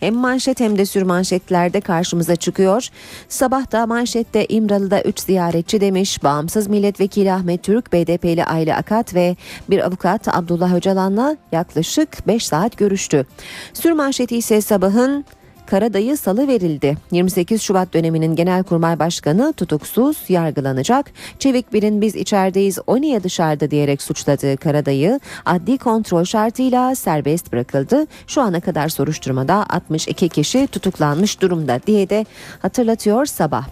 hem 0.00 0.14
manşet 0.14 0.60
hem 0.60 0.78
de 0.78 0.86
sürmanşetlerde 0.86 1.80
karşımıza 1.80 2.36
çıkıyor. 2.36 2.88
Sabah 3.28 3.72
da 3.72 3.86
manşette 3.86 4.46
İmralı'da 4.46 5.02
3 5.02 5.20
ziyaretçi 5.20 5.80
demiş. 5.80 6.24
Bağımsız 6.24 6.68
milletvekili 6.68 7.32
Ahmet 7.32 7.62
Türk, 7.62 7.92
BDP'li 7.92 8.44
Ayla 8.44 8.76
Akat 8.76 9.14
ve 9.14 9.36
bir 9.70 9.86
avukat 9.86 10.28
Abdullah 10.28 10.74
Öcalan'la 10.74 11.36
yaklaşık 11.52 12.26
5 12.26 12.46
saat 12.46 12.78
görüştü. 12.78 13.26
Sürmanşeti 13.72 14.36
ise 14.36 14.60
sabahın 14.60 15.24
Karadayı 15.66 16.16
salı 16.16 16.48
verildi. 16.48 16.96
28 17.10 17.62
Şubat 17.62 17.94
döneminin 17.94 18.36
Genelkurmay 18.36 18.98
Başkanı 18.98 19.52
tutuksuz 19.52 20.16
yargılanacak. 20.28 21.12
Çevik 21.38 21.72
Bir'in 21.72 22.00
biz 22.00 22.16
içerideyiz 22.16 22.78
o 22.86 23.00
niye 23.00 23.22
dışarıda 23.22 23.70
diyerek 23.70 24.02
suçladığı 24.02 24.56
Karadayı 24.56 25.20
adli 25.44 25.78
kontrol 25.78 26.24
şartıyla 26.24 26.94
serbest 26.94 27.52
bırakıldı. 27.52 28.06
Şu 28.26 28.40
ana 28.40 28.60
kadar 28.60 28.88
soruşturmada 28.88 29.66
62 29.68 30.28
kişi 30.28 30.66
tutuklanmış 30.66 31.40
durumda 31.40 31.80
diye 31.86 32.08
de 32.08 32.26
hatırlatıyor 32.62 33.26
sabah. 33.26 33.66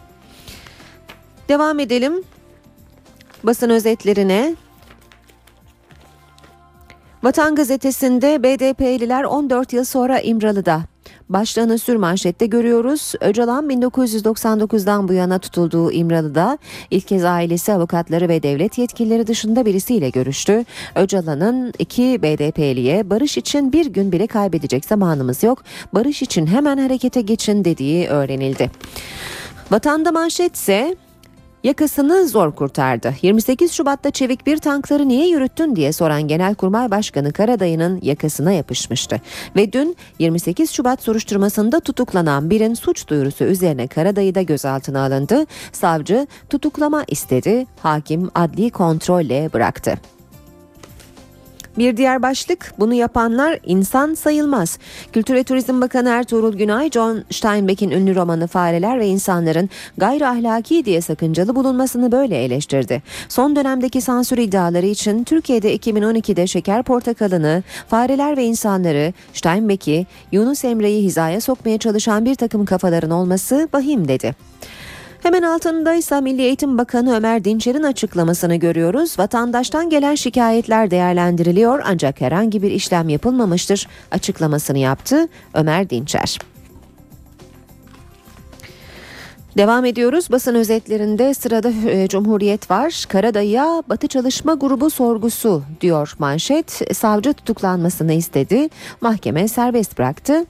Devam 1.49 1.78
edelim 1.78 2.22
basın 3.45 3.70
özetlerine. 3.70 4.55
Vatan 7.22 7.55
gazetesinde 7.55 8.43
BDP'liler 8.43 9.24
14 9.24 9.72
yıl 9.72 9.84
sonra 9.84 10.20
İmralı'da. 10.20 10.82
Başlığını 11.31 11.78
sürmanşette 11.78 12.47
görüyoruz. 12.47 13.12
Öcalan 13.20 13.70
1999'dan 13.70 15.09
bu 15.09 15.12
yana 15.12 15.39
tutulduğu 15.39 15.93
İmralı'da 15.93 16.59
ilk 16.91 17.09
kez 17.09 17.24
ailesi, 17.24 17.72
avukatları 17.72 18.28
ve 18.28 18.43
devlet 18.43 18.78
yetkilileri 18.78 19.26
dışında 19.26 19.66
birisiyle 19.66 20.11
görüştü. 20.11 20.64
Öcalan'ın 20.95 21.72
iki 21.78 22.22
BDP'liye 22.22 23.11
barış 23.11 23.39
için 23.39 23.72
bir 23.72 23.87
gün 23.87 24.12
bile 24.12 24.26
kaybedecek 24.26 24.85
zamanımız 24.85 25.43
yok. 25.43 25.62
Barış 25.95 26.22
için 26.22 26.47
hemen 26.47 26.78
harekete 26.78 27.20
geçin 27.20 27.64
dediği 27.64 28.09
öğrenildi. 28.09 28.70
Vatanda 29.70 30.12
manşetse 30.12 30.97
yakasını 31.65 32.29
zor 32.29 32.53
kurtardı. 32.53 33.15
28 33.23 33.73
Şubat'ta 33.73 34.11
Çevik 34.11 34.47
bir 34.47 34.59
tankları 34.59 35.09
niye 35.09 35.29
yürüttün 35.29 35.77
diye 35.77 35.93
soran 35.93 36.23
Genelkurmay 36.23 36.91
Başkanı 36.91 37.33
Karadayı'nın 37.33 38.01
yakasına 38.03 38.53
yapışmıştı. 38.53 39.21
Ve 39.57 39.73
dün 39.73 39.97
28 40.19 40.71
Şubat 40.71 41.03
soruşturmasında 41.03 41.81
tutuklanan 41.81 42.51
birin 42.51 42.75
suç 42.75 43.09
duyurusu 43.09 43.45
üzerine 43.45 43.87
Karadayı 43.87 44.35
da 44.35 44.43
gözaltına 44.43 45.05
alındı. 45.05 45.47
Savcı 45.73 46.27
tutuklama 46.51 47.05
istedi, 47.09 47.67
hakim 47.79 48.31
adli 48.35 48.71
kontrolle 48.71 49.51
bıraktı. 49.53 50.20
Bir 51.79 51.97
diğer 51.97 52.23
başlık 52.23 52.73
bunu 52.79 52.95
yapanlar 52.95 53.59
insan 53.66 54.14
sayılmaz. 54.14 54.79
Kültür 55.12 55.35
ve 55.35 55.45
Turizm 55.45 55.81
Bakanı 55.81 56.09
Ertuğrul 56.09 56.57
Günay, 56.57 56.91
John 56.91 57.25
Steinbeck'in 57.31 57.91
ünlü 57.91 58.14
romanı 58.14 58.47
Fareler 58.47 58.99
ve 58.99 59.07
İnsanların 59.07 59.71
gayri 59.99 60.27
ahlaki 60.27 60.85
diye 60.85 61.01
sakıncalı 61.01 61.55
bulunmasını 61.55 62.12
böyle 62.12 62.45
eleştirdi. 62.45 63.03
Son 63.29 63.57
dönemdeki 63.57 64.01
sansür 64.01 64.39
iddiaları 64.39 64.87
için 64.87 65.25
Türkiye'de 65.25 65.77
2012'de 65.77 66.47
Şeker 66.47 66.83
Portakalı'nı, 66.83 67.62
Fareler 67.89 68.37
ve 68.37 68.45
İnsanları, 68.45 69.12
Steinbeck'i, 69.33 70.07
Yunus 70.33 70.64
Emre'yi 70.64 71.05
hizaya 71.05 71.41
sokmaya 71.41 71.79
çalışan 71.79 72.25
bir 72.25 72.35
takım 72.35 72.64
kafaların 72.64 73.11
olması 73.11 73.68
vahim 73.75 74.09
dedi. 74.09 74.35
Hemen 75.23 75.43
altındaysa 75.43 76.21
Milli 76.21 76.43
Eğitim 76.43 76.79
Bakanı 76.79 77.16
Ömer 77.16 77.45
Dinçer'in 77.45 77.83
açıklamasını 77.83 78.57
görüyoruz. 78.57 79.18
Vatandaştan 79.18 79.91
gelen 79.91 80.14
şikayetler 80.14 80.91
değerlendiriliyor 80.91 81.83
ancak 81.85 82.21
herhangi 82.21 82.62
bir 82.62 82.71
işlem 82.71 83.09
yapılmamıştır 83.09 83.89
açıklamasını 84.11 84.79
yaptı 84.79 85.29
Ömer 85.55 85.91
Dinçer. 85.91 86.39
Devam 89.57 89.85
ediyoruz. 89.85 90.31
Basın 90.31 90.55
özetlerinde 90.55 91.35
sırada 91.35 91.71
e, 91.91 92.09
Cumhuriyet 92.09 92.71
var. 92.71 93.05
Karadayı'ya 93.09 93.83
Batı 93.89 94.09
Çalışma 94.09 94.55
Grubu 94.55 94.91
sorgusu 94.91 95.62
diyor 95.81 96.14
manşet. 96.18 96.97
Savcı 96.97 97.33
tutuklanmasını 97.33 98.12
istedi. 98.12 98.68
Mahkeme 99.01 99.49
serbest 99.49 99.99
bıraktı. 99.99 100.45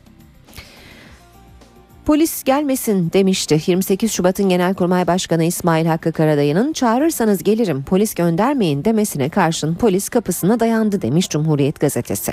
Polis 2.04 2.42
gelmesin 2.44 3.12
demişti 3.12 3.60
28 3.66 4.12
Şubat'ın 4.12 4.48
Genelkurmay 4.48 5.06
Başkanı 5.06 5.44
İsmail 5.44 5.86
Hakkı 5.86 6.12
Karadayı'nın 6.12 6.72
çağırırsanız 6.72 7.42
gelirim 7.42 7.82
polis 7.82 8.14
göndermeyin 8.14 8.84
demesine 8.84 9.28
karşın 9.28 9.74
polis 9.74 10.08
kapısına 10.08 10.60
dayandı 10.60 11.02
demiş 11.02 11.28
Cumhuriyet 11.28 11.80
gazetesi. 11.80 12.32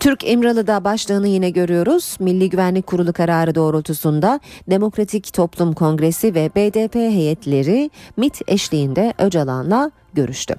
Türk 0.00 0.30
İmralı'da 0.30 0.84
başlığını 0.84 1.28
yine 1.28 1.50
görüyoruz. 1.50 2.16
Milli 2.20 2.50
Güvenlik 2.50 2.86
Kurulu 2.86 3.12
kararı 3.12 3.54
doğrultusunda 3.54 4.40
Demokratik 4.70 5.32
Toplum 5.32 5.72
Kongresi 5.72 6.34
ve 6.34 6.50
BDP 6.56 6.94
heyetleri 6.94 7.90
MIT 8.16 8.42
eşliğinde 8.48 9.14
Öcalan'la 9.18 9.90
görüştü. 10.14 10.54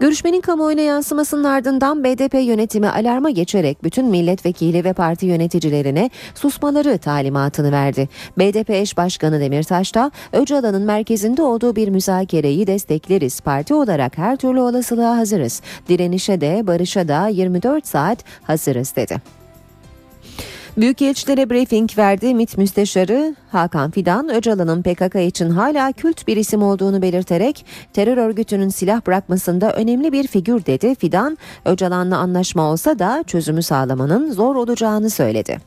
Görüşmenin 0.00 0.40
kamuoyuna 0.40 0.80
yansımasının 0.80 1.44
ardından 1.44 2.04
BDP 2.04 2.34
yönetimi 2.34 2.88
alarma 2.88 3.30
geçerek 3.30 3.84
bütün 3.84 4.06
milletvekili 4.06 4.84
ve 4.84 4.92
parti 4.92 5.26
yöneticilerine 5.26 6.10
susmaları 6.34 6.98
talimatını 6.98 7.72
verdi. 7.72 8.08
BDP 8.38 8.70
eş 8.70 8.96
başkanı 8.96 9.40
Demirtaş 9.40 9.94
da 9.94 10.10
Öcalan'ın 10.32 10.82
merkezinde 10.82 11.42
olduğu 11.42 11.76
bir 11.76 11.88
müzakereyi 11.88 12.66
destekleriz. 12.66 13.40
Parti 13.40 13.74
olarak 13.74 14.18
her 14.18 14.36
türlü 14.36 14.60
olasılığa 14.60 15.16
hazırız. 15.16 15.62
Direnişe 15.88 16.40
de 16.40 16.66
barışa 16.66 17.08
da 17.08 17.28
24 17.28 17.86
saat 17.86 18.24
hazırız 18.42 18.96
dedi. 18.96 19.35
Büyükelçilere 20.76 21.50
briefing 21.50 21.98
verdi. 21.98 22.34
MİT 22.34 22.58
Müsteşarı 22.58 23.36
Hakan 23.52 23.90
Fidan, 23.90 24.28
Öcalan'ın 24.28 24.82
PKK 24.82 25.14
için 25.14 25.50
hala 25.50 25.92
kült 25.92 26.26
bir 26.26 26.36
isim 26.36 26.62
olduğunu 26.62 27.02
belirterek 27.02 27.66
terör 27.92 28.16
örgütünün 28.16 28.68
silah 28.68 29.06
bırakmasında 29.06 29.72
önemli 29.72 30.12
bir 30.12 30.26
figür 30.26 30.66
dedi. 30.66 30.94
Fidan, 30.94 31.38
Öcalan'la 31.64 32.18
anlaşma 32.18 32.62
olsa 32.62 32.98
da 32.98 33.24
çözümü 33.26 33.62
sağlamanın 33.62 34.32
zor 34.32 34.56
olacağını 34.56 35.10
söyledi. 35.10 35.58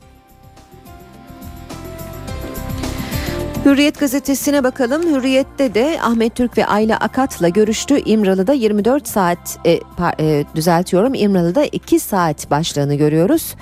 Hürriyet 3.66 4.00
gazetesine 4.00 4.64
bakalım. 4.64 5.04
Hürriyet'te 5.04 5.74
de 5.74 5.98
Ahmet 6.02 6.36
Türk 6.36 6.58
ve 6.58 6.66
Ayla 6.66 6.98
Akat'la 6.98 7.50
görüştü. 7.50 8.00
İmralı'da 8.06 8.54
24 8.54 9.08
saat 9.08 9.60
e, 9.66 9.80
e, 10.20 10.46
düzeltiyorum. 10.56 11.14
İmralı'da 11.14 11.66
2 11.66 12.00
saat 12.00 12.52
başlığını 12.52 12.96
görüyoruz. 12.96 13.56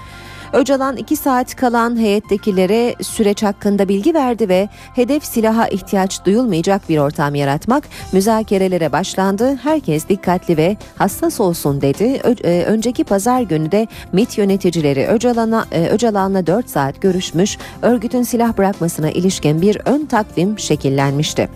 Öcalan 0.53 0.97
2 0.97 1.15
saat 1.15 1.55
kalan 1.55 1.97
heyettekilere 1.99 2.95
süreç 3.01 3.43
hakkında 3.43 3.89
bilgi 3.89 4.13
verdi 4.13 4.49
ve 4.49 4.69
hedef 4.95 5.25
silaha 5.25 5.67
ihtiyaç 5.67 6.25
duyulmayacak 6.25 6.89
bir 6.89 6.97
ortam 6.97 7.35
yaratmak 7.35 7.83
müzakerelere 8.13 8.91
başlandı. 8.91 9.55
Herkes 9.55 10.07
dikkatli 10.07 10.57
ve 10.57 10.77
hassas 10.97 11.39
olsun 11.39 11.81
dedi. 11.81 12.21
Ö- 12.23 12.49
e, 12.49 12.63
önceki 12.63 13.03
pazar 13.03 13.41
günü 13.41 13.71
de 13.71 13.87
MİT 14.13 14.37
yöneticileri 14.37 15.07
Öcalan'a 15.07 15.65
e, 15.71 15.87
Öcalan'la 15.87 16.47
4 16.47 16.69
saat 16.69 17.01
görüşmüş. 17.01 17.57
Örgütün 17.81 18.23
silah 18.23 18.57
bırakmasına 18.57 19.09
ilişkin 19.11 19.61
bir 19.61 19.77
ön 19.85 20.05
takvim 20.05 20.59
şekillenmişti. 20.59 21.49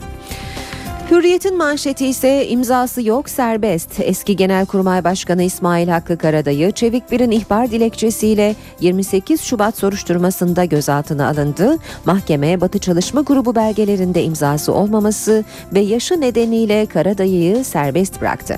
Hürriyet'in 1.11 1.57
manşeti 1.57 2.07
ise 2.07 2.47
imzası 2.47 3.01
yok 3.07 3.29
serbest. 3.29 3.99
Eski 3.99 4.35
Genelkurmay 4.35 5.03
Başkanı 5.03 5.43
İsmail 5.43 5.87
Hakkı 5.87 6.17
Karadayı 6.17 6.71
Çevik 6.71 7.11
Bir'in 7.11 7.31
ihbar 7.31 7.71
dilekçesiyle 7.71 8.55
28 8.79 9.41
Şubat 9.41 9.77
soruşturmasında 9.77 10.65
gözaltına 10.65 11.27
alındı. 11.27 11.77
Mahkeme 12.05 12.61
Batı 12.61 12.79
Çalışma 12.79 13.21
Grubu 13.21 13.55
belgelerinde 13.55 14.23
imzası 14.23 14.73
olmaması 14.73 15.43
ve 15.73 15.79
yaşı 15.79 16.21
nedeniyle 16.21 16.85
Karadayı'yı 16.85 17.63
serbest 17.63 18.21
bıraktı. 18.21 18.57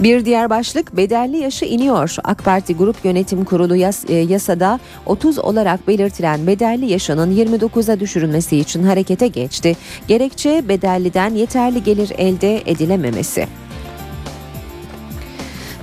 Bir 0.00 0.24
diğer 0.24 0.50
başlık 0.50 0.96
bedelli 0.96 1.36
yaşı 1.36 1.64
iniyor. 1.64 2.16
AK 2.24 2.44
Parti 2.44 2.76
Grup 2.76 3.04
Yönetim 3.04 3.44
Kurulu 3.44 3.76
yas, 3.76 4.04
e, 4.10 4.14
yasada 4.14 4.80
30 5.06 5.38
olarak 5.38 5.88
belirtilen 5.88 6.46
bedelli 6.46 6.86
yaşının 6.86 7.36
29'a 7.36 8.00
düşürülmesi 8.00 8.56
için 8.56 8.82
harekete 8.82 9.26
geçti. 9.26 9.76
Gerekçe 10.08 10.68
bedelliden 10.68 11.34
yeterli 11.34 11.82
gelir 11.82 12.12
elde 12.18 12.62
edilememesi. 12.66 13.46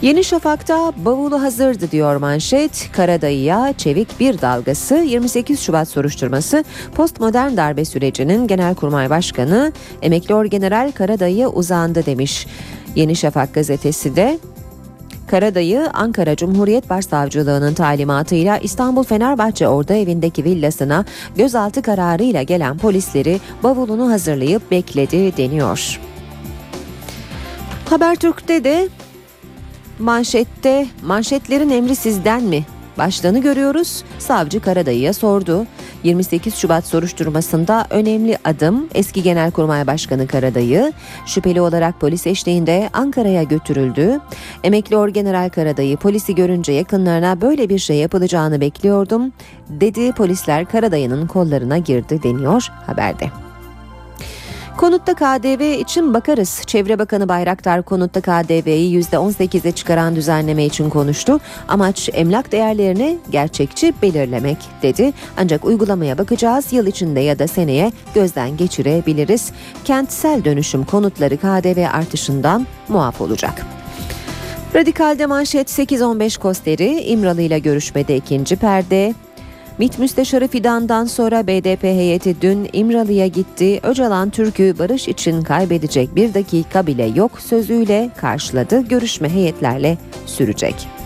Yeni 0.01 0.23
Şafak'ta 0.23 0.93
bavulu 0.97 1.41
hazırdı 1.41 1.91
diyor 1.91 2.15
manşet. 2.15 2.89
Karadayı'ya 2.91 3.73
çevik 3.77 4.19
bir 4.19 4.41
dalgası 4.41 4.95
28 4.95 5.59
Şubat 5.59 5.87
soruşturması 5.87 6.63
postmodern 6.95 7.57
darbe 7.57 7.85
sürecinin 7.85 8.47
Genelkurmay 8.47 9.09
Başkanı 9.09 9.71
Emekli 10.01 10.35
Orgeneral 10.35 10.91
Karadayı'ya 10.91 11.49
uzandı 11.49 12.05
demiş. 12.05 12.47
Yeni 12.95 13.15
Şafak 13.15 13.53
gazetesi 13.53 14.15
de 14.15 14.39
Karadayı 15.27 15.89
Ankara 15.93 16.35
Cumhuriyet 16.35 16.89
Başsavcılığı'nın 16.89 17.73
talimatıyla 17.73 18.57
İstanbul 18.57 19.03
Fenerbahçe 19.03 19.67
Orada 19.67 19.93
evindeki 19.93 20.43
villasına 20.43 21.05
gözaltı 21.35 21.81
kararıyla 21.81 22.43
gelen 22.43 22.77
polisleri 22.77 23.39
bavulunu 23.63 24.11
hazırlayıp 24.11 24.71
bekledi 24.71 25.37
deniyor. 25.37 25.99
Habertürk'te 27.89 28.63
de 28.63 28.89
manşette 29.99 30.87
manşetlerin 31.03 31.69
emri 31.69 31.95
sizden 31.95 32.43
mi? 32.43 32.65
Başlığını 32.97 33.41
görüyoruz. 33.41 34.03
Savcı 34.19 34.61
Karadayı'ya 34.61 35.13
sordu. 35.13 35.65
28 36.03 36.55
Şubat 36.55 36.85
soruşturmasında 36.85 37.87
önemli 37.89 38.37
adım 38.45 38.87
eski 38.95 39.23
Genelkurmay 39.23 39.87
Başkanı 39.87 40.27
Karadayı 40.27 40.93
şüpheli 41.25 41.61
olarak 41.61 41.99
polis 41.99 42.27
eşliğinde 42.27 42.89
Ankara'ya 42.93 43.43
götürüldü. 43.43 44.19
Emekli 44.63 44.97
Orgeneral 44.97 45.49
Karadayı 45.49 45.97
polisi 45.97 46.35
görünce 46.35 46.71
yakınlarına 46.71 47.41
böyle 47.41 47.69
bir 47.69 47.79
şey 47.79 47.97
yapılacağını 47.97 48.61
bekliyordum 48.61 49.31
dedi. 49.69 50.11
Polisler 50.11 50.65
Karadayı'nın 50.65 51.27
kollarına 51.27 51.77
girdi 51.77 52.23
deniyor 52.23 52.67
haberde. 52.85 53.50
Konutta 54.81 55.13
KDV 55.13 55.79
için 55.79 56.13
bakarız. 56.13 56.61
Çevre 56.67 56.99
Bakanı 56.99 57.29
Bayraktar 57.29 57.83
konutta 57.83 58.21
KDV'yi 58.21 58.99
%18'e 59.01 59.71
çıkaran 59.71 60.15
düzenleme 60.15 60.65
için 60.65 60.89
konuştu. 60.89 61.39
Amaç 61.67 62.09
emlak 62.13 62.51
değerlerini 62.51 63.17
gerçekçi 63.29 63.93
belirlemek 64.01 64.57
dedi. 64.81 65.13
Ancak 65.37 65.65
uygulamaya 65.65 66.17
bakacağız. 66.17 66.73
Yıl 66.73 66.87
içinde 66.87 67.19
ya 67.19 67.39
da 67.39 67.47
seneye 67.47 67.91
gözden 68.15 68.57
geçirebiliriz. 68.57 69.51
Kentsel 69.85 70.45
dönüşüm 70.45 70.83
konutları 70.83 71.37
KDV 71.37 71.87
artışından 71.93 72.67
muaf 72.87 73.21
olacak. 73.21 73.65
Radikal'de 74.75 75.25
manşet 75.25 75.79
8-15 75.79 76.39
Kosteri 76.39 77.01
İmralı 77.01 77.41
ile 77.41 77.59
görüşmede 77.59 78.15
ikinci 78.15 78.55
perde. 78.55 79.13
MİT 79.77 79.99
Müsteşarı 79.99 80.47
Fidan'dan 80.47 81.05
sonra 81.05 81.47
BDP 81.47 81.83
heyeti 81.83 82.41
dün 82.41 82.69
İmralı'ya 82.73 83.27
gitti. 83.27 83.79
Öcalan 83.83 84.29
Türk'ü 84.29 84.75
barış 84.79 85.07
için 85.07 85.41
kaybedecek 85.41 86.15
bir 86.15 86.33
dakika 86.33 86.87
bile 86.87 87.05
yok 87.05 87.41
sözüyle 87.41 88.09
karşıladı. 88.17 88.87
Görüşme 88.87 89.29
heyetlerle 89.29 89.97
sürecek. 90.25 91.00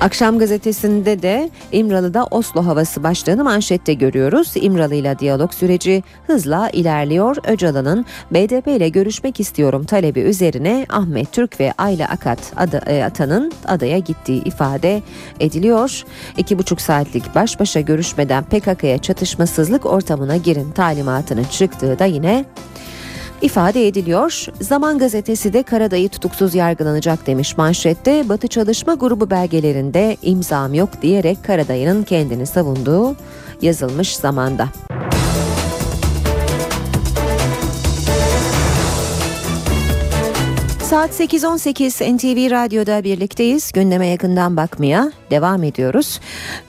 Akşam 0.00 0.38
gazetesinde 0.38 1.22
de 1.22 1.50
İmralı'da 1.72 2.26
Oslo 2.30 2.66
havası 2.66 3.02
başlığını 3.02 3.44
manşette 3.44 3.94
görüyoruz. 3.94 4.52
İmralı 4.54 4.94
ile 4.94 5.18
diyalog 5.18 5.52
süreci 5.52 6.02
hızla 6.26 6.70
ilerliyor. 6.70 7.36
Öcalan'ın 7.46 8.06
BDP 8.30 8.66
ile 8.66 8.88
görüşmek 8.88 9.40
istiyorum 9.40 9.84
talebi 9.84 10.20
üzerine 10.20 10.86
Ahmet 10.88 11.32
Türk 11.32 11.60
ve 11.60 11.72
Ayla 11.78 12.08
Akat 12.08 12.38
adı, 12.56 12.76
e, 12.86 13.04
Atan'ın 13.04 13.52
adaya 13.66 13.98
gittiği 13.98 14.44
ifade 14.44 15.02
ediliyor. 15.40 16.02
İki 16.36 16.58
buçuk 16.58 16.80
saatlik 16.80 17.34
baş 17.34 17.60
başa 17.60 17.80
görüşmeden 17.80 18.44
PKK'ya 18.44 18.98
çatışmasızlık 18.98 19.86
ortamına 19.86 20.36
girin 20.36 20.72
talimatının 20.72 21.44
çıktığı 21.44 21.98
da 21.98 22.04
yine 22.04 22.44
ifade 23.42 23.86
ediliyor. 23.86 24.46
Zaman 24.60 24.98
gazetesi 24.98 25.52
de 25.52 25.62
Karadayı 25.62 26.08
tutuksuz 26.08 26.54
yargılanacak 26.54 27.26
demiş 27.26 27.56
manşette. 27.56 28.28
Batı 28.28 28.48
Çalışma 28.48 28.94
Grubu 28.94 29.30
belgelerinde 29.30 30.16
imzam 30.22 30.74
yok 30.74 30.88
diyerek 31.02 31.44
Karadayı'nın 31.44 32.02
kendini 32.02 32.46
savunduğu 32.46 33.16
yazılmış 33.62 34.16
zamanda. 34.16 34.68
Saat 40.86 41.10
8.18 41.20 42.16
NTV 42.16 42.50
Radyo'da 42.50 43.04
birlikteyiz. 43.04 43.72
Gündeme 43.72 44.06
yakından 44.06 44.56
bakmaya 44.56 45.12
devam 45.30 45.62
ediyoruz. 45.62 46.20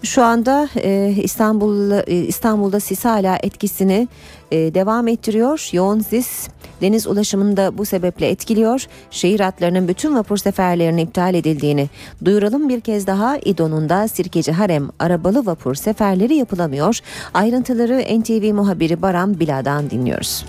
Şu 0.03 0.23
anda 0.23 0.69
e, 0.75 1.13
İstanbul 1.23 1.91
e, 1.91 2.15
İstanbul'da 2.15 2.79
sis 2.79 3.05
hala 3.05 3.37
etkisini 3.43 4.07
e, 4.51 4.73
devam 4.73 5.07
ettiriyor. 5.07 5.69
Yoğun 5.71 5.99
sis 5.99 6.47
deniz 6.81 7.07
ulaşımını 7.07 7.57
da 7.57 7.77
bu 7.77 7.85
sebeple 7.85 8.29
etkiliyor. 8.29 8.85
Şehir 9.11 9.39
hatlarının 9.39 9.87
bütün 9.87 10.15
vapur 10.15 10.37
seferlerinin 10.37 10.97
iptal 10.97 11.33
edildiğini 11.33 11.89
duyuralım 12.25 12.69
bir 12.69 12.81
kez 12.81 13.07
daha. 13.07 13.37
İdo'nun 13.37 13.89
da 13.89 14.07
Sirkeci 14.07 14.51
Harem 14.51 14.89
arabalı 14.99 15.45
vapur 15.45 15.75
seferleri 15.75 16.35
yapılamıyor. 16.35 16.99
Ayrıntıları 17.33 18.19
NTV 18.19 18.53
muhabiri 18.53 19.01
Baran 19.01 19.39
Bila'dan 19.39 19.89
dinliyoruz. 19.89 20.45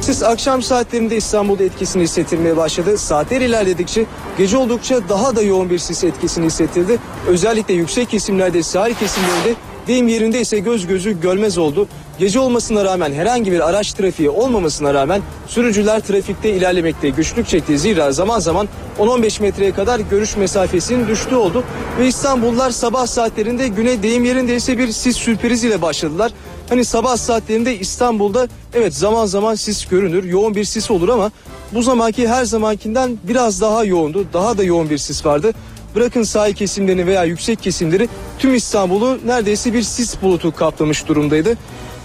Sis 0.00 0.22
akşam 0.22 0.62
saatlerinde 0.62 1.16
İstanbul'da 1.16 1.64
etkisini 1.64 2.02
hissettirmeye 2.02 2.56
başladı. 2.56 2.98
Saatler 2.98 3.40
ilerledikçe 3.40 4.06
gece 4.38 4.56
oldukça 4.56 5.08
daha 5.08 5.36
da 5.36 5.42
yoğun 5.42 5.70
bir 5.70 5.78
sis 5.78 6.04
etkisini 6.04 6.46
hissettirdi. 6.46 6.98
Özellikle 7.26 7.74
yüksek 7.74 8.10
kesimlerde, 8.10 8.62
sahil 8.62 8.94
kesimlerinde 8.94 9.54
deyim 9.86 10.08
yerinde 10.08 10.40
ise 10.40 10.58
göz 10.58 10.86
gözü 10.86 11.20
görmez 11.20 11.58
oldu. 11.58 11.88
Gece 12.18 12.40
olmasına 12.40 12.84
rağmen 12.84 13.12
herhangi 13.12 13.52
bir 13.52 13.68
araç 13.68 13.92
trafiği 13.92 14.30
olmamasına 14.30 14.94
rağmen 14.94 15.22
sürücüler 15.46 16.00
trafikte 16.00 16.50
ilerlemekte 16.50 17.08
güçlük 17.08 17.48
çekti. 17.48 17.78
Zira 17.78 18.12
zaman 18.12 18.38
zaman 18.38 18.68
10-15 18.98 19.42
metreye 19.42 19.72
kadar 19.72 20.00
görüş 20.00 20.36
mesafesinin 20.36 21.08
düştüğü 21.08 21.36
oldu. 21.36 21.64
Ve 21.98 22.06
İstanbullular 22.06 22.70
sabah 22.70 23.06
saatlerinde 23.06 23.68
güne 23.68 24.02
deyim 24.02 24.24
yerinde 24.24 24.56
ise 24.56 24.78
bir 24.78 24.92
sis 24.92 25.16
sürpriziyle 25.16 25.82
başladılar. 25.82 26.32
Hani 26.68 26.84
sabah 26.84 27.16
saatlerinde 27.16 27.78
İstanbul'da 27.78 28.48
evet 28.74 28.94
zaman 28.94 29.26
zaman 29.26 29.54
sis 29.54 29.86
görünür, 29.86 30.24
yoğun 30.24 30.54
bir 30.54 30.64
sis 30.64 30.90
olur 30.90 31.08
ama 31.08 31.30
bu 31.72 31.82
zamanki 31.82 32.28
her 32.28 32.44
zamankinden 32.44 33.18
biraz 33.24 33.60
daha 33.60 33.84
yoğundu. 33.84 34.24
Daha 34.32 34.58
da 34.58 34.62
yoğun 34.62 34.90
bir 34.90 34.98
sis 34.98 35.26
vardı. 35.26 35.52
Bırakın 35.96 36.22
sahil 36.22 36.54
kesimlerini 36.54 37.06
veya 37.06 37.24
yüksek 37.24 37.62
kesimleri 37.62 38.08
tüm 38.38 38.54
İstanbul'u 38.54 39.18
neredeyse 39.26 39.72
bir 39.72 39.82
sis 39.82 40.22
bulutu 40.22 40.52
kaplamış 40.52 41.08
durumdaydı. 41.08 41.56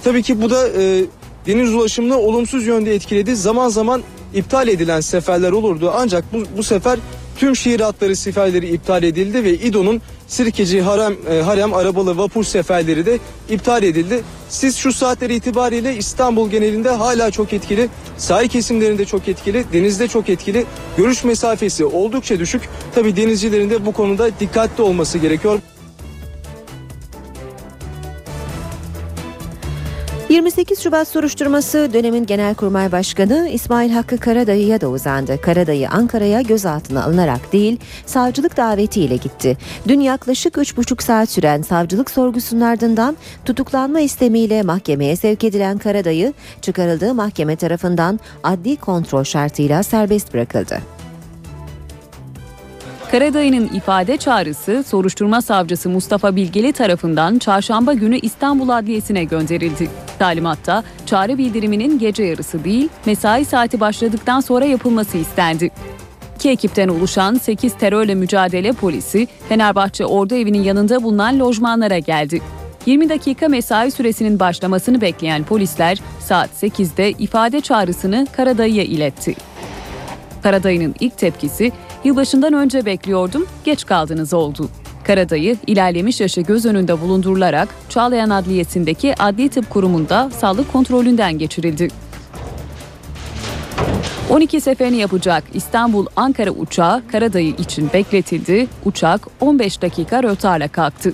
Tabii 0.03 0.23
ki 0.23 0.41
bu 0.41 0.49
da 0.49 0.69
e, 0.69 1.03
deniz 1.45 1.73
ulaşımını 1.73 2.17
olumsuz 2.17 2.67
yönde 2.67 2.95
etkiledi. 2.95 3.35
Zaman 3.35 3.69
zaman 3.69 4.03
iptal 4.33 4.67
edilen 4.67 5.01
seferler 5.01 5.51
olurdu 5.51 5.91
ancak 5.95 6.33
bu, 6.33 6.43
bu 6.57 6.63
sefer 6.63 6.99
tüm 7.37 7.55
şehir 7.55 7.79
hatları 7.79 8.15
seferleri 8.15 8.67
iptal 8.67 9.03
edildi 9.03 9.43
ve 9.43 9.53
İDO'nun 9.53 10.01
Sirkeci 10.31 10.81
Harem, 10.81 11.15
e, 11.31 11.41
Harem 11.41 11.73
arabalı 11.73 12.17
vapur 12.17 12.43
seferleri 12.43 13.05
de 13.05 13.19
iptal 13.49 13.83
edildi. 13.83 14.23
Siz 14.49 14.77
şu 14.77 14.93
saatler 14.93 15.29
itibariyle 15.29 15.95
İstanbul 15.97 16.49
genelinde 16.49 16.89
hala 16.89 17.31
çok 17.31 17.53
etkili, 17.53 17.89
sahil 18.17 18.49
kesimlerinde 18.49 19.05
çok 19.05 19.27
etkili, 19.27 19.65
denizde 19.73 20.07
çok 20.07 20.29
etkili. 20.29 20.65
Görüş 20.97 21.23
mesafesi 21.23 21.85
oldukça 21.85 22.39
düşük. 22.39 22.61
Tabii 22.95 23.15
denizcilerin 23.15 23.69
de 23.69 23.85
bu 23.85 23.91
konuda 23.91 24.39
dikkatli 24.39 24.83
olması 24.83 25.17
gerekiyor. 25.17 25.59
28 30.31 30.79
Şubat 30.79 31.07
soruşturması 31.07 31.89
dönemin 31.93 32.25
Genelkurmay 32.25 32.91
Başkanı 32.91 33.49
İsmail 33.53 33.91
Hakkı 33.91 34.17
Karadayı'ya 34.17 34.81
da 34.81 34.87
uzandı. 34.87 35.41
Karadayı 35.41 35.89
Ankara'ya 35.89 36.41
gözaltına 36.41 37.03
alınarak 37.03 37.53
değil, 37.53 37.79
savcılık 38.05 38.57
davetiyle 38.57 39.15
gitti. 39.15 39.57
Dün 39.87 39.99
yaklaşık 39.99 40.55
3,5 40.55 41.03
saat 41.03 41.29
süren 41.29 41.61
savcılık 41.61 42.11
sorgusunun 42.11 42.61
ardından 42.61 43.17
tutuklanma 43.45 43.99
istemiyle 43.99 44.63
mahkemeye 44.63 45.15
sevk 45.15 45.43
edilen 45.43 45.77
Karadayı, 45.77 46.33
çıkarıldığı 46.61 47.13
mahkeme 47.13 47.55
tarafından 47.55 48.19
adli 48.43 48.75
kontrol 48.75 49.23
şartıyla 49.23 49.83
serbest 49.83 50.33
bırakıldı. 50.33 51.00
Karadayı'nın 53.11 53.67
ifade 53.73 54.17
çağrısı 54.17 54.83
soruşturma 54.87 55.41
savcısı 55.41 55.89
Mustafa 55.89 56.35
Bilgeli 56.35 56.73
tarafından 56.73 57.37
çarşamba 57.37 57.93
günü 57.93 58.19
İstanbul 58.19 58.69
Adliyesi'ne 58.69 59.23
gönderildi. 59.23 59.89
Talimatta 60.19 60.83
çağrı 61.05 61.37
bildiriminin 61.37 61.99
gece 61.99 62.23
yarısı 62.23 62.63
değil 62.63 62.89
mesai 63.05 63.45
saati 63.45 63.79
başladıktan 63.79 64.39
sonra 64.39 64.65
yapılması 64.65 65.17
istendi. 65.17 65.71
İki 66.35 66.49
ekipten 66.49 66.87
oluşan 66.87 67.35
8 67.35 67.73
terörle 67.73 68.15
mücadele 68.15 68.71
polisi 68.71 69.27
Fenerbahçe 69.49 70.05
Ordu 70.05 70.35
Evi'nin 70.35 70.63
yanında 70.63 71.03
bulunan 71.03 71.39
lojmanlara 71.39 71.99
geldi. 71.99 72.41
20 72.85 73.09
dakika 73.09 73.47
mesai 73.47 73.91
süresinin 73.91 74.39
başlamasını 74.39 75.01
bekleyen 75.01 75.43
polisler 75.43 75.97
saat 76.19 76.49
8'de 76.63 77.11
ifade 77.11 77.61
çağrısını 77.61 78.27
Karadayı'ya 78.31 78.83
iletti. 78.83 79.35
Karadayı'nın 80.43 80.95
ilk 80.99 81.17
tepkisi 81.17 81.71
yılbaşından 82.03 82.53
önce 82.53 82.85
bekliyordum, 82.85 83.45
geç 83.63 83.85
kaldınız 83.85 84.33
oldu. 84.33 84.69
Karadayı 85.03 85.57
ilerlemiş 85.67 86.21
yaşı 86.21 86.41
göz 86.41 86.65
önünde 86.65 87.01
bulundurularak 87.01 87.69
Çağlayan 87.89 88.29
Adliyesi'ndeki 88.29 89.15
Adli 89.19 89.49
Tıp 89.49 89.69
Kurumu'nda 89.69 90.29
sağlık 90.29 90.73
kontrolünden 90.73 91.37
geçirildi. 91.37 91.87
12 94.29 94.61
seferini 94.61 94.97
yapacak 94.97 95.43
İstanbul-Ankara 95.53 96.51
uçağı 96.51 97.07
Karadayı 97.07 97.49
için 97.49 97.89
bekletildi. 97.93 98.67
Uçak 98.85 99.27
15 99.39 99.81
dakika 99.81 100.23
rötarla 100.23 100.67
kalktı. 100.67 101.13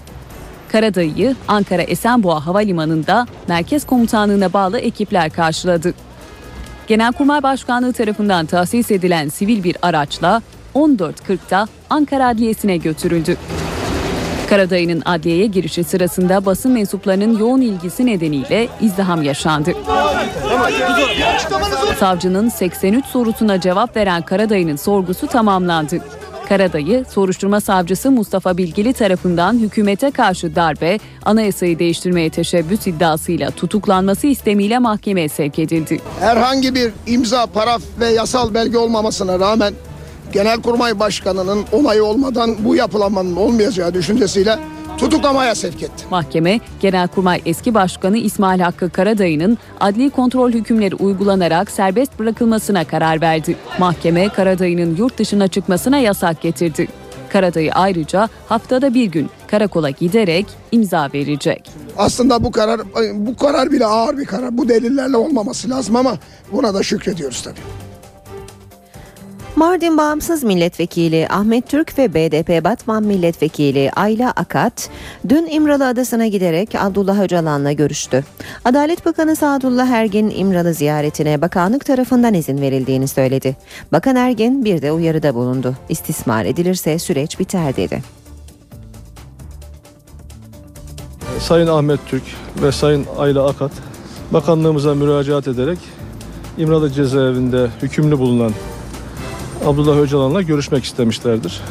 Karadayı'yı 0.71 1.35
Ankara 1.47 1.81
Esenboğa 1.81 2.45
Havalimanı'nda 2.45 3.27
Merkez 3.47 3.85
Komutanlığı'na 3.85 4.53
bağlı 4.53 4.79
ekipler 4.79 5.29
karşıladı. 5.29 5.93
Genelkurmay 6.87 7.43
Başkanlığı 7.43 7.93
tarafından 7.93 8.45
tahsis 8.45 8.91
edilen 8.91 9.29
sivil 9.29 9.63
bir 9.63 9.77
araçla 9.81 10.41
14.40'da 10.77 11.67
Ankara 11.89 12.27
Adliyesi'ne 12.27 12.77
götürüldü. 12.77 13.37
Karadayı'nın 14.49 15.01
adliyeye 15.05 15.45
girişi 15.45 15.83
sırasında 15.83 16.45
basın 16.45 16.71
mensuplarının 16.71 17.37
yoğun 17.37 17.61
ilgisi 17.61 18.05
nedeniyle 18.05 18.67
izdiham 18.81 19.23
yaşandı. 19.23 19.71
Savcının 21.99 22.49
83 22.49 23.05
sorusuna 23.05 23.61
cevap 23.61 23.95
veren 23.95 24.21
Karadayı'nın 24.21 24.75
sorgusu 24.75 25.27
tamamlandı. 25.27 25.99
Karadayı, 26.49 27.05
soruşturma 27.09 27.61
savcısı 27.61 28.11
Mustafa 28.11 28.57
Bilgili 28.57 28.93
tarafından 28.93 29.53
hükümete 29.53 30.11
karşı 30.11 30.55
darbe, 30.55 30.99
anayasayı 31.25 31.79
değiştirmeye 31.79 32.29
teşebbüs 32.29 32.87
iddiasıyla 32.87 33.51
tutuklanması 33.51 34.27
istemiyle 34.27 34.79
mahkemeye 34.79 35.29
sevk 35.29 35.59
edildi. 35.59 36.01
Herhangi 36.19 36.75
bir 36.75 36.91
imza, 37.07 37.45
paraf 37.45 37.81
ve 37.99 38.07
yasal 38.07 38.53
belge 38.53 38.77
olmamasına 38.77 39.39
rağmen 39.39 39.73
Genelkurmay 40.33 40.99
Başkanı'nın 40.99 41.65
onayı 41.71 42.03
olmadan 42.03 42.55
bu 42.59 42.75
yapılanmanın 42.75 43.35
olmayacağı 43.35 43.93
düşüncesiyle 43.93 44.59
tutuklamaya 44.97 45.55
sevk 45.55 45.83
etti. 45.83 46.05
Mahkeme, 46.11 46.59
Genelkurmay 46.79 47.41
eski 47.45 47.73
başkanı 47.73 48.17
İsmail 48.17 48.59
Hakkı 48.59 48.89
Karadayı'nın 48.89 49.57
adli 49.79 50.09
kontrol 50.09 50.51
hükümleri 50.51 50.95
uygulanarak 50.95 51.71
serbest 51.71 52.19
bırakılmasına 52.19 52.83
karar 52.83 53.21
verdi. 53.21 53.55
Mahkeme, 53.79 54.29
Karadayı'nın 54.29 54.95
yurt 54.95 55.17
dışına 55.19 55.47
çıkmasına 55.47 55.97
yasak 55.97 56.41
getirdi. 56.41 56.87
Karadayı 57.29 57.73
ayrıca 57.73 58.29
haftada 58.49 58.93
bir 58.93 59.05
gün 59.05 59.29
karakola 59.47 59.89
giderek 59.89 60.45
imza 60.71 61.09
verecek. 61.13 61.71
Aslında 61.97 62.43
bu 62.43 62.51
karar 62.51 62.81
bu 63.13 63.35
karar 63.37 63.71
bile 63.71 63.85
ağır 63.85 64.17
bir 64.17 64.25
karar. 64.25 64.57
Bu 64.57 64.69
delillerle 64.69 65.17
olmaması 65.17 65.69
lazım 65.69 65.95
ama 65.95 66.17
buna 66.51 66.73
da 66.73 66.83
şükrediyoruz 66.83 67.41
tabii. 67.41 67.59
Mardin 69.57 69.97
Bağımsız 69.97 70.43
Milletvekili 70.43 71.27
Ahmet 71.29 71.69
Türk 71.69 71.97
ve 71.97 72.13
BDP 72.13 72.63
Batman 72.63 73.03
Milletvekili 73.03 73.91
Ayla 73.95 74.31
Akat 74.35 74.89
dün 75.29 75.47
İmralı 75.51 75.87
Adası'na 75.87 76.27
giderek 76.27 76.75
Abdullah 76.75 77.19
Öcalan'la 77.19 77.71
görüştü. 77.71 78.23
Adalet 78.65 79.05
Bakanı 79.05 79.35
Sadullah 79.35 79.87
Ergin 79.87 80.29
İmralı 80.29 80.73
ziyaretine 80.73 81.41
bakanlık 81.41 81.85
tarafından 81.85 82.33
izin 82.33 82.61
verildiğini 82.61 83.07
söyledi. 83.07 83.57
Bakan 83.91 84.15
Ergin 84.15 84.65
bir 84.65 84.81
de 84.81 84.91
uyarıda 84.91 85.35
bulundu. 85.35 85.75
İstismar 85.89 86.45
edilirse 86.45 86.99
süreç 86.99 87.39
biter 87.39 87.75
dedi. 87.75 88.03
Sayın 91.39 91.67
Ahmet 91.67 91.99
Türk 92.07 92.23
ve 92.61 92.71
Sayın 92.71 93.05
Ayla 93.17 93.47
Akat 93.47 93.71
bakanlığımıza 94.31 94.95
müracaat 94.95 95.47
ederek 95.47 95.79
İmralı 96.57 96.91
cezaevinde 96.91 97.67
hükümlü 97.81 98.19
bulunan 98.19 98.51
Abdullah 99.65 99.97
Öcalan'la 99.97 100.41
görüşmek 100.41 100.83
istemişlerdir. 100.83 101.61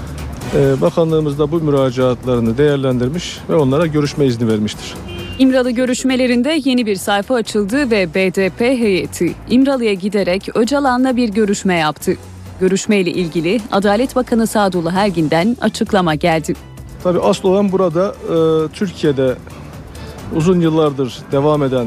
Ee, 0.55 0.80
bakanlığımız 0.80 1.39
da 1.39 1.53
bu 1.53 1.61
müracaatlarını 1.61 2.59
değerlendirmiş 2.59 3.39
ve 3.49 3.55
onlara 3.55 3.87
görüşme 3.87 4.26
izni 4.26 4.49
vermiştir. 4.49 4.95
İmralı 5.39 5.70
görüşmelerinde 5.70 6.61
yeni 6.64 6.87
bir 6.87 6.97
sayfa 6.97 7.34
açıldı 7.34 7.91
ve 7.91 8.14
BDP 8.14 8.61
heyeti 8.61 9.34
İmralı'ya 9.51 9.95
giderek 9.95 10.57
Öcalan'la 10.57 11.16
bir 11.16 11.28
görüşme 11.28 11.74
yaptı. 11.74 12.16
Görüşmeyle 12.61 13.11
ilgili 13.11 13.61
Adalet 13.72 14.16
Bakanı 14.16 14.47
Sadullah 14.47 14.93
Ergin'den 14.95 15.57
açıklama 15.61 16.14
geldi. 16.14 16.55
Tabii 17.03 17.20
asıl 17.20 17.49
olan 17.49 17.72
burada 17.72 18.09
e, 18.09 18.68
Türkiye'de 18.72 19.34
uzun 20.37 20.61
yıllardır 20.61 21.18
devam 21.32 21.62
eden 21.62 21.87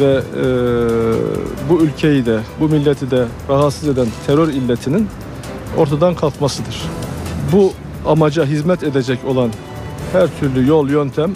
ve 0.00 0.14
e, 0.14 0.44
bu 1.70 1.80
ülkeyi 1.80 2.26
de 2.26 2.40
bu 2.60 2.68
milleti 2.68 3.10
de 3.10 3.26
rahatsız 3.48 3.88
eden 3.88 4.06
terör 4.26 4.48
illetinin 4.48 5.08
ortadan 5.76 6.14
kalkmasıdır. 6.14 6.82
Bu 7.52 7.72
amaca 8.06 8.44
hizmet 8.44 8.82
edecek 8.82 9.18
olan 9.26 9.50
her 10.12 10.28
türlü 10.40 10.66
yol 10.66 10.88
yöntem 10.88 11.32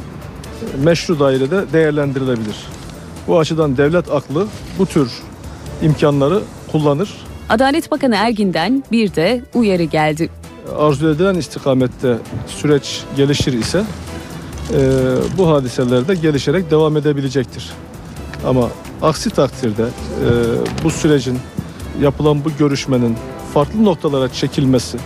meşru 0.84 1.20
dairede 1.20 1.72
değerlendirilebilir. 1.72 2.56
Bu 3.28 3.38
açıdan 3.38 3.76
devlet 3.76 4.10
aklı 4.10 4.46
bu 4.78 4.86
tür 4.86 5.12
imkanları 5.82 6.40
kullanır. 6.72 7.16
Adalet 7.48 7.90
Bakanı 7.90 8.16
Ergin'den 8.16 8.84
bir 8.92 9.14
de 9.14 9.42
uyarı 9.54 9.82
geldi. 9.82 10.28
Arzu 10.78 11.10
edilen 11.10 11.34
istikamette 11.34 12.16
süreç 12.46 13.02
gelişir 13.16 13.52
ise 13.52 13.84
e, 14.74 14.80
bu 15.38 15.48
hadiseler 15.48 16.08
de 16.08 16.14
gelişerek 16.14 16.70
devam 16.70 16.96
edebilecektir. 16.96 17.70
Ama 18.46 18.68
aksi 19.02 19.30
takdirde 19.30 19.82
e, 19.82 20.28
bu 20.84 20.90
sürecin 20.90 21.38
yapılan 22.00 22.44
bu 22.44 22.50
görüşmenin 22.58 23.16
farklı 23.54 23.84
noktalara 23.84 24.32
çekilmesi, 24.32 24.98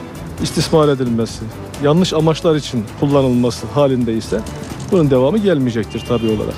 istismar 0.43 0.89
edilmesi, 0.89 1.41
yanlış 1.83 2.13
amaçlar 2.13 2.57
için 2.57 2.85
kullanılması 3.01 3.67
halinde 3.67 4.15
ise 4.15 4.41
bunun 4.93 5.11
devamı 5.11 5.39
gelmeyecektir 5.39 6.05
tabii 6.09 6.27
olarak. 6.31 6.55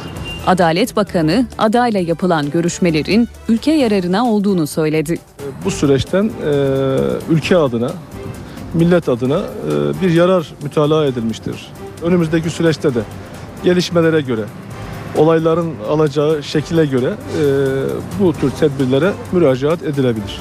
Adalet 0.46 0.96
Bakanı 0.96 1.46
adayla 1.58 2.00
yapılan 2.00 2.50
görüşmelerin 2.50 3.28
ülke 3.48 3.72
yararına 3.72 4.26
olduğunu 4.26 4.66
söyledi. 4.66 5.18
Bu 5.64 5.70
süreçten 5.70 6.24
e, 6.24 6.52
ülke 7.30 7.56
adına, 7.56 7.90
millet 8.74 9.08
adına 9.08 9.38
e, 9.38 10.02
bir 10.02 10.10
yarar 10.10 10.54
mütalaa 10.62 11.06
edilmiştir. 11.06 11.72
Önümüzdeki 12.02 12.50
süreçte 12.50 12.94
de 12.94 13.00
gelişmelere 13.64 14.20
göre, 14.20 14.44
olayların 15.16 15.74
alacağı 15.88 16.42
şekile 16.42 16.86
göre 16.86 17.06
e, 17.06 17.44
bu 18.20 18.32
tür 18.32 18.50
tedbirlere 18.50 19.12
müracaat 19.32 19.82
edilebilir. 19.82 20.40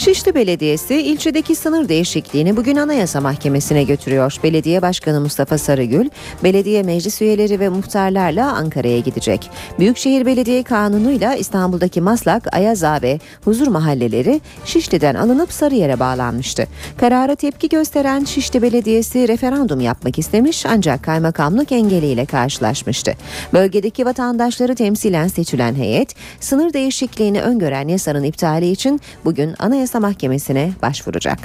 Şişli 0.00 0.34
Belediyesi 0.34 0.94
ilçedeki 0.94 1.54
sınır 1.54 1.88
değişikliğini 1.88 2.56
bugün 2.56 2.76
Anayasa 2.76 3.20
Mahkemesi'ne 3.20 3.84
götürüyor. 3.84 4.36
Belediye 4.42 4.82
Başkanı 4.82 5.20
Mustafa 5.20 5.58
Sarıgül, 5.58 6.08
belediye 6.44 6.82
meclis 6.82 7.22
üyeleri 7.22 7.60
ve 7.60 7.68
muhtarlarla 7.68 8.52
Ankara'ya 8.52 8.98
gidecek. 8.98 9.50
Büyükşehir 9.78 10.26
Belediye 10.26 10.62
Kanunu'yla 10.62 11.34
İstanbul'daki 11.34 12.00
Maslak, 12.00 12.54
Ayaza 12.54 12.98
ve 13.02 13.18
Huzur 13.44 13.66
mahalleleri 13.66 14.40
Şişli'den 14.64 15.14
alınıp 15.14 15.52
Sarıyer'e 15.52 16.00
bağlanmıştı. 16.00 16.66
Karara 16.96 17.34
tepki 17.34 17.68
gösteren 17.68 18.24
Şişli 18.24 18.62
Belediyesi 18.62 19.28
referandum 19.28 19.80
yapmak 19.80 20.18
istemiş 20.18 20.66
ancak 20.66 21.04
kaymakamlık 21.04 21.72
engeliyle 21.72 22.26
karşılaşmıştı. 22.26 23.12
Bölgedeki 23.52 24.06
vatandaşları 24.06 24.74
temsilen 24.74 25.28
seçilen 25.28 25.74
heyet, 25.74 26.14
sınır 26.40 26.72
değişikliğini 26.72 27.42
öngören 27.42 27.88
yasanın 27.88 28.24
iptali 28.24 28.70
için 28.70 29.00
bugün 29.24 29.54
Anayasa 29.58 29.89
Mahkemesi'ne 29.98 30.72
başvuracak. 30.82 31.38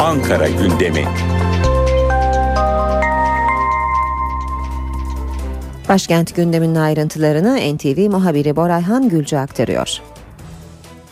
Ankara 0.00 0.48
gündemi. 0.48 1.04
Başkent 5.88 6.36
gündeminin 6.36 6.74
ayrıntılarını 6.74 7.56
NTV 7.76 8.10
muhabiri 8.10 8.56
Borayhan 8.56 9.08
Gülcü 9.08 9.36
aktarıyor. 9.36 10.00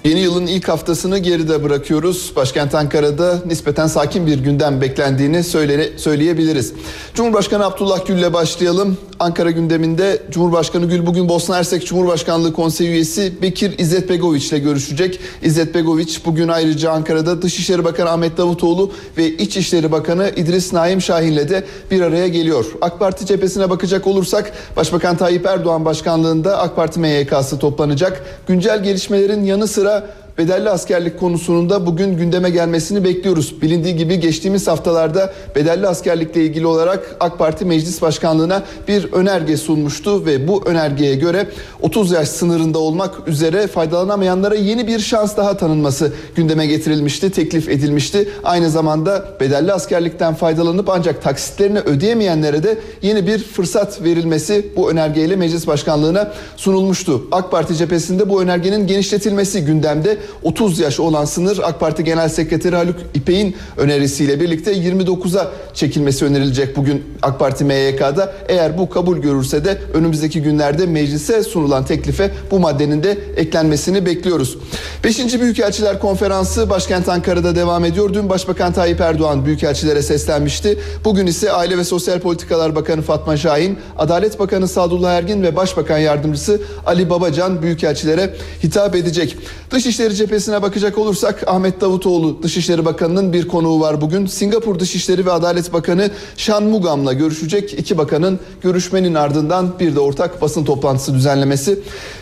Yeni 0.04 0.20
yılın 0.20 0.46
ilk 0.46 0.68
haftasını 0.68 1.18
geride 1.18 1.64
bırakıyoruz. 1.64 2.32
Başkent 2.36 2.74
Ankara'da 2.74 3.38
nispeten 3.46 3.86
sakin 3.86 4.26
bir 4.26 4.38
gündem 4.38 4.80
beklendiğini 4.80 5.44
söyle, 5.44 5.98
söyleyebiliriz. 5.98 6.72
Cumhurbaşkanı 7.14 7.64
Abdullah 7.64 8.06
Gül'le 8.06 8.32
başlayalım. 8.32 8.96
Ankara 9.20 9.50
gündeminde 9.50 10.22
Cumhurbaşkanı 10.30 10.86
Gül 10.86 11.06
bugün 11.06 11.28
Bosna 11.28 11.56
Hersek 11.56 11.86
Cumhurbaşkanlığı 11.86 12.52
Konseyi 12.52 12.90
üyesi 12.90 13.42
Bekir 13.42 13.78
İzzet 13.78 14.10
Begoviç 14.10 14.52
ile 14.52 14.58
görüşecek. 14.58 15.20
İzzet 15.42 15.74
Begoviç 15.74 16.26
bugün 16.26 16.48
ayrıca 16.48 16.90
Ankara'da 16.90 17.42
Dışişleri 17.42 17.84
Bakanı 17.84 18.10
Ahmet 18.10 18.38
Davutoğlu 18.38 18.92
ve 19.16 19.28
İçişleri 19.28 19.92
Bakanı 19.92 20.30
İdris 20.36 20.72
Naim 20.72 21.02
Şahin'le 21.02 21.48
de 21.48 21.64
bir 21.90 22.00
araya 22.00 22.28
geliyor. 22.28 22.64
AK 22.80 22.98
Parti 22.98 23.26
cephesine 23.26 23.70
bakacak 23.70 24.06
olursak 24.06 24.52
Başbakan 24.76 25.16
Tayyip 25.16 25.46
Erdoğan 25.46 25.84
başkanlığında 25.84 26.58
AK 26.58 26.76
Parti 26.76 27.00
MYK'sı 27.00 27.58
toplanacak. 27.58 28.22
Güncel 28.48 28.82
gelişmelerin 28.82 29.44
yanı 29.44 29.68
sıra 29.68 29.87
Dolayısıyla 29.88 30.27
bedelli 30.38 30.70
askerlik 30.70 31.20
konusunun 31.20 31.70
da 31.70 31.86
bugün 31.86 32.16
gündeme 32.16 32.50
gelmesini 32.50 33.04
bekliyoruz. 33.04 33.62
Bilindiği 33.62 33.96
gibi 33.96 34.20
geçtiğimiz 34.20 34.68
haftalarda 34.68 35.32
bedelli 35.56 35.88
askerlikle 35.88 36.44
ilgili 36.44 36.66
olarak 36.66 37.16
AK 37.20 37.38
Parti 37.38 37.64
Meclis 37.64 38.02
Başkanlığı'na 38.02 38.62
bir 38.88 39.12
önerge 39.12 39.56
sunmuştu 39.56 40.26
ve 40.26 40.48
bu 40.48 40.62
önergeye 40.66 41.14
göre 41.14 41.46
30 41.82 42.10
yaş 42.10 42.28
sınırında 42.28 42.78
olmak 42.78 43.28
üzere 43.28 43.66
faydalanamayanlara 43.66 44.54
yeni 44.54 44.86
bir 44.86 44.98
şans 44.98 45.36
daha 45.36 45.56
tanınması 45.56 46.12
gündeme 46.36 46.66
getirilmişti, 46.66 47.30
teklif 47.30 47.68
edilmişti. 47.68 48.28
Aynı 48.44 48.70
zamanda 48.70 49.24
bedelli 49.40 49.72
askerlikten 49.72 50.34
faydalanıp 50.34 50.88
ancak 50.88 51.22
taksitlerini 51.22 51.78
ödeyemeyenlere 51.78 52.62
de 52.62 52.78
yeni 53.02 53.26
bir 53.26 53.38
fırsat 53.38 54.02
verilmesi 54.02 54.66
bu 54.76 54.90
önergeyle 54.90 55.36
Meclis 55.36 55.66
Başkanlığı'na 55.66 56.32
sunulmuştu. 56.56 57.22
AK 57.32 57.50
Parti 57.50 57.76
cephesinde 57.76 58.28
bu 58.30 58.42
önergenin 58.42 58.86
genişletilmesi 58.86 59.64
gündemde. 59.64 60.18
30 60.42 60.78
yaş 60.78 61.00
olan 61.00 61.24
sınır 61.24 61.60
AK 61.64 61.80
Parti 61.80 62.04
Genel 62.04 62.28
Sekreteri 62.28 62.76
Haluk 62.76 62.96
İpek'in 63.14 63.56
önerisiyle 63.76 64.40
birlikte 64.40 64.72
29'a 64.72 65.50
çekilmesi 65.74 66.24
önerilecek 66.24 66.76
bugün 66.76 67.04
AK 67.22 67.38
Parti 67.38 67.64
MYK'da. 67.64 68.32
Eğer 68.48 68.78
bu 68.78 68.90
kabul 68.90 69.18
görürse 69.18 69.64
de 69.64 69.78
önümüzdeki 69.94 70.42
günlerde 70.42 70.86
meclise 70.86 71.42
sunulan 71.42 71.84
teklife 71.84 72.30
bu 72.50 72.58
maddenin 72.58 73.02
de 73.02 73.18
eklenmesini 73.36 74.06
bekliyoruz. 74.06 74.58
5. 75.04 75.40
Büyükelçiler 75.40 75.98
Konferansı 75.98 76.70
başkent 76.70 77.08
Ankara'da 77.08 77.56
devam 77.56 77.84
ediyor. 77.84 78.14
Dün 78.14 78.28
Başbakan 78.28 78.72
Tayyip 78.72 79.00
Erdoğan 79.00 79.46
büyükelçilere 79.46 80.02
seslenmişti. 80.02 80.78
Bugün 81.04 81.26
ise 81.26 81.52
Aile 81.52 81.78
ve 81.78 81.84
Sosyal 81.84 82.20
Politikalar 82.20 82.74
Bakanı 82.74 83.02
Fatma 83.02 83.36
Şahin, 83.36 83.78
Adalet 83.98 84.38
Bakanı 84.38 84.68
Sadullah 84.68 85.12
Ergin 85.12 85.42
ve 85.42 85.56
Başbakan 85.56 85.98
Yardımcısı 85.98 86.60
Ali 86.86 87.10
Babacan 87.10 87.62
büyükelçilere 87.62 88.34
hitap 88.62 88.94
edecek. 88.94 89.36
Dışişleri 89.70 90.14
cephesine 90.18 90.62
bakacak 90.62 90.98
olursak 90.98 91.48
Ahmet 91.48 91.80
Davutoğlu 91.80 92.42
Dışişleri 92.42 92.84
Bakanı'nın 92.84 93.32
bir 93.32 93.48
konuğu 93.48 93.80
var 93.80 94.00
bugün. 94.00 94.26
Singapur 94.26 94.78
Dışişleri 94.78 95.26
ve 95.26 95.32
Adalet 95.32 95.72
Bakanı 95.72 96.10
Shan 96.36 96.64
Mugam'la 96.64 97.12
görüşecek. 97.12 97.74
İki 97.74 97.98
bakanın 97.98 98.38
görüşmenin 98.60 99.14
ardından 99.14 99.78
bir 99.80 99.94
de 99.94 100.00
ortak 100.00 100.42
basın 100.42 100.64
toplantısı 100.64 101.14
düzenlemesi 101.14 101.78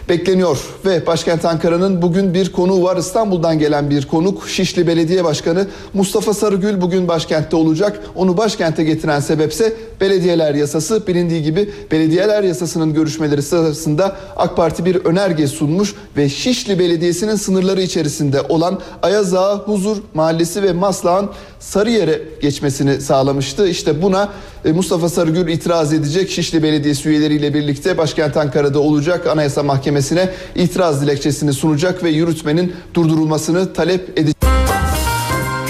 bekleniyor. 0.08 0.58
Ve 0.84 1.06
başkent 1.06 1.44
Ankara'nın 1.44 2.02
bugün 2.02 2.34
bir 2.34 2.52
konuğu 2.52 2.82
var. 2.82 2.96
İstanbul'dan 2.96 3.58
gelen 3.58 3.90
bir 3.90 4.06
konuk 4.06 4.48
Şişli 4.48 4.86
Belediye 4.86 5.24
Başkanı 5.24 5.66
Mustafa 5.94 6.34
Sarıgül 6.34 6.80
bugün 6.80 7.08
başkentte 7.08 7.56
olacak. 7.56 8.00
Onu 8.14 8.36
başkente 8.36 8.84
getiren 8.84 9.20
sebepse 9.20 9.72
belediyeler 10.00 10.54
yasası. 10.54 11.06
Bilindiği 11.06 11.42
gibi 11.42 11.70
belediyeler 11.90 12.42
yasasının 12.42 12.94
görüşmeleri 12.94 13.42
sırasında 13.42 14.16
AK 14.36 14.56
Parti 14.56 14.84
bir 14.84 14.94
önerge 14.94 15.46
sunmuş 15.46 15.94
ve 16.16 16.28
Şişli 16.28 16.78
Belediyesi'nin 16.78 17.36
sınırları 17.36 17.75
içerisinde 17.82 18.40
olan 18.40 18.80
Ayaza, 19.02 19.54
Huzur 19.58 19.96
Mahallesi 20.14 20.62
ve 20.62 20.72
Maslak'ın 20.72 21.30
Sarıyer'e 21.60 22.22
geçmesini 22.42 23.00
sağlamıştı. 23.00 23.68
İşte 23.68 24.02
buna 24.02 24.28
e, 24.64 24.72
Mustafa 24.72 25.08
Sarıgül 25.08 25.48
itiraz 25.48 25.92
edecek. 25.92 26.30
Şişli 26.30 26.62
Belediyesi 26.62 27.08
üyeleriyle 27.08 27.54
birlikte 27.54 27.98
başkent 27.98 28.36
Ankara'da 28.36 28.80
olacak. 28.80 29.26
Anayasa 29.26 29.62
Mahkemesi'ne 29.62 30.30
itiraz 30.54 31.02
dilekçesini 31.02 31.52
sunacak 31.52 32.04
ve 32.04 32.10
yürütmenin 32.10 32.72
durdurulmasını 32.94 33.72
talep 33.72 34.18
edecek. 34.18 34.36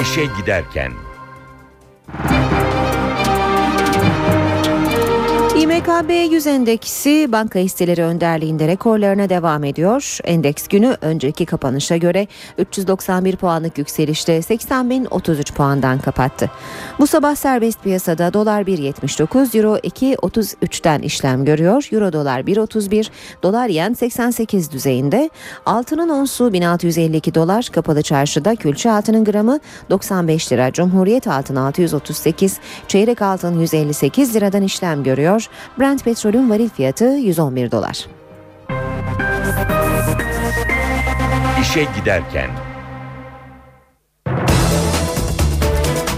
İşe 0.02 0.22
giderken 0.40 1.05
İMKB 5.86 6.32
100 6.32 6.46
endeksi 6.46 7.28
banka 7.32 7.58
hisseleri 7.58 8.02
önderliğinde 8.02 8.68
rekorlarına 8.68 9.28
devam 9.28 9.64
ediyor. 9.64 10.18
Endeks 10.24 10.68
günü 10.68 10.96
önceki 11.00 11.46
kapanışa 11.46 11.96
göre 11.96 12.26
391 12.58 13.36
puanlık 13.36 13.78
yükselişte 13.78 14.38
80.033 14.38 15.54
puandan 15.54 15.98
kapattı. 15.98 16.50
Bu 16.98 17.06
sabah 17.06 17.34
serbest 17.34 17.82
piyasada 17.82 18.34
dolar 18.34 18.62
1.79, 18.62 19.58
euro 19.58 19.76
2.33'ten 19.76 21.02
işlem 21.02 21.44
görüyor. 21.44 21.88
Euro 21.92 22.12
dolar 22.12 22.40
1.31, 22.40 23.08
dolar 23.42 23.68
yen 23.68 23.92
88 23.92 24.72
düzeyinde. 24.72 25.30
Altının 25.66 26.08
onsu 26.08 26.52
1652 26.52 27.34
dolar, 27.34 27.68
kapalı 27.72 28.02
çarşıda 28.02 28.56
külçe 28.56 28.90
altının 28.90 29.24
gramı 29.24 29.60
95 29.90 30.52
lira. 30.52 30.72
Cumhuriyet 30.72 31.28
altın 31.28 31.56
638, 31.56 32.58
çeyrek 32.88 33.22
altın 33.22 33.60
158 33.60 34.34
liradan 34.34 34.62
işlem 34.62 35.02
görüyor. 35.02 35.48
Brent 35.78 36.04
petrolün 36.04 36.50
varil 36.50 36.68
fiyatı 36.68 37.04
111 37.04 37.70
dolar. 37.70 38.06
işe 41.62 41.86
giderken 42.00 42.50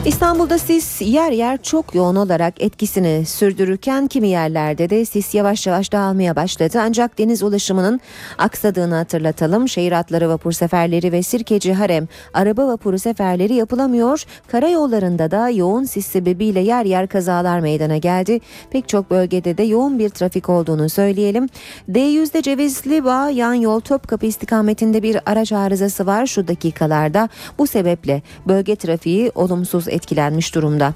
İstanbul'da 0.08 0.58
sis 0.58 1.02
yer 1.02 1.32
yer 1.32 1.62
çok 1.62 1.94
yoğun 1.94 2.16
olarak 2.16 2.62
etkisini 2.62 3.26
sürdürürken 3.26 4.06
kimi 4.06 4.28
yerlerde 4.28 4.90
de 4.90 5.04
sis 5.04 5.34
yavaş 5.34 5.66
yavaş 5.66 5.92
dağılmaya 5.92 6.36
başladı. 6.36 6.78
Ancak 6.82 7.18
deniz 7.18 7.42
ulaşımının 7.42 8.00
aksadığını 8.38 8.94
hatırlatalım. 8.94 9.68
Şehir 9.68 9.92
atları 9.92 10.28
vapur 10.28 10.52
seferleri 10.52 11.12
ve 11.12 11.22
Sirkeci 11.22 11.74
Harem 11.74 12.08
araba 12.34 12.68
vapuru 12.68 12.98
seferleri 12.98 13.54
yapılamıyor. 13.54 14.24
Karayollarında 14.46 15.30
da 15.30 15.48
yoğun 15.48 15.84
sis 15.84 16.06
sebebiyle 16.06 16.60
yer 16.60 16.84
yer 16.84 17.08
kazalar 17.08 17.60
meydana 17.60 17.96
geldi. 17.96 18.40
Pek 18.70 18.88
çok 18.88 19.10
bölgede 19.10 19.58
de 19.58 19.62
yoğun 19.62 19.98
bir 19.98 20.08
trafik 20.08 20.48
olduğunu 20.48 20.88
söyleyelim. 20.88 21.46
D100'de 21.88 22.42
Cevizli 22.42 23.04
Bağ 23.04 23.30
yan 23.30 23.54
yol 23.54 23.80
Topkapı 23.80 24.26
istikametinde 24.26 25.02
bir 25.02 25.18
araç 25.26 25.52
arızası 25.52 26.06
var 26.06 26.26
şu 26.26 26.48
dakikalarda. 26.48 27.28
Bu 27.58 27.66
sebeple 27.66 28.22
bölge 28.46 28.76
trafiği 28.76 29.32
olumsuz 29.34 29.88
etkilenmiş 29.98 30.54
durumda. 30.54 30.94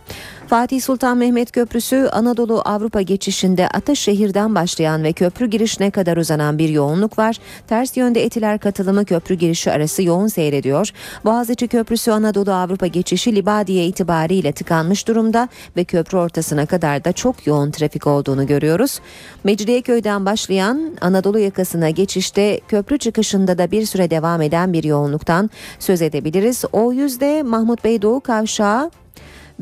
Fatih 0.52 0.80
Sultan 0.80 1.16
Mehmet 1.16 1.52
Köprüsü 1.52 2.08
Anadolu 2.12 2.62
Avrupa 2.64 3.02
geçişinde 3.02 3.68
Ataşehir'den 3.68 4.54
başlayan 4.54 5.04
ve 5.04 5.12
köprü 5.12 5.46
girişine 5.46 5.90
kadar 5.90 6.16
uzanan 6.16 6.58
bir 6.58 6.68
yoğunluk 6.68 7.18
var. 7.18 7.36
Ters 7.66 7.96
yönde 7.96 8.24
etiler 8.24 8.58
katılımı 8.58 9.04
köprü 9.04 9.34
girişi 9.34 9.72
arası 9.72 10.02
yoğun 10.02 10.26
seyrediyor. 10.26 10.90
Boğaziçi 11.24 11.68
Köprüsü 11.68 12.10
Anadolu 12.10 12.52
Avrupa 12.52 12.86
geçişi 12.86 13.36
Libadiye 13.36 13.86
itibariyle 13.86 14.52
tıkanmış 14.52 15.08
durumda 15.08 15.48
ve 15.76 15.84
köprü 15.84 16.18
ortasına 16.18 16.66
kadar 16.66 17.04
da 17.04 17.12
çok 17.12 17.46
yoğun 17.46 17.70
trafik 17.70 18.06
olduğunu 18.06 18.46
görüyoruz. 18.46 19.00
Mecidiyeköy'den 19.44 20.26
başlayan 20.26 20.96
Anadolu 21.00 21.38
yakasına 21.38 21.90
geçişte 21.90 22.60
köprü 22.68 22.98
çıkışında 22.98 23.58
da 23.58 23.70
bir 23.70 23.86
süre 23.86 24.10
devam 24.10 24.42
eden 24.42 24.72
bir 24.72 24.84
yoğunluktan 24.84 25.50
söz 25.78 26.02
edebiliriz. 26.02 26.64
O 26.72 26.92
yüzde 26.92 27.42
Mahmut 27.42 27.84
Bey 27.84 28.02
Doğu 28.02 28.20
Kavşağı 28.20 28.90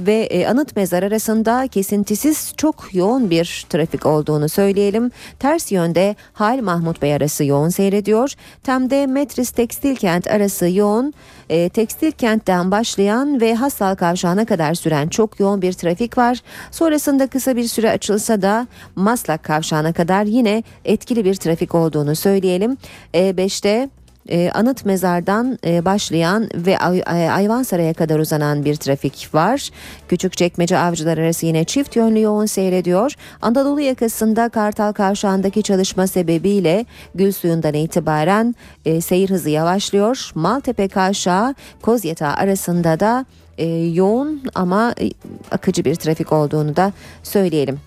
ve 0.06 0.14
e, 0.14 0.46
anıt 0.46 0.76
mezar 0.76 1.02
arasında 1.02 1.68
kesintisiz 1.68 2.52
çok 2.56 2.94
yoğun 2.94 3.30
bir 3.30 3.66
trafik 3.68 4.06
olduğunu 4.06 4.48
söyleyelim. 4.48 5.10
Ters 5.38 5.72
yönde 5.72 6.16
Hal 6.32 6.60
Mahmut 6.60 7.02
Bey 7.02 7.14
arası 7.14 7.44
yoğun 7.44 7.68
seyrediyor. 7.68 8.34
Temde 8.62 9.06
Metris 9.06 9.50
Tekstil 9.50 9.96
Kent 9.96 10.26
arası 10.26 10.68
yoğun. 10.68 11.14
E, 11.50 11.68
Tekstil 11.68 12.10
Kent'ten 12.10 12.70
başlayan 12.70 13.40
ve 13.40 13.54
Hassal 13.54 13.94
Kavşağı'na 13.94 14.44
kadar 14.44 14.74
süren 14.74 15.08
çok 15.08 15.40
yoğun 15.40 15.62
bir 15.62 15.72
trafik 15.72 16.18
var. 16.18 16.42
Sonrasında 16.70 17.26
kısa 17.26 17.56
bir 17.56 17.64
süre 17.64 17.90
açılsa 17.90 18.42
da 18.42 18.66
Maslak 18.96 19.44
Kavşağı'na 19.44 19.92
kadar 19.92 20.24
yine 20.24 20.62
etkili 20.84 21.24
bir 21.24 21.34
trafik 21.34 21.74
olduğunu 21.74 22.16
söyleyelim. 22.16 22.76
E5'te 23.14 23.88
e, 24.30 24.50
anıt 24.50 24.84
mezardan 24.84 25.58
e, 25.66 25.84
başlayan 25.84 26.48
ve 26.54 26.78
Ay- 26.78 27.02
Ay- 27.06 27.30
Ayvansaray'a 27.30 27.94
kadar 27.94 28.18
uzanan 28.18 28.64
bir 28.64 28.76
trafik 28.76 29.28
var. 29.34 29.70
Küçükçekmece 30.08 30.78
avcılar 30.78 31.18
arası 31.18 31.46
yine 31.46 31.64
çift 31.64 31.96
yönlü 31.96 32.20
yoğun 32.20 32.46
seyrediyor. 32.46 33.12
Anadolu 33.42 33.80
yakasında 33.80 34.48
Kartal 34.48 34.92
Kavşağı'ndaki 34.92 35.62
çalışma 35.62 36.06
sebebiyle 36.06 36.86
Gülsuyu'ndan 37.14 37.74
itibaren 37.74 38.54
e, 38.84 39.00
seyir 39.00 39.30
hızı 39.30 39.50
yavaşlıyor. 39.50 40.30
Maltepe 40.34 40.88
Kavşağı 40.88 41.54
Kozyatağı 41.82 42.34
arasında 42.34 43.00
da 43.00 43.26
e, 43.58 43.66
yoğun 43.76 44.42
ama 44.54 44.94
e, 45.00 45.10
akıcı 45.50 45.84
bir 45.84 45.94
trafik 45.94 46.32
olduğunu 46.32 46.76
da 46.76 46.92
söyleyelim. 47.22 47.80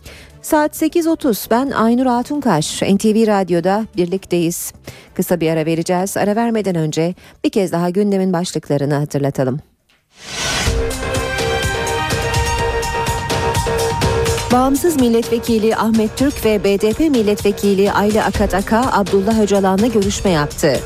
Saat 0.44 0.82
8.30 0.82 1.50
ben 1.52 1.72
Aynur 1.72 2.06
Altunkaş 2.06 2.82
NTV 2.82 3.28
Radyo'da 3.28 3.86
birlikteyiz. 3.98 4.74
Kısa 5.16 5.40
bir 5.40 5.50
ara 5.50 5.66
vereceğiz. 5.66 6.18
Ara 6.18 6.36
vermeden 6.36 6.76
önce 6.76 7.16
bir 7.44 7.50
kez 7.50 7.72
daha 7.72 7.90
gündemin 7.90 8.34
başlıklarını 8.34 8.94
hatırlatalım. 8.94 9.60
Bağımsız 14.52 14.96
Milletvekili 14.96 15.76
Ahmet 15.76 16.18
Türk 16.18 16.46
ve 16.46 16.64
BDP 16.64 17.00
Milletvekili 17.00 17.92
Ayla 17.92 18.26
Akataka 18.26 18.90
Abdullah 18.92 19.40
Öcalan'la 19.40 19.88
görüşme 19.88 20.32
yaptı. 20.32 20.80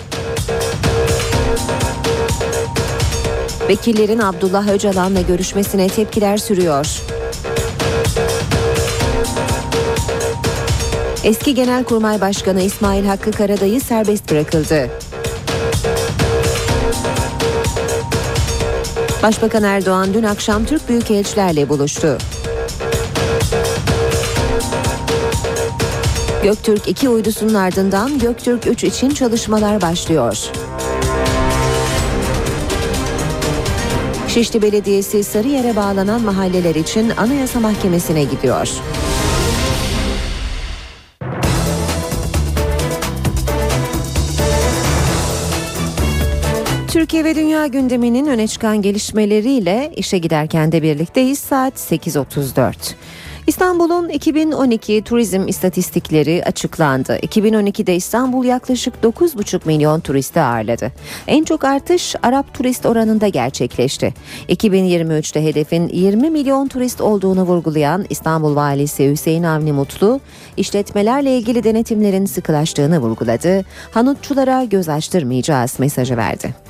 Vekillerin 3.69 4.19
Abdullah 4.19 4.67
Öcalan'la 4.67 5.21
görüşmesine 5.21 5.87
tepkiler 5.87 6.37
sürüyor. 6.37 7.16
Eski 11.27 11.55
Genelkurmay 11.55 12.21
Başkanı 12.21 12.61
İsmail 12.61 13.05
Hakkı 13.05 13.31
Karadayı 13.31 13.81
serbest 13.81 14.31
bırakıldı. 14.31 14.89
Başbakan 19.23 19.63
Erdoğan 19.63 20.13
dün 20.13 20.23
akşam 20.23 20.65
Türk 20.65 20.89
büyükelçilerle 20.89 21.69
buluştu. 21.69 22.17
Göktürk 26.43 26.87
2 26.87 27.09
uydusunun 27.09 27.53
ardından 27.53 28.19
Göktürk 28.19 28.67
3 28.67 28.83
için 28.83 29.09
çalışmalar 29.09 29.81
başlıyor. 29.81 30.37
Şişli 34.27 34.61
Belediyesi 34.61 35.23
Sarıyer'e 35.23 35.75
bağlanan 35.75 36.21
mahalleler 36.21 36.75
için 36.75 37.11
Anayasa 37.17 37.59
Mahkemesi'ne 37.59 38.23
gidiyor. 38.23 38.69
Türkiye 46.87 47.23
ve 47.23 47.35
dünya 47.35 47.67
gündeminin 47.67 48.25
öne 48.27 48.47
çıkan 48.47 48.81
gelişmeleriyle 48.81 49.91
işe 49.95 50.17
giderken 50.17 50.71
de 50.71 50.81
birlikteyiz. 50.83 51.39
Saat 51.39 51.73
8.34. 51.73 52.73
İstanbul'un 53.47 54.09
2012 54.09 55.01
turizm 55.01 55.47
istatistikleri 55.47 56.43
açıklandı. 56.45 57.17
2012'de 57.17 57.95
İstanbul 57.95 58.45
yaklaşık 58.45 58.93
9,5 59.03 59.59
milyon 59.65 59.99
turisti 59.99 60.39
ağırladı. 60.39 60.91
En 61.27 61.43
çok 61.43 61.63
artış 61.63 62.15
Arap 62.23 62.53
turist 62.53 62.85
oranında 62.85 63.27
gerçekleşti. 63.27 64.13
2023'te 64.49 65.43
hedefin 65.43 65.87
20 65.87 66.29
milyon 66.29 66.67
turist 66.67 67.01
olduğunu 67.01 67.43
vurgulayan 67.43 68.05
İstanbul 68.09 68.55
Valisi 68.55 69.11
Hüseyin 69.11 69.43
Avni 69.43 69.71
Mutlu, 69.71 70.19
işletmelerle 70.57 71.37
ilgili 71.37 71.63
denetimlerin 71.63 72.25
sıkılaştığını 72.25 72.99
vurguladı. 72.99 73.65
Hanutçulara 73.91 74.63
göz 74.63 74.89
açtırmayacağız 74.89 75.79
mesajı 75.79 76.17
verdi. 76.17 76.66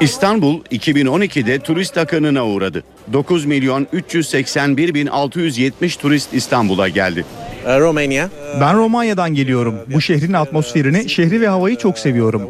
İstanbul 0.00 0.60
2012'de 0.60 1.58
turist 1.58 1.98
akınına 1.98 2.46
uğradı. 2.46 2.82
9 3.12 3.44
milyon 3.44 3.86
381 3.92 4.94
bin 4.94 5.06
670 5.06 5.96
turist 5.96 6.34
İstanbul'a 6.34 6.88
geldi. 6.88 7.24
Romanya. 7.66 8.30
Ben 8.60 8.76
Romanya'dan 8.78 9.34
geliyorum. 9.34 9.74
Bu 9.94 10.00
şehrin 10.00 10.32
atmosferini, 10.32 11.08
şehri 11.08 11.40
ve 11.40 11.48
havayı 11.48 11.76
çok 11.76 11.98
seviyorum. 11.98 12.42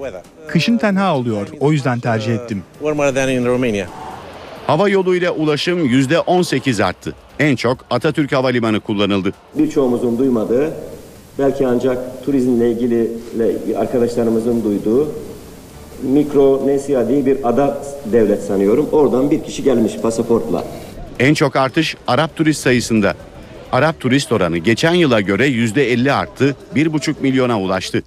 Kışın 0.48 0.78
tenha 0.78 1.16
oluyor. 1.16 1.46
O 1.60 1.72
yüzden 1.72 2.00
tercih 2.00 2.34
ettim. 2.34 2.62
Hava 4.66 4.88
yoluyla 4.88 5.30
ulaşım 5.30 5.86
%18 5.86 6.84
arttı. 6.84 7.14
En 7.38 7.56
çok 7.56 7.78
Atatürk 7.90 8.32
Havalimanı 8.32 8.80
kullanıldı. 8.80 9.32
Birçoğumuzun 9.54 10.18
duymadığı, 10.18 10.70
belki 11.38 11.66
ancak 11.66 12.24
turizmle 12.24 12.70
ilgili 12.70 13.10
arkadaşlarımızın 13.76 14.64
duyduğu 14.64 15.08
Mikronesya 16.02 17.08
diye 17.08 17.26
bir 17.26 17.48
ada 17.48 17.82
devlet 18.12 18.42
sanıyorum. 18.42 18.88
Oradan 18.92 19.30
bir 19.30 19.42
kişi 19.42 19.62
gelmiş 19.62 19.96
pasaportla. 20.02 20.64
En 21.18 21.34
çok 21.34 21.56
artış 21.56 21.96
Arap 22.06 22.36
turist 22.36 22.60
sayısında. 22.62 23.14
Arap 23.72 24.00
turist 24.00 24.32
oranı 24.32 24.58
geçen 24.58 24.94
yıla 24.94 25.20
göre 25.20 25.48
%50 25.48 26.12
arttı, 26.12 26.56
1,5 26.76 27.14
milyona 27.20 27.60
ulaştı. 27.60 28.02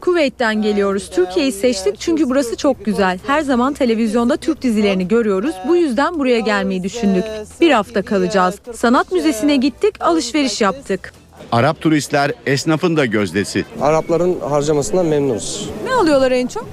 Kuveyt'ten 0.00 0.62
geliyoruz. 0.62 1.10
Türkiye'yi 1.10 1.52
seçtik 1.52 2.00
çünkü 2.00 2.30
burası 2.30 2.56
çok 2.56 2.84
güzel. 2.84 3.18
Her 3.26 3.40
zaman 3.42 3.72
televizyonda 3.74 4.36
Türk 4.36 4.62
dizilerini 4.62 5.08
görüyoruz. 5.08 5.54
Bu 5.68 5.76
yüzden 5.76 6.18
buraya 6.18 6.40
gelmeyi 6.40 6.82
düşündük. 6.82 7.24
Bir 7.60 7.70
hafta 7.70 8.02
kalacağız. 8.02 8.54
Sanat 8.74 9.12
müzesine 9.12 9.56
gittik, 9.56 9.94
alışveriş 10.00 10.60
yaptık. 10.60 11.12
Arap 11.52 11.80
turistler 11.80 12.32
esnafın 12.46 12.96
da 12.96 13.06
gözdesi. 13.06 13.64
Arapların 13.80 14.40
harcamasından 14.40 15.06
memnunuz. 15.06 15.70
Ne 15.84 15.94
alıyorlar 15.94 16.30
en 16.30 16.46
çok? 16.46 16.66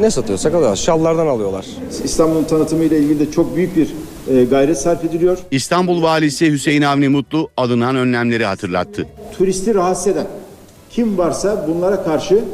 Ne 0.00 0.10
satıyorsak 0.10 0.54
alıyorlar. 0.54 0.76
Şallardan 0.76 1.26
alıyorlar. 1.26 1.66
İstanbul'un 2.04 2.44
tanıtımı 2.44 2.84
ile 2.84 2.98
ilgili 2.98 3.20
de 3.20 3.32
çok 3.32 3.56
büyük 3.56 3.76
bir 3.76 3.94
e, 4.28 4.44
gayret 4.44 4.78
sarf 4.78 5.04
ediliyor. 5.04 5.38
İstanbul 5.50 6.02
Valisi 6.02 6.52
Hüseyin 6.52 6.82
Avni 6.82 7.08
Mutlu 7.08 7.50
alınan 7.56 7.96
önlemleri 7.96 8.44
hatırlattı. 8.44 9.06
Turisti 9.38 9.74
rahatsız 9.74 10.06
eden 10.06 10.26
kim 10.90 11.18
varsa 11.18 11.66
bunlara 11.68 12.04
karşı 12.04 12.44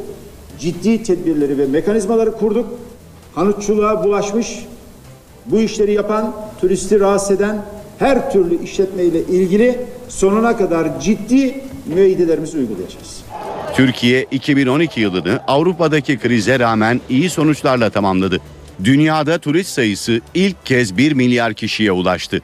ciddi 0.59 1.03
tedbirleri 1.03 1.57
ve 1.57 1.65
mekanizmaları 1.65 2.31
kurduk. 2.31 2.67
Hanutçuluğa 3.35 4.03
bulaşmış, 4.03 4.65
bu 5.45 5.59
işleri 5.59 5.93
yapan, 5.93 6.35
turisti 6.61 6.99
rahatsız 6.99 7.31
eden 7.31 7.61
her 7.99 8.31
türlü 8.31 8.63
işletme 8.63 9.03
ile 9.03 9.23
ilgili 9.23 9.79
sonuna 10.09 10.57
kadar 10.57 10.99
ciddi 11.01 11.61
müeyyidelerimizi 11.85 12.57
uygulayacağız. 12.57 13.18
Türkiye 13.79 14.25
2012 14.31 15.01
yılını 15.01 15.39
Avrupa'daki 15.47 16.17
krize 16.17 16.59
rağmen 16.59 17.01
iyi 17.09 17.29
sonuçlarla 17.29 17.89
tamamladı. 17.89 18.39
Dünyada 18.83 19.37
turist 19.37 19.69
sayısı 19.69 20.21
ilk 20.33 20.65
kez 20.65 20.97
1 20.97 21.11
milyar 21.11 21.53
kişiye 21.53 21.91
ulaştı. 21.91 22.41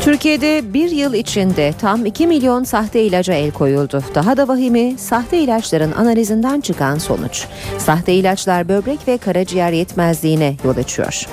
Türkiye'de 0.00 0.74
bir 0.74 0.90
yıl 0.90 1.14
içinde 1.14 1.74
tam 1.80 2.06
2 2.06 2.26
milyon 2.26 2.64
sahte 2.64 3.02
ilaca 3.02 3.34
el 3.34 3.50
koyuldu. 3.50 4.02
Daha 4.14 4.36
da 4.36 4.48
vahimi 4.48 4.98
sahte 4.98 5.38
ilaçların 5.38 5.92
analizinden 5.92 6.60
çıkan 6.60 6.98
sonuç. 6.98 7.44
Sahte 7.78 8.14
ilaçlar 8.14 8.68
böbrek 8.68 9.08
ve 9.08 9.18
karaciğer 9.18 9.72
yetmezliğine 9.72 10.56
yol 10.64 10.76
açıyor. 10.76 11.26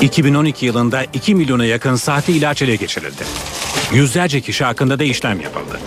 2012 0.00 0.66
yılında 0.66 1.04
2 1.12 1.34
milyona 1.34 1.64
yakın 1.64 1.96
sahte 1.96 2.32
ilaç 2.32 2.62
ele 2.62 2.76
geçirildi. 2.76 3.24
Yüzlerce 3.92 4.40
kişi 4.40 4.64
hakkında 4.64 4.98
da 4.98 5.04
işlem 5.04 5.40
yapıldı. 5.40 5.80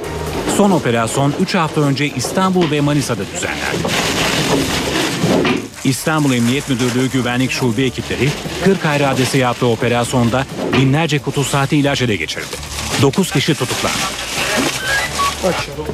Son 0.58 0.72
operasyon 0.72 1.34
3 1.42 1.56
hafta 1.56 1.82
önce 1.82 2.08
İstanbul 2.16 2.72
ve 2.72 2.82
Manisa'da 2.82 3.24
düzenlendi. 3.36 3.94
İstanbul 5.84 6.34
Emniyet 6.34 6.70
Müdürlüğü 6.70 7.12
Güvenlik 7.12 7.52
Şube 7.52 7.84
ekipleri 7.84 8.30
40 8.64 8.86
ayrı 8.86 9.08
adrese 9.08 9.38
yaptığı 9.38 9.68
operasyonda 9.68 10.46
binlerce 10.78 11.20
kutu 11.20 11.44
sahte 11.44 11.78
ilaç 11.78 12.02
ele 12.02 12.16
geçirdi. 12.16 12.56
9 13.02 13.32
kişi 13.32 13.54
tutuklandı. 13.54 13.98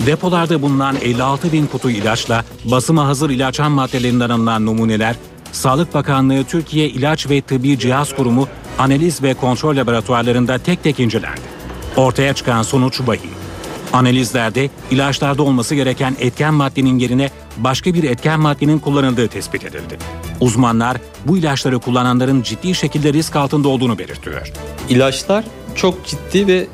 Depolarda 0.05 0.61
bulunan 0.61 0.97
56 1.01 1.51
bin 1.51 1.67
kutu 1.67 1.89
ilaçla 1.89 2.45
basıma 2.65 3.07
hazır 3.07 3.29
ilaç 3.29 3.59
ham 3.59 3.71
maddelerinden 3.71 4.29
alınan 4.29 4.65
numuneler 4.65 5.15
Sağlık 5.51 5.93
Bakanlığı 5.93 6.43
Türkiye 6.43 6.89
İlaç 6.89 7.29
ve 7.29 7.41
Tıbbi 7.41 7.79
Cihaz 7.79 8.15
Kurumu 8.15 8.47
analiz 8.79 9.23
ve 9.23 9.33
kontrol 9.33 9.75
laboratuvarlarında 9.75 10.57
tek 10.57 10.83
tek 10.83 10.99
incelendi. 10.99 11.41
Ortaya 11.95 12.33
çıkan 12.33 12.61
sonuç 12.63 13.01
vahim. 13.05 13.31
Analizlerde 13.93 14.69
ilaçlarda 14.91 15.43
olması 15.43 15.75
gereken 15.75 16.15
etken 16.19 16.53
maddenin 16.53 16.99
yerine 16.99 17.29
başka 17.57 17.93
bir 17.93 18.03
etken 18.03 18.39
maddenin 18.39 18.79
kullanıldığı 18.79 19.27
tespit 19.27 19.65
edildi. 19.65 19.97
Uzmanlar 20.39 20.97
bu 21.25 21.37
ilaçları 21.37 21.79
kullananların 21.79 22.41
ciddi 22.41 22.75
şekilde 22.75 23.13
risk 23.13 23.35
altında 23.35 23.67
olduğunu 23.67 23.99
belirtiyor. 23.99 24.51
İlaçlar 24.89 25.45
çok 25.75 26.05
ciddi 26.05 26.47
ve 26.47 26.67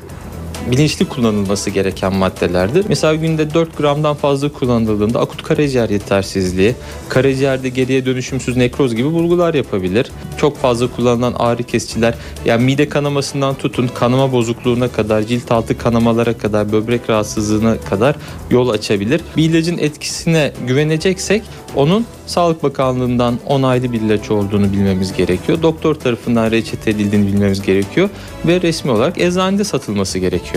bilinçli 0.70 1.04
kullanılması 1.04 1.70
gereken 1.70 2.14
maddelerdir. 2.14 2.84
Mesela 2.88 3.14
günde 3.14 3.54
4 3.54 3.78
gramdan 3.78 4.14
fazla 4.14 4.48
kullanıldığında 4.48 5.20
akut 5.20 5.42
karaciğer 5.42 5.90
yetersizliği, 5.90 6.74
karaciğerde 7.08 7.68
geriye 7.68 8.06
dönüşümsüz 8.06 8.56
nekroz 8.56 8.94
gibi 8.94 9.12
bulgular 9.12 9.54
yapabilir. 9.54 10.10
Çok 10.36 10.58
fazla 10.58 10.90
kullanılan 10.90 11.34
ağrı 11.38 11.62
kesiciler, 11.62 12.14
yani 12.44 12.64
mide 12.64 12.88
kanamasından 12.88 13.54
tutun 13.54 13.90
kanama 13.94 14.32
bozukluğuna 14.32 14.88
kadar, 14.88 15.22
cilt 15.22 15.52
altı 15.52 15.78
kanamalara 15.78 16.38
kadar, 16.38 16.72
böbrek 16.72 17.10
rahatsızlığına 17.10 17.80
kadar 17.80 18.16
yol 18.50 18.68
açabilir. 18.68 19.20
Bir 19.36 19.50
ilacın 19.50 19.78
etkisine 19.78 20.52
güveneceksek 20.66 21.42
onun 21.76 22.06
Sağlık 22.26 22.62
Bakanlığı'ndan 22.62 23.38
onaylı 23.46 23.92
bir 23.92 24.00
ilaç 24.00 24.30
olduğunu 24.30 24.72
bilmemiz 24.72 25.12
gerekiyor. 25.12 25.62
Doktor 25.62 25.94
tarafından 25.94 26.50
reçete 26.50 26.90
edildiğini 26.90 27.26
bilmemiz 27.26 27.62
gerekiyor 27.62 28.08
ve 28.46 28.60
resmi 28.60 28.90
olarak 28.90 29.20
eczanede 29.20 29.64
satılması 29.64 30.18
gerekiyor. 30.18 30.53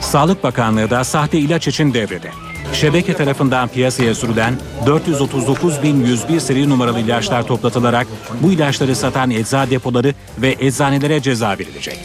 Sağlık 0.00 0.42
Bakanlığı 0.42 0.90
da 0.90 1.04
sahte 1.04 1.38
ilaç 1.38 1.68
için 1.68 1.94
devrede. 1.94 2.30
Şebeke 2.72 3.14
tarafından 3.14 3.68
piyasaya 3.68 4.14
sürülen 4.14 4.54
439.101 4.86 6.40
seri 6.40 6.68
numaralı 6.68 7.00
ilaçlar 7.00 7.42
toplatılarak 7.42 8.06
bu 8.42 8.52
ilaçları 8.52 8.96
satan 8.96 9.30
ecza 9.30 9.70
depoları 9.70 10.14
ve 10.38 10.56
eczanelere 10.60 11.22
ceza 11.22 11.50
verilecek. 11.58 11.98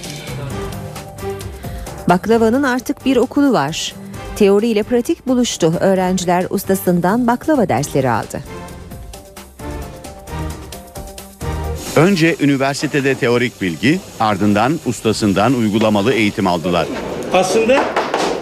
Baklavanın 2.09 2.63
artık 2.63 3.05
bir 3.05 3.17
okulu 3.17 3.53
var. 3.53 3.95
Teori 4.35 4.67
ile 4.67 4.83
pratik 4.83 5.27
buluştu. 5.27 5.73
Öğrenciler 5.79 6.45
ustasından 6.49 7.27
baklava 7.27 7.69
dersleri 7.69 8.09
aldı. 8.09 8.39
Önce 11.95 12.35
üniversitede 12.39 13.15
teorik 13.15 13.61
bilgi, 13.61 13.99
ardından 14.19 14.79
ustasından 14.85 15.53
uygulamalı 15.53 16.13
eğitim 16.13 16.47
aldılar. 16.47 16.87
Aslında 17.33 17.79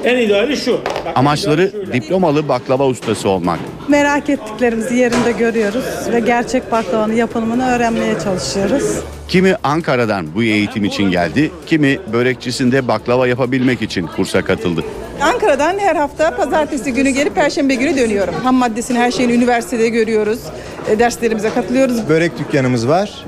en 0.03 0.17
ideali 0.17 0.57
şu. 0.57 0.79
Amaçları 1.15 1.71
diplomalı 1.93 2.47
baklava 2.47 2.85
ustası 2.87 3.29
olmak. 3.29 3.59
Merak 3.87 4.29
ettiklerimizi 4.29 4.95
yerinde 4.95 5.31
görüyoruz 5.31 5.83
ve 6.13 6.19
gerçek 6.19 6.71
baklavanın 6.71 7.13
yapılımını 7.13 7.71
öğrenmeye 7.75 8.15
çalışıyoruz. 8.23 8.83
Kimi 9.27 9.55
Ankara'dan 9.63 10.35
bu 10.35 10.43
eğitim 10.43 10.85
için 10.85 11.11
geldi, 11.11 11.51
kimi 11.65 11.99
börekçisinde 12.13 12.87
baklava 12.87 13.27
yapabilmek 13.27 13.81
için 13.81 14.07
kursa 14.15 14.41
katıldı. 14.41 14.83
Ankara'dan 15.21 15.79
her 15.79 15.95
hafta 15.95 16.35
pazartesi 16.35 16.93
günü 16.93 17.09
gelip 17.09 17.35
perşembe 17.35 17.75
günü 17.75 17.97
dönüyorum. 17.97 18.33
Ham 18.43 18.55
maddesini 18.55 18.97
her 18.97 19.11
şeyini 19.11 19.33
üniversitede 19.33 19.89
görüyoruz. 19.89 20.39
E, 20.89 20.99
derslerimize 20.99 21.49
katılıyoruz. 21.49 22.09
Börek 22.09 22.39
dükkanımız 22.39 22.87
var. 22.87 23.25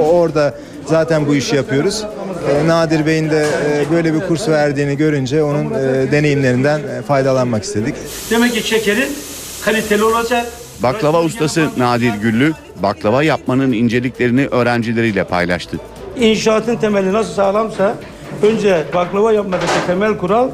O- 0.00 0.10
orada 0.10 0.54
zaten 0.86 1.26
bu 1.26 1.34
işi 1.34 1.56
yapıyoruz. 1.56 2.04
Ee, 2.48 2.68
Nadir 2.68 3.06
Bey'in 3.06 3.30
de 3.30 3.46
e, 3.66 3.90
böyle 3.92 4.14
bir 4.14 4.20
kurs 4.20 4.48
verdiğini 4.48 4.96
görünce 4.96 5.42
onun 5.42 5.64
e, 5.74 6.12
deneyimlerinden 6.12 6.80
e, 6.80 7.02
faydalanmak 7.02 7.64
istedik. 7.64 7.94
Demek 8.30 8.52
ki 8.52 8.68
şekerin 8.68 9.16
kaliteli 9.64 10.04
olacak. 10.04 10.46
Baklava 10.82 11.22
ustası 11.22 11.68
Nadir 11.76 12.12
Güllü, 12.22 12.52
baklava 12.82 13.22
yapmanın 13.22 13.72
inceliklerini 13.72 14.46
öğrencileriyle 14.46 15.24
paylaştı. 15.24 15.76
İnşaatın 16.16 16.76
temeli 16.76 17.12
nasıl 17.12 17.34
sağlamsa 17.34 17.94
önce 18.42 18.84
baklava 18.94 19.32
yapmadaki 19.32 19.86
temel 19.86 20.18
kural 20.18 20.48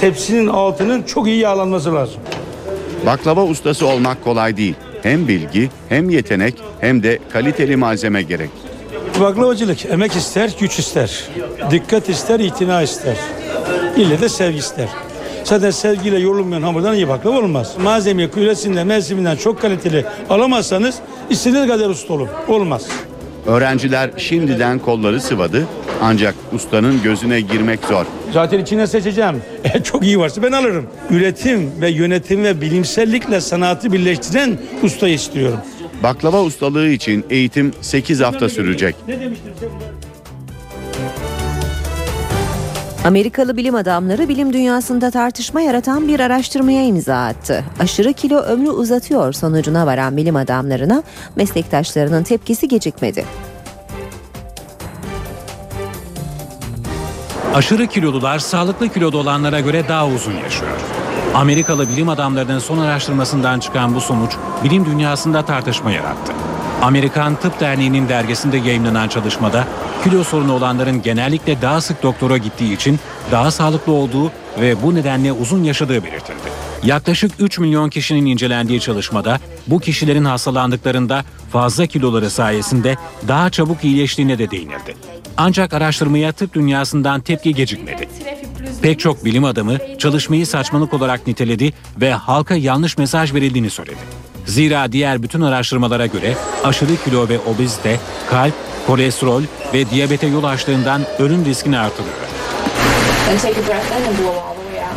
tepsinin 0.00 0.46
altının 0.46 1.02
çok 1.02 1.26
iyi 1.26 1.38
yağlanması 1.38 1.94
lazım. 1.94 2.16
Baklava 3.06 3.44
ustası 3.44 3.86
olmak 3.86 4.24
kolay 4.24 4.56
değil. 4.56 4.74
Hem 5.02 5.28
bilgi, 5.28 5.70
hem 5.88 6.10
yetenek, 6.10 6.54
hem 6.80 7.02
de 7.02 7.18
kaliteli 7.32 7.76
malzeme 7.76 8.22
gerek. 8.22 8.50
Baklavacılık 9.20 9.86
emek 9.86 10.16
ister, 10.16 10.56
güç 10.60 10.78
ister. 10.78 11.24
Dikkat 11.70 12.08
ister, 12.08 12.40
itina 12.40 12.82
ister. 12.82 13.16
İlle 13.96 14.20
de 14.20 14.28
sevgi 14.28 14.58
ister. 14.58 14.88
Zaten 15.44 15.70
sevgiyle 15.70 16.18
yoğrulmayan 16.18 16.62
hamurdan 16.62 16.94
iyi 16.94 17.08
baklava 17.08 17.38
olmaz. 17.38 17.74
Malzemeyi 17.82 18.30
küresinde, 18.30 18.84
mevsiminden 18.84 19.36
çok 19.36 19.60
kaliteli 19.62 20.04
alamazsanız 20.30 20.98
istediğiniz 21.30 21.68
kadar 21.68 21.90
usta 21.90 22.14
olun. 22.14 22.28
Olmaz. 22.48 22.86
Öğrenciler 23.46 24.10
şimdiden 24.16 24.78
kolları 24.78 25.20
sıvadı 25.20 25.66
ancak 26.02 26.34
ustanın 26.52 27.02
gözüne 27.02 27.40
girmek 27.40 27.80
zor. 27.88 28.04
Zaten 28.32 28.58
içine 28.58 28.86
seçeceğim. 28.86 29.42
E, 29.74 29.82
çok 29.82 30.02
iyi 30.04 30.18
varsa 30.18 30.42
ben 30.42 30.52
alırım. 30.52 30.86
Üretim 31.10 31.70
ve 31.80 31.90
yönetim 31.90 32.44
ve 32.44 32.60
bilimsellikle 32.60 33.40
sanatı 33.40 33.92
birleştiren 33.92 34.58
usta 34.82 35.08
istiyorum. 35.08 35.58
Baklava 36.02 36.42
ustalığı 36.42 36.88
için 36.88 37.24
eğitim 37.30 37.72
8 37.80 38.20
hafta 38.20 38.48
sürecek. 38.48 38.96
Amerikalı 43.04 43.56
bilim 43.56 43.74
adamları 43.74 44.28
bilim 44.28 44.52
dünyasında 44.52 45.10
tartışma 45.10 45.60
yaratan 45.60 46.08
bir 46.08 46.20
araştırmaya 46.20 46.82
imza 46.82 47.16
attı. 47.16 47.64
Aşırı 47.80 48.12
kilo 48.12 48.36
ömrü 48.36 48.70
uzatıyor 48.70 49.32
sonucuna 49.32 49.86
varan 49.86 50.16
bilim 50.16 50.36
adamlarına 50.36 51.02
meslektaşlarının 51.36 52.22
tepkisi 52.22 52.68
gecikmedi. 52.68 53.24
Aşırı 57.54 57.86
kilolular 57.86 58.38
sağlıklı 58.38 58.88
kiloda 58.88 59.16
olanlara 59.16 59.60
göre 59.60 59.88
daha 59.88 60.06
uzun 60.08 60.34
yaşıyor. 60.44 60.80
Amerikalı 61.36 61.88
bilim 61.88 62.08
adamlarının 62.08 62.58
son 62.58 62.78
araştırmasından 62.78 63.60
çıkan 63.60 63.94
bu 63.94 64.00
sonuç 64.00 64.32
bilim 64.64 64.84
dünyasında 64.84 65.44
tartışma 65.44 65.92
yarattı. 65.92 66.32
Amerikan 66.82 67.36
Tıp 67.36 67.60
Derneği'nin 67.60 68.08
dergisinde 68.08 68.56
yayınlanan 68.56 69.08
çalışmada 69.08 69.64
kilo 70.04 70.24
sorunu 70.24 70.52
olanların 70.52 71.02
genellikle 71.02 71.62
daha 71.62 71.80
sık 71.80 72.02
doktora 72.02 72.36
gittiği 72.36 72.74
için 72.74 73.00
daha 73.30 73.50
sağlıklı 73.50 73.92
olduğu 73.92 74.32
ve 74.60 74.82
bu 74.82 74.94
nedenle 74.94 75.32
uzun 75.32 75.64
yaşadığı 75.64 76.04
belirtildi. 76.04 76.48
Yaklaşık 76.82 77.32
3 77.38 77.58
milyon 77.58 77.90
kişinin 77.90 78.26
incelendiği 78.26 78.80
çalışmada 78.80 79.38
bu 79.66 79.80
kişilerin 79.80 80.24
hastalandıklarında 80.24 81.24
fazla 81.52 81.86
kiloları 81.86 82.30
sayesinde 82.30 82.96
daha 83.28 83.50
çabuk 83.50 83.84
iyileştiğine 83.84 84.38
de 84.38 84.50
değinildi. 84.50 84.96
Ancak 85.36 85.74
araştırmaya 85.74 86.32
tıp 86.32 86.54
dünyasından 86.54 87.20
tepki 87.20 87.54
gecikmedi. 87.54 88.08
Pek 88.86 89.00
çok 89.00 89.24
bilim 89.24 89.44
adamı 89.44 89.78
çalışmayı 89.98 90.46
saçmalık 90.46 90.94
olarak 90.94 91.26
niteledi 91.26 91.72
ve 92.00 92.12
halka 92.12 92.54
yanlış 92.54 92.98
mesaj 92.98 93.34
verildiğini 93.34 93.70
söyledi. 93.70 93.96
Zira 94.46 94.92
diğer 94.92 95.22
bütün 95.22 95.40
araştırmalara 95.40 96.06
göre 96.06 96.34
aşırı 96.64 96.96
kilo 97.04 97.28
ve 97.28 97.38
obezite 97.38 98.00
kalp, 98.30 98.54
kolesterol 98.86 99.42
ve 99.74 99.90
diyabete 99.90 100.26
yol 100.26 100.44
açtığından 100.44 101.02
ölüm 101.18 101.44
riskini 101.44 101.78
artırıyor. 101.78 102.14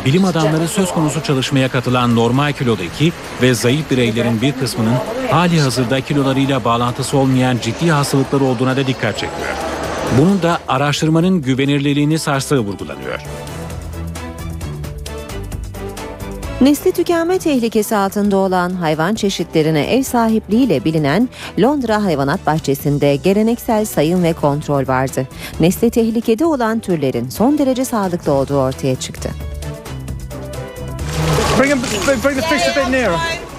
Bilim 0.04 0.24
adamları 0.24 0.68
söz 0.68 0.92
konusu 0.92 1.22
çalışmaya 1.22 1.68
katılan 1.68 2.16
normal 2.16 2.52
kilodaki 2.52 3.12
ve 3.42 3.54
zayıf 3.54 3.90
bireylerin 3.90 4.42
bir 4.42 4.52
kısmının 4.52 4.96
hali 5.30 5.60
hazırda 5.60 6.00
kilolarıyla 6.00 6.64
bağlantısı 6.64 7.16
olmayan 7.16 7.58
ciddi 7.62 7.90
hastalıkları 7.90 8.44
olduğuna 8.44 8.76
da 8.76 8.86
dikkat 8.86 9.14
çekiyor. 9.14 9.56
Bunun 10.18 10.42
da 10.42 10.58
araştırmanın 10.68 11.42
güvenirliliğini 11.42 12.18
sarstığı 12.18 12.58
vurgulanıyor. 12.58 13.20
Nesli 16.60 16.92
tükenme 16.92 17.38
tehlikesi 17.38 17.96
altında 17.96 18.36
olan 18.36 18.70
hayvan 18.70 19.14
çeşitlerine 19.14 19.94
ev 19.94 20.02
sahipliğiyle 20.02 20.84
bilinen 20.84 21.28
Londra 21.58 22.04
Hayvanat 22.04 22.46
Bahçesi'nde 22.46 23.16
geleneksel 23.16 23.84
sayım 23.84 24.22
ve 24.22 24.32
kontrol 24.32 24.88
vardı. 24.88 25.28
Nesli 25.60 25.90
tehlikede 25.90 26.44
olan 26.44 26.78
türlerin 26.78 27.28
son 27.28 27.58
derece 27.58 27.84
sağlıklı 27.84 28.32
olduğu 28.32 28.58
ortaya 28.60 28.96
çıktı. 28.96 29.30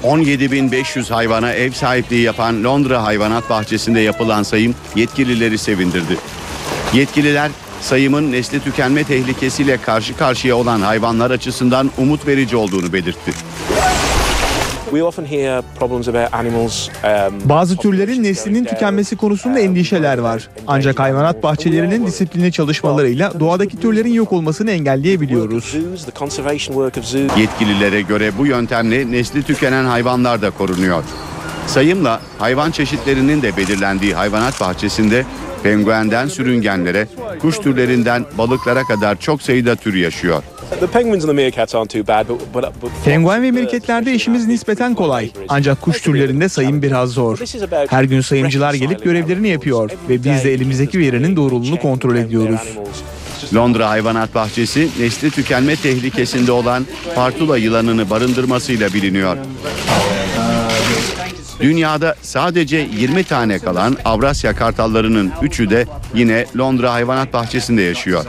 17.500 0.03 1.14
hayvana 1.14 1.53
ev 1.53 1.72
sahipliği 1.72 2.22
yapan 2.22 2.64
Londra 2.64 3.03
Hayvanat 3.03 3.49
Bahçesi'nde 3.49 3.99
yapılan 3.99 4.44
sayım 4.44 4.76
yetkilileri 4.95 5.57
sevindirdi. 5.57 6.18
Yetkililer 6.94 7.52
sayımın 7.81 8.31
nesli 8.31 8.63
tükenme 8.63 9.03
tehlikesiyle 9.03 9.77
karşı 9.77 10.17
karşıya 10.17 10.55
olan 10.55 10.81
hayvanlar 10.81 11.31
açısından 11.31 11.91
umut 11.97 12.27
verici 12.27 12.55
olduğunu 12.55 12.93
belirtti. 12.93 13.31
Bazı 17.45 17.77
türlerin 17.77 18.23
neslinin 18.23 18.65
tükenmesi 18.65 19.15
konusunda 19.17 19.59
endişeler 19.59 20.17
var. 20.17 20.49
Ancak 20.67 20.99
hayvanat 20.99 21.43
bahçelerinin 21.43 22.07
disiplinli 22.07 22.51
çalışmalarıyla 22.51 23.39
doğadaki 23.39 23.79
türlerin 23.79 24.13
yok 24.13 24.31
olmasını 24.33 24.71
engelleyebiliyoruz. 24.71 25.75
Yetkililere 27.37 28.01
göre 28.01 28.31
bu 28.37 28.45
yöntemle 28.45 29.11
nesli 29.11 29.43
tükenen 29.43 29.85
hayvanlar 29.85 30.41
da 30.41 30.49
korunuyor. 30.49 31.03
Sayımla 31.67 32.21
hayvan 32.39 32.71
çeşitlerinin 32.71 33.41
de 33.41 33.57
belirlendiği 33.57 34.13
hayvanat 34.13 34.61
bahçesinde 34.61 35.25
penguenden 35.63 36.27
sürüngenlere, 36.27 37.07
kuş 37.41 37.57
türlerinden 37.57 38.25
balıklara 38.38 38.83
kadar 38.83 39.19
çok 39.19 39.41
sayıda 39.41 39.75
tür 39.75 39.93
yaşıyor. 39.93 40.43
Penguen 43.05 43.43
ve 43.43 43.51
mirketlerde 43.51 44.13
işimiz 44.13 44.47
nispeten 44.47 44.95
kolay. 44.95 45.31
Ancak 45.49 45.81
kuş 45.81 46.01
türlerinde 46.01 46.49
sayım 46.49 46.81
biraz 46.81 47.09
zor. 47.09 47.39
Her 47.89 48.03
gün 48.03 48.21
sayımcılar 48.21 48.73
gelip 48.73 49.03
görevlerini 49.03 49.49
yapıyor 49.49 49.91
ve 50.09 50.23
biz 50.23 50.43
de 50.43 50.53
elimizdeki 50.53 50.99
verinin 50.99 51.35
doğruluğunu 51.35 51.79
kontrol 51.79 52.15
ediyoruz. 52.15 52.61
Londra 53.55 53.89
Hayvanat 53.89 54.35
Bahçesi 54.35 54.89
nesli 54.99 55.31
tükenme 55.31 55.75
tehlikesinde 55.75 56.51
olan 56.51 56.85
partula 57.15 57.57
yılanını 57.57 58.09
barındırmasıyla 58.09 58.93
biliniyor. 58.93 59.38
Dünyada 61.61 62.15
sadece 62.21 62.77
20 62.77 63.23
tane 63.23 63.59
kalan 63.59 63.97
Avrasya 64.05 64.55
kartallarının 64.55 65.31
üçü 65.41 65.69
de 65.69 65.85
yine 66.15 66.45
Londra 66.57 66.93
Hayvanat 66.93 67.33
Bahçesi'nde 67.33 67.81
yaşıyor. 67.81 68.25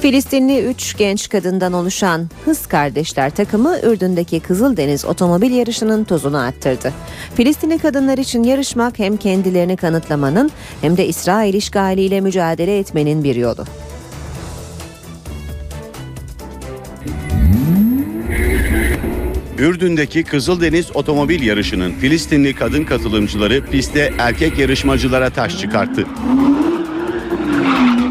Filistinli 0.00 0.64
3 0.64 0.96
genç 0.96 1.28
kadından 1.28 1.72
oluşan 1.72 2.28
Hız 2.44 2.66
Kardeşler 2.66 3.30
takımı 3.30 3.78
Ürdün'deki 3.82 4.40
Kızıldeniz 4.40 5.04
otomobil 5.04 5.50
yarışının 5.50 6.04
tozunu 6.04 6.38
attırdı. 6.38 6.92
Filistinli 7.34 7.78
kadınlar 7.78 8.18
için 8.18 8.42
yarışmak 8.42 8.98
hem 8.98 9.16
kendilerini 9.16 9.76
kanıtlamanın 9.76 10.50
hem 10.80 10.96
de 10.96 11.06
İsrail 11.06 11.54
işgaliyle 11.54 12.20
mücadele 12.20 12.78
etmenin 12.78 13.24
bir 13.24 13.36
yolu. 13.36 13.64
Ürdün'deki 19.58 20.24
Kızıldeniz 20.24 20.96
otomobil 20.96 21.42
yarışının 21.42 21.92
Filistinli 21.92 22.54
kadın 22.54 22.84
katılımcıları 22.84 23.64
pistte 23.70 24.12
erkek 24.18 24.58
yarışmacılara 24.58 25.30
taş 25.30 25.58
çıkarttı. 25.58 26.06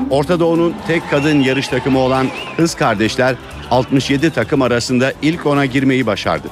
Orta 0.09 0.39
Doğu'nun 0.39 0.73
tek 0.87 1.09
kadın 1.09 1.39
yarış 1.39 1.67
takımı 1.67 1.99
olan 1.99 2.27
Hız 2.57 2.75
Kardeşler 2.75 3.35
67 3.71 4.31
takım 4.31 4.61
arasında 4.61 5.13
ilk 5.21 5.45
ona 5.45 5.65
girmeyi 5.65 6.05
başardı. 6.05 6.47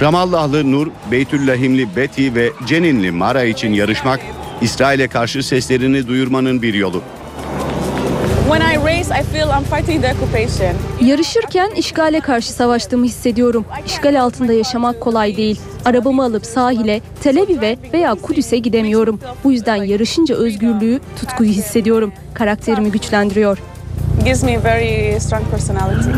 Ramallahlı 0.00 0.72
Nur, 0.72 0.86
Beytüllahimli 1.10 1.96
Betty 1.96 2.28
ve 2.34 2.50
Ceninli 2.66 3.10
Mara 3.10 3.44
için 3.44 3.72
yarışmak 3.72 4.20
İsrail'e 4.62 5.08
karşı 5.08 5.42
seslerini 5.42 6.08
duyurmanın 6.08 6.62
bir 6.62 6.74
yolu. 6.74 7.02
Yarışırken 11.00 11.70
işgale 11.76 12.20
karşı 12.20 12.52
savaştığımı 12.52 13.04
hissediyorum. 13.04 13.64
İşgal 13.86 14.20
altında 14.20 14.52
yaşamak 14.52 15.00
kolay 15.00 15.36
değil. 15.36 15.60
Arabamı 15.84 16.24
alıp 16.24 16.46
sahile, 16.46 17.00
Tel 17.22 17.42
Aviv'e 17.42 17.76
veya 17.92 18.14
Kudüs'e 18.14 18.58
gidemiyorum. 18.58 19.20
Bu 19.44 19.52
yüzden 19.52 19.76
yarışınca 19.76 20.34
özgürlüğü, 20.34 21.00
tutkuyu 21.20 21.50
hissediyorum. 21.50 22.12
Karakterimi 22.34 22.90
güçlendiriyor. 22.90 23.58
Gives 24.24 24.42
me 24.42 24.64
very 24.64 25.20
strong 25.20 25.50
personality. 25.50 26.08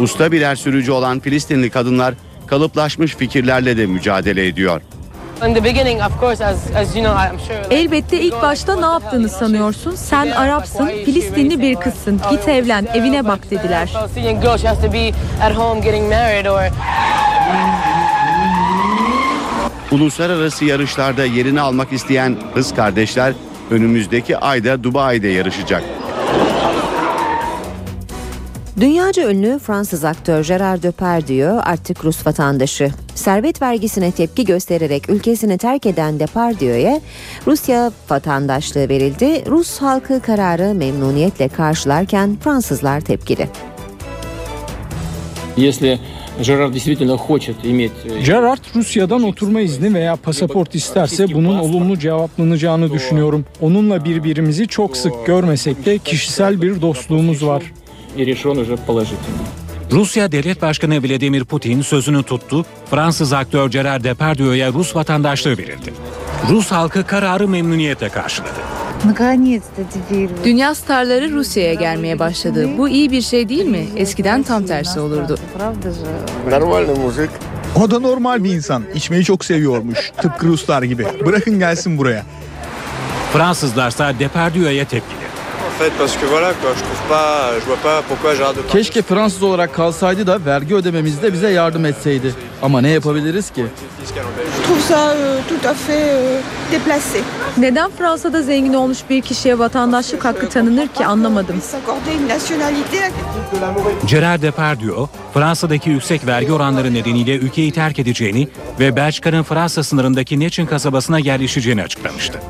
Usta 0.00 0.32
birer 0.32 0.56
sürücü 0.56 0.92
olan 0.92 1.20
Filistinli 1.20 1.70
kadınlar 1.70 2.14
kalıplaşmış 2.46 3.16
fikirlerle 3.16 3.76
de 3.76 3.86
mücadele 3.86 4.46
ediyor. 4.46 4.82
Elbette 7.70 8.20
ilk 8.20 8.42
başta 8.42 8.76
ne 8.76 8.86
yaptığını 8.86 9.28
sanıyorsun? 9.28 9.94
Sen 9.94 10.30
Arapsın, 10.30 10.86
Filistinli 10.86 11.60
bir 11.60 11.76
kızsın. 11.76 12.20
Git 12.30 12.48
evlen, 12.48 12.86
evine 12.94 13.28
bak 13.28 13.50
dediler. 13.50 13.92
Uluslararası 19.90 20.64
yarışlarda 20.64 21.24
yerini 21.24 21.60
almak 21.60 21.92
isteyen 21.92 22.36
Hız 22.54 22.74
kardeşler 22.74 23.34
önümüzdeki 23.70 24.38
ayda 24.38 24.84
Dubai'de 24.84 25.28
yarışacak. 25.28 25.82
Dünyaca 28.79 29.31
ünlü 29.31 29.59
Fransız 29.59 30.03
aktör 30.03 30.45
Gerard 30.45 30.83
Depardieu 30.83 31.59
artık 31.63 32.05
Rus 32.05 32.27
vatandaşı. 32.27 32.91
Servet 33.15 33.61
vergisine 33.61 34.11
tepki 34.11 34.45
göstererek 34.45 35.09
ülkesini 35.09 35.57
terk 35.57 35.85
eden 35.85 36.19
Depardieu'ya 36.19 37.01
Rusya 37.47 37.91
vatandaşlığı 38.09 38.89
verildi. 38.89 39.43
Rus 39.47 39.77
halkı 39.81 40.21
kararı 40.21 40.73
memnuniyetle 40.73 41.47
karşılarken 41.47 42.37
Fransızlar 42.43 43.01
tepkili. 43.01 43.47
Если 45.57 45.99
Жерар 46.41 46.69
действительно 46.69 47.17
хочет 47.17 47.55
иметь... 47.63 47.91
э, 48.05 48.23
Gerard 48.25 48.59
Rusya'dan 48.75 49.23
oturma 49.23 49.61
izni 49.61 49.93
veya 49.93 50.15
pasaport 50.15 50.75
isterse 50.75 51.33
bunun 51.33 51.59
olumlu 51.59 51.99
cevaplanacağını 51.99 52.91
düşünüyorum. 52.91 53.45
Onunla 53.61 54.05
birbirimizi 54.05 54.67
çok 54.67 54.97
sık 54.97 55.25
görmesek 55.25 55.85
de 55.85 55.97
kişisel 55.97 56.61
bir 56.61 56.81
dostluğumuz 56.81 57.45
var. 57.45 57.63
И 58.17 58.25
решен 58.25 58.57
уже 58.57 58.77
положительно. 58.77 59.45
Rusya 59.91 60.31
Devlet 60.31 60.61
Başkanı 60.61 61.03
Vladimir 61.03 61.43
Putin 61.43 61.81
sözünü 61.81 62.23
tuttu. 62.23 62.65
Fransız 62.89 63.33
aktör 63.33 63.69
Gerard 63.71 64.03
Depardieu'ya 64.03 64.73
Rus 64.73 64.95
vatandaşlığı 64.95 65.57
verildi. 65.57 65.93
Rus 66.49 66.71
halkı 66.71 67.07
kararı 67.07 67.47
memnuniyetle 67.47 68.09
karşıladı. 68.09 68.49
Dünya 70.43 70.75
starları 70.75 71.31
Rusya'ya 71.31 71.73
gelmeye 71.73 72.19
başladı. 72.19 72.69
Bu 72.77 72.89
iyi 72.89 73.11
bir 73.11 73.21
şey 73.21 73.49
değil 73.49 73.65
mi? 73.65 73.85
Eskiden 73.95 74.43
tam 74.43 74.65
tersi 74.65 74.99
olurdu. 74.99 75.37
O 77.75 77.91
da 77.91 77.99
normal 77.99 78.43
bir 78.43 78.53
insan. 78.53 78.83
İçmeyi 78.95 79.23
çok 79.23 79.45
seviyormuş. 79.45 80.11
Tıpkı 80.21 80.47
Ruslar 80.47 80.83
gibi. 80.83 81.05
Bırakın 81.25 81.59
gelsin 81.59 81.97
buraya. 81.97 82.25
Fransızlarsa 83.33 84.19
Depardieu'ya 84.19 84.85
tepkili. 84.85 85.25
Keşke 88.68 89.02
Fransız 89.02 89.42
olarak 89.42 89.74
kalsaydı 89.74 90.26
da 90.26 90.44
vergi 90.46 90.74
ödememizde 90.74 91.32
bize 91.32 91.50
yardım 91.50 91.84
etseydi. 91.84 92.34
Ama 92.62 92.80
ne 92.80 92.90
yapabiliriz 92.90 93.50
ki? 93.50 93.66
Neden 97.58 97.90
Fransa'da 97.90 98.42
zengin 98.42 98.74
olmuş 98.74 98.98
bir 99.10 99.22
kişiye 99.22 99.58
vatandaşlık 99.58 100.24
hakkı 100.24 100.48
tanınır 100.48 100.88
ki 100.88 101.06
anlamadım. 101.06 101.62
Gerard 104.06 104.42
Depardieu, 104.42 105.08
Fransa'daki 105.34 105.90
yüksek 105.90 106.26
vergi 106.26 106.52
oranları 106.52 106.94
nedeniyle 106.94 107.36
ülkeyi 107.36 107.72
terk 107.72 107.98
edeceğini 107.98 108.48
ve 108.80 108.96
Belçika'nın 108.96 109.42
Fransa 109.42 109.82
sınırındaki 109.82 110.40
Neçin 110.40 110.66
kasabasına 110.66 111.18
yerleşeceğini 111.18 111.82
açıklamıştı. 111.82 112.40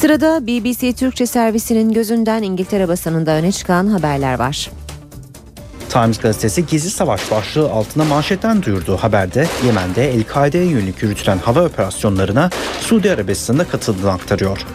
Sırada 0.00 0.46
BBC 0.46 0.92
Türkçe 0.92 1.26
servisinin 1.26 1.92
gözünden 1.92 2.42
İngiltere 2.42 2.88
basınında 2.88 3.30
öne 3.30 3.52
çıkan 3.52 3.86
haberler 3.86 4.38
var. 4.38 4.70
Times 5.88 6.18
gazetesi 6.18 6.66
gizli 6.66 6.90
savaş 6.90 7.30
başlığı 7.30 7.70
altına 7.70 8.04
manşetten 8.04 8.62
duyurduğu 8.62 8.96
haberde 8.96 9.46
Yemen'de 9.66 10.14
El-Kaide'ye 10.14 10.64
yönelik 10.64 11.02
yürütülen 11.02 11.38
hava 11.38 11.64
operasyonlarına 11.64 12.50
Suudi 12.80 13.10
Arabistan'da 13.10 13.64
katıldığını 13.64 14.12
aktarıyor. 14.12 14.66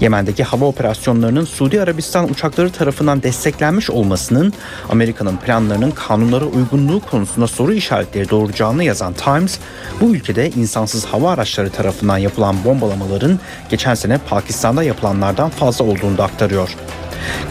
Yemen'deki 0.00 0.44
hava 0.44 0.64
operasyonlarının 0.64 1.44
Suudi 1.44 1.82
Arabistan 1.82 2.30
uçakları 2.30 2.72
tarafından 2.72 3.22
desteklenmiş 3.22 3.90
olmasının 3.90 4.52
Amerika'nın 4.90 5.36
planlarının 5.36 5.90
kanunlara 5.90 6.44
uygunluğu 6.44 7.00
konusunda 7.00 7.46
soru 7.46 7.72
işaretleri 7.72 8.30
doğuracağını 8.30 8.84
yazan 8.84 9.12
Times, 9.12 9.58
bu 10.00 10.14
ülkede 10.14 10.50
insansız 10.50 11.04
hava 11.04 11.30
araçları 11.30 11.70
tarafından 11.70 12.18
yapılan 12.18 12.64
bombalamaların 12.64 13.38
geçen 13.70 13.94
sene 13.94 14.18
Pakistan'da 14.18 14.82
yapılanlardan 14.82 15.50
fazla 15.50 15.84
olduğunu 15.84 16.18
da 16.18 16.24
aktarıyor. 16.24 16.76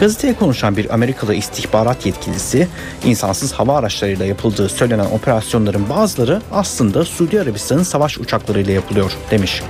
Gazeteye 0.00 0.34
konuşan 0.34 0.76
bir 0.76 0.94
Amerikalı 0.94 1.34
istihbarat 1.34 2.06
yetkilisi, 2.06 2.68
insansız 3.04 3.52
hava 3.52 3.76
araçlarıyla 3.76 4.26
yapıldığı 4.26 4.68
söylenen 4.68 5.04
operasyonların 5.04 5.88
bazıları 5.88 6.42
aslında 6.52 7.04
Suudi 7.04 7.40
Arabistan'ın 7.40 7.82
savaş 7.82 8.18
uçaklarıyla 8.18 8.72
yapılıyor 8.72 9.12
demiş. 9.30 9.62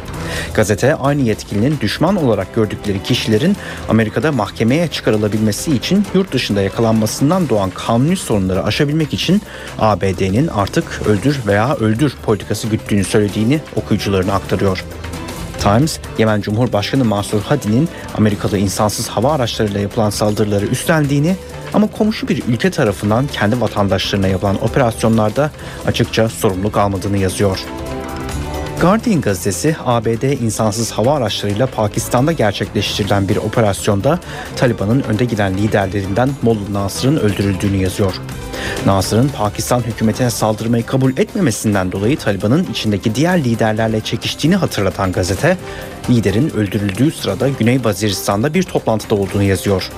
Gazete 0.54 0.94
aynı 0.94 1.22
yetkilinin 1.22 1.80
düşman 1.80 2.16
olarak 2.16 2.49
gördükleri 2.54 3.02
kişilerin 3.02 3.56
Amerika'da 3.88 4.32
mahkemeye 4.32 4.88
çıkarılabilmesi 4.88 5.76
için 5.76 6.06
yurt 6.14 6.32
dışında 6.32 6.62
yakalanmasından 6.62 7.48
doğan 7.48 7.70
kanuni 7.70 8.16
sorunları 8.16 8.64
aşabilmek 8.64 9.14
için 9.14 9.42
ABD'nin 9.78 10.46
artık 10.46 11.02
öldür 11.06 11.40
veya 11.46 11.76
öldür 11.76 12.16
politikası 12.22 12.68
güttüğünü 12.68 13.04
söylediğini 13.04 13.60
okuyucularına 13.76 14.32
aktarıyor. 14.32 14.84
Times, 15.60 15.98
Yemen 16.18 16.40
Cumhurbaşkanı 16.40 17.04
Mansur 17.04 17.42
Hadi'nin 17.42 17.88
Amerikalı 18.16 18.58
insansız 18.58 19.08
hava 19.08 19.32
araçlarıyla 19.32 19.80
yapılan 19.80 20.10
saldırıları 20.10 20.66
üstlendiğini 20.66 21.36
ama 21.74 21.86
komşu 21.86 22.28
bir 22.28 22.42
ülke 22.48 22.70
tarafından 22.70 23.26
kendi 23.26 23.60
vatandaşlarına 23.60 24.28
yapılan 24.28 24.64
operasyonlarda 24.64 25.50
açıkça 25.86 26.28
sorumluluk 26.28 26.76
almadığını 26.76 27.18
yazıyor. 27.18 27.58
Guardian 28.80 29.20
gazetesi 29.20 29.76
ABD 29.84 30.22
insansız 30.22 30.90
hava 30.90 31.14
araçlarıyla 31.14 31.66
Pakistan'da 31.66 32.32
gerçekleştirilen 32.32 33.28
bir 33.28 33.36
operasyonda 33.36 34.18
Taliban'ın 34.56 35.02
önde 35.02 35.24
giden 35.24 35.58
liderlerinden 35.58 36.30
Molla 36.42 36.72
Nasır'ın 36.72 37.16
öldürüldüğünü 37.16 37.76
yazıyor. 37.76 38.14
Nasır'ın 38.86 39.28
Pakistan 39.28 39.80
hükümetine 39.80 40.30
saldırmayı 40.30 40.86
kabul 40.86 41.12
etmemesinden 41.16 41.92
dolayı 41.92 42.18
Taliban'ın 42.18 42.66
içindeki 42.70 43.14
diğer 43.14 43.44
liderlerle 43.44 44.00
çekiştiğini 44.00 44.56
hatırlatan 44.56 45.12
gazete, 45.12 45.56
liderin 46.10 46.50
öldürüldüğü 46.50 47.10
sırada 47.10 47.48
Güney 47.48 47.84
Vaziristan'da 47.84 48.54
bir 48.54 48.62
toplantıda 48.62 49.14
olduğunu 49.14 49.42
yazıyor. 49.42 49.90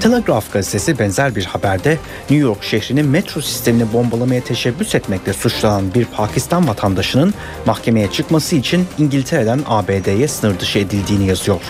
Telegraph 0.00 0.52
gazetesi 0.52 0.98
benzer 0.98 1.36
bir 1.36 1.44
haberde 1.44 1.98
New 2.20 2.36
York 2.36 2.64
şehrinin 2.64 3.06
metro 3.06 3.40
sistemini 3.40 3.92
bombalamaya 3.92 4.44
teşebbüs 4.44 4.94
etmekle 4.94 5.32
suçlanan 5.32 5.94
bir 5.94 6.04
Pakistan 6.04 6.68
vatandaşının 6.68 7.34
mahkemeye 7.66 8.10
çıkması 8.10 8.56
için 8.56 8.86
İngiltere'den 8.98 9.60
ABD'ye 9.66 10.28
sınır 10.28 10.58
dışı 10.58 10.78
edildiğini 10.78 11.26
yazıyor. 11.26 11.60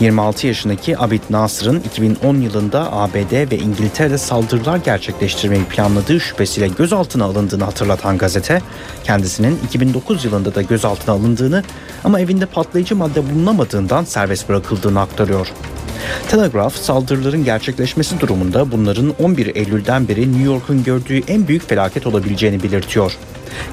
26 0.00 0.46
yaşındaki 0.46 0.98
Abid 0.98 1.20
Nasır'ın 1.30 1.80
2010 1.80 2.36
yılında 2.36 2.92
ABD 2.92 3.50
ve 3.52 3.58
İngiltere'de 3.58 4.18
saldırılar 4.18 4.76
gerçekleştirmeyi 4.76 5.64
planladığı 5.64 6.20
şüphesiyle 6.20 6.68
gözaltına 6.68 7.24
alındığını 7.24 7.64
hatırlatan 7.64 8.18
gazete, 8.18 8.62
kendisinin 9.04 9.58
2009 9.66 10.24
yılında 10.24 10.54
da 10.54 10.62
gözaltına 10.62 11.14
alındığını 11.14 11.62
ama 12.04 12.20
evinde 12.20 12.46
patlayıcı 12.46 12.96
madde 12.96 13.30
bulunamadığından 13.30 14.04
serbest 14.04 14.48
bırakıldığını 14.48 15.00
aktarıyor. 15.00 15.52
Telegraph 16.28 16.74
saldırıların 16.74 17.44
gerçekleşmesi 17.44 18.20
durumunda 18.20 18.72
bunların 18.72 19.14
11 19.22 19.56
Eylül'den 19.56 20.08
beri 20.08 20.32
New 20.32 20.44
York'un 20.44 20.84
gördüğü 20.84 21.22
en 21.28 21.48
büyük 21.48 21.68
felaket 21.68 22.06
olabileceğini 22.06 22.62
belirtiyor. 22.62 23.16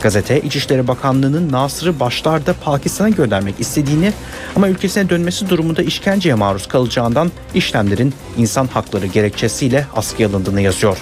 Gazete 0.02 0.42
İçişleri 0.42 0.88
Bakanlığı'nın 0.88 1.52
Nasır'ı 1.52 2.00
başlarda 2.00 2.54
Pakistan'a 2.54 3.10
göndermek 3.10 3.60
istediğini 3.60 4.14
ama 4.56 4.70
ülkesine 4.70 5.10
dönmesi 5.10 5.50
durumunda 5.50 5.82
işkenceye 5.82 6.36
maruz 6.36 6.68
kalacağından 6.68 7.32
işlemlerin 7.56 8.14
insan 8.38 8.68
hakları 8.68 9.06
gerekçesiyle 9.06 9.88
askıya 9.96 10.30
alındığını 10.30 10.62
yazıyor. 10.62 10.98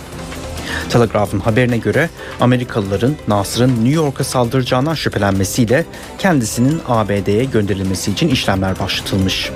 Telegraph'ın 0.90 1.40
haberine 1.40 1.78
göre 1.78 2.10
Amerikalıların 2.40 3.16
Nasır'ın 3.28 3.70
New 3.70 3.90
York'a 3.90 4.24
saldıracağından 4.24 4.94
şüphelenmesiyle 4.94 5.86
kendisinin 6.18 6.82
ABD'ye 6.88 7.44
gönderilmesi 7.44 8.12
için 8.12 8.28
işlemler 8.28 8.80
başlatılmış. 8.80 9.52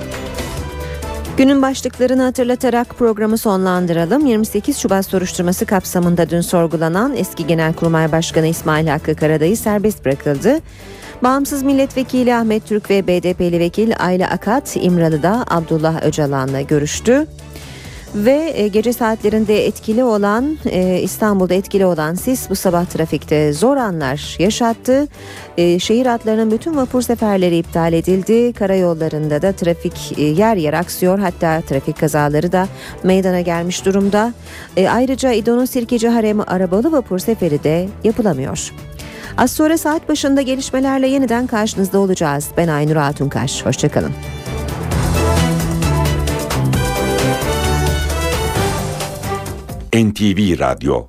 Günün 1.36 1.62
başlıklarını 1.62 2.22
hatırlatarak 2.22 2.88
programı 2.88 3.38
sonlandıralım. 3.38 4.26
28 4.26 4.78
Şubat 4.78 5.06
soruşturması 5.06 5.66
kapsamında 5.66 6.30
dün 6.30 6.40
sorgulanan 6.40 7.16
eski 7.16 7.46
Genelkurmay 7.46 8.12
Başkanı 8.12 8.46
İsmail 8.46 8.86
Hakkı 8.86 9.16
Karadayı 9.16 9.56
serbest 9.56 10.04
bırakıldı. 10.04 10.58
Bağımsız 11.22 11.62
Milletvekili 11.62 12.34
Ahmet 12.34 12.66
Türk 12.66 12.90
ve 12.90 13.06
BDP'li 13.06 13.60
vekil 13.60 13.92
Ayla 13.98 14.30
Akat 14.30 14.76
İmralı'da 14.76 15.44
Abdullah 15.48 16.02
Öcalan'la 16.02 16.60
görüştü. 16.60 17.26
Ve 18.14 18.52
e, 18.56 18.68
gece 18.68 18.92
saatlerinde 18.92 19.66
etkili 19.66 20.04
olan 20.04 20.58
e, 20.64 21.00
İstanbul'da 21.02 21.54
etkili 21.54 21.86
olan 21.86 22.14
sis 22.14 22.50
bu 22.50 22.54
sabah 22.54 22.84
trafikte 22.84 23.52
zor 23.52 23.76
anlar 23.76 24.36
yaşattı. 24.38 25.08
E, 25.58 25.78
şehir 25.78 26.06
hatlarının 26.06 26.50
bütün 26.50 26.76
vapur 26.76 27.02
seferleri 27.02 27.56
iptal 27.56 27.92
edildi. 27.92 28.52
Karayollarında 28.52 29.42
da 29.42 29.52
trafik 29.52 30.18
yer 30.18 30.56
yer 30.56 30.72
aksıyor. 30.72 31.18
Hatta 31.18 31.60
trafik 31.60 32.00
kazaları 32.00 32.52
da 32.52 32.68
meydana 33.02 33.40
gelmiş 33.40 33.84
durumda. 33.84 34.32
Ayrıca 34.90 35.32
İdo'nun 35.32 35.64
Sirkeci 35.64 36.08
Haremi 36.08 36.42
arabalı 36.42 36.92
vapur 36.92 37.18
seferi 37.18 37.64
de 37.64 37.88
yapılamıyor. 38.04 38.72
Az 39.36 39.50
sonra 39.50 39.78
saat 39.78 40.08
başında 40.08 40.42
gelişmelerle 40.42 41.08
yeniden 41.08 41.46
karşınızda 41.46 41.98
olacağız. 41.98 42.48
Ben 42.56 42.68
Aynur 42.68 42.96
Altunkaş. 42.96 43.66
Hoşçakalın. 43.66 44.12
NTV 49.96 50.56
Radyo 50.56 51.08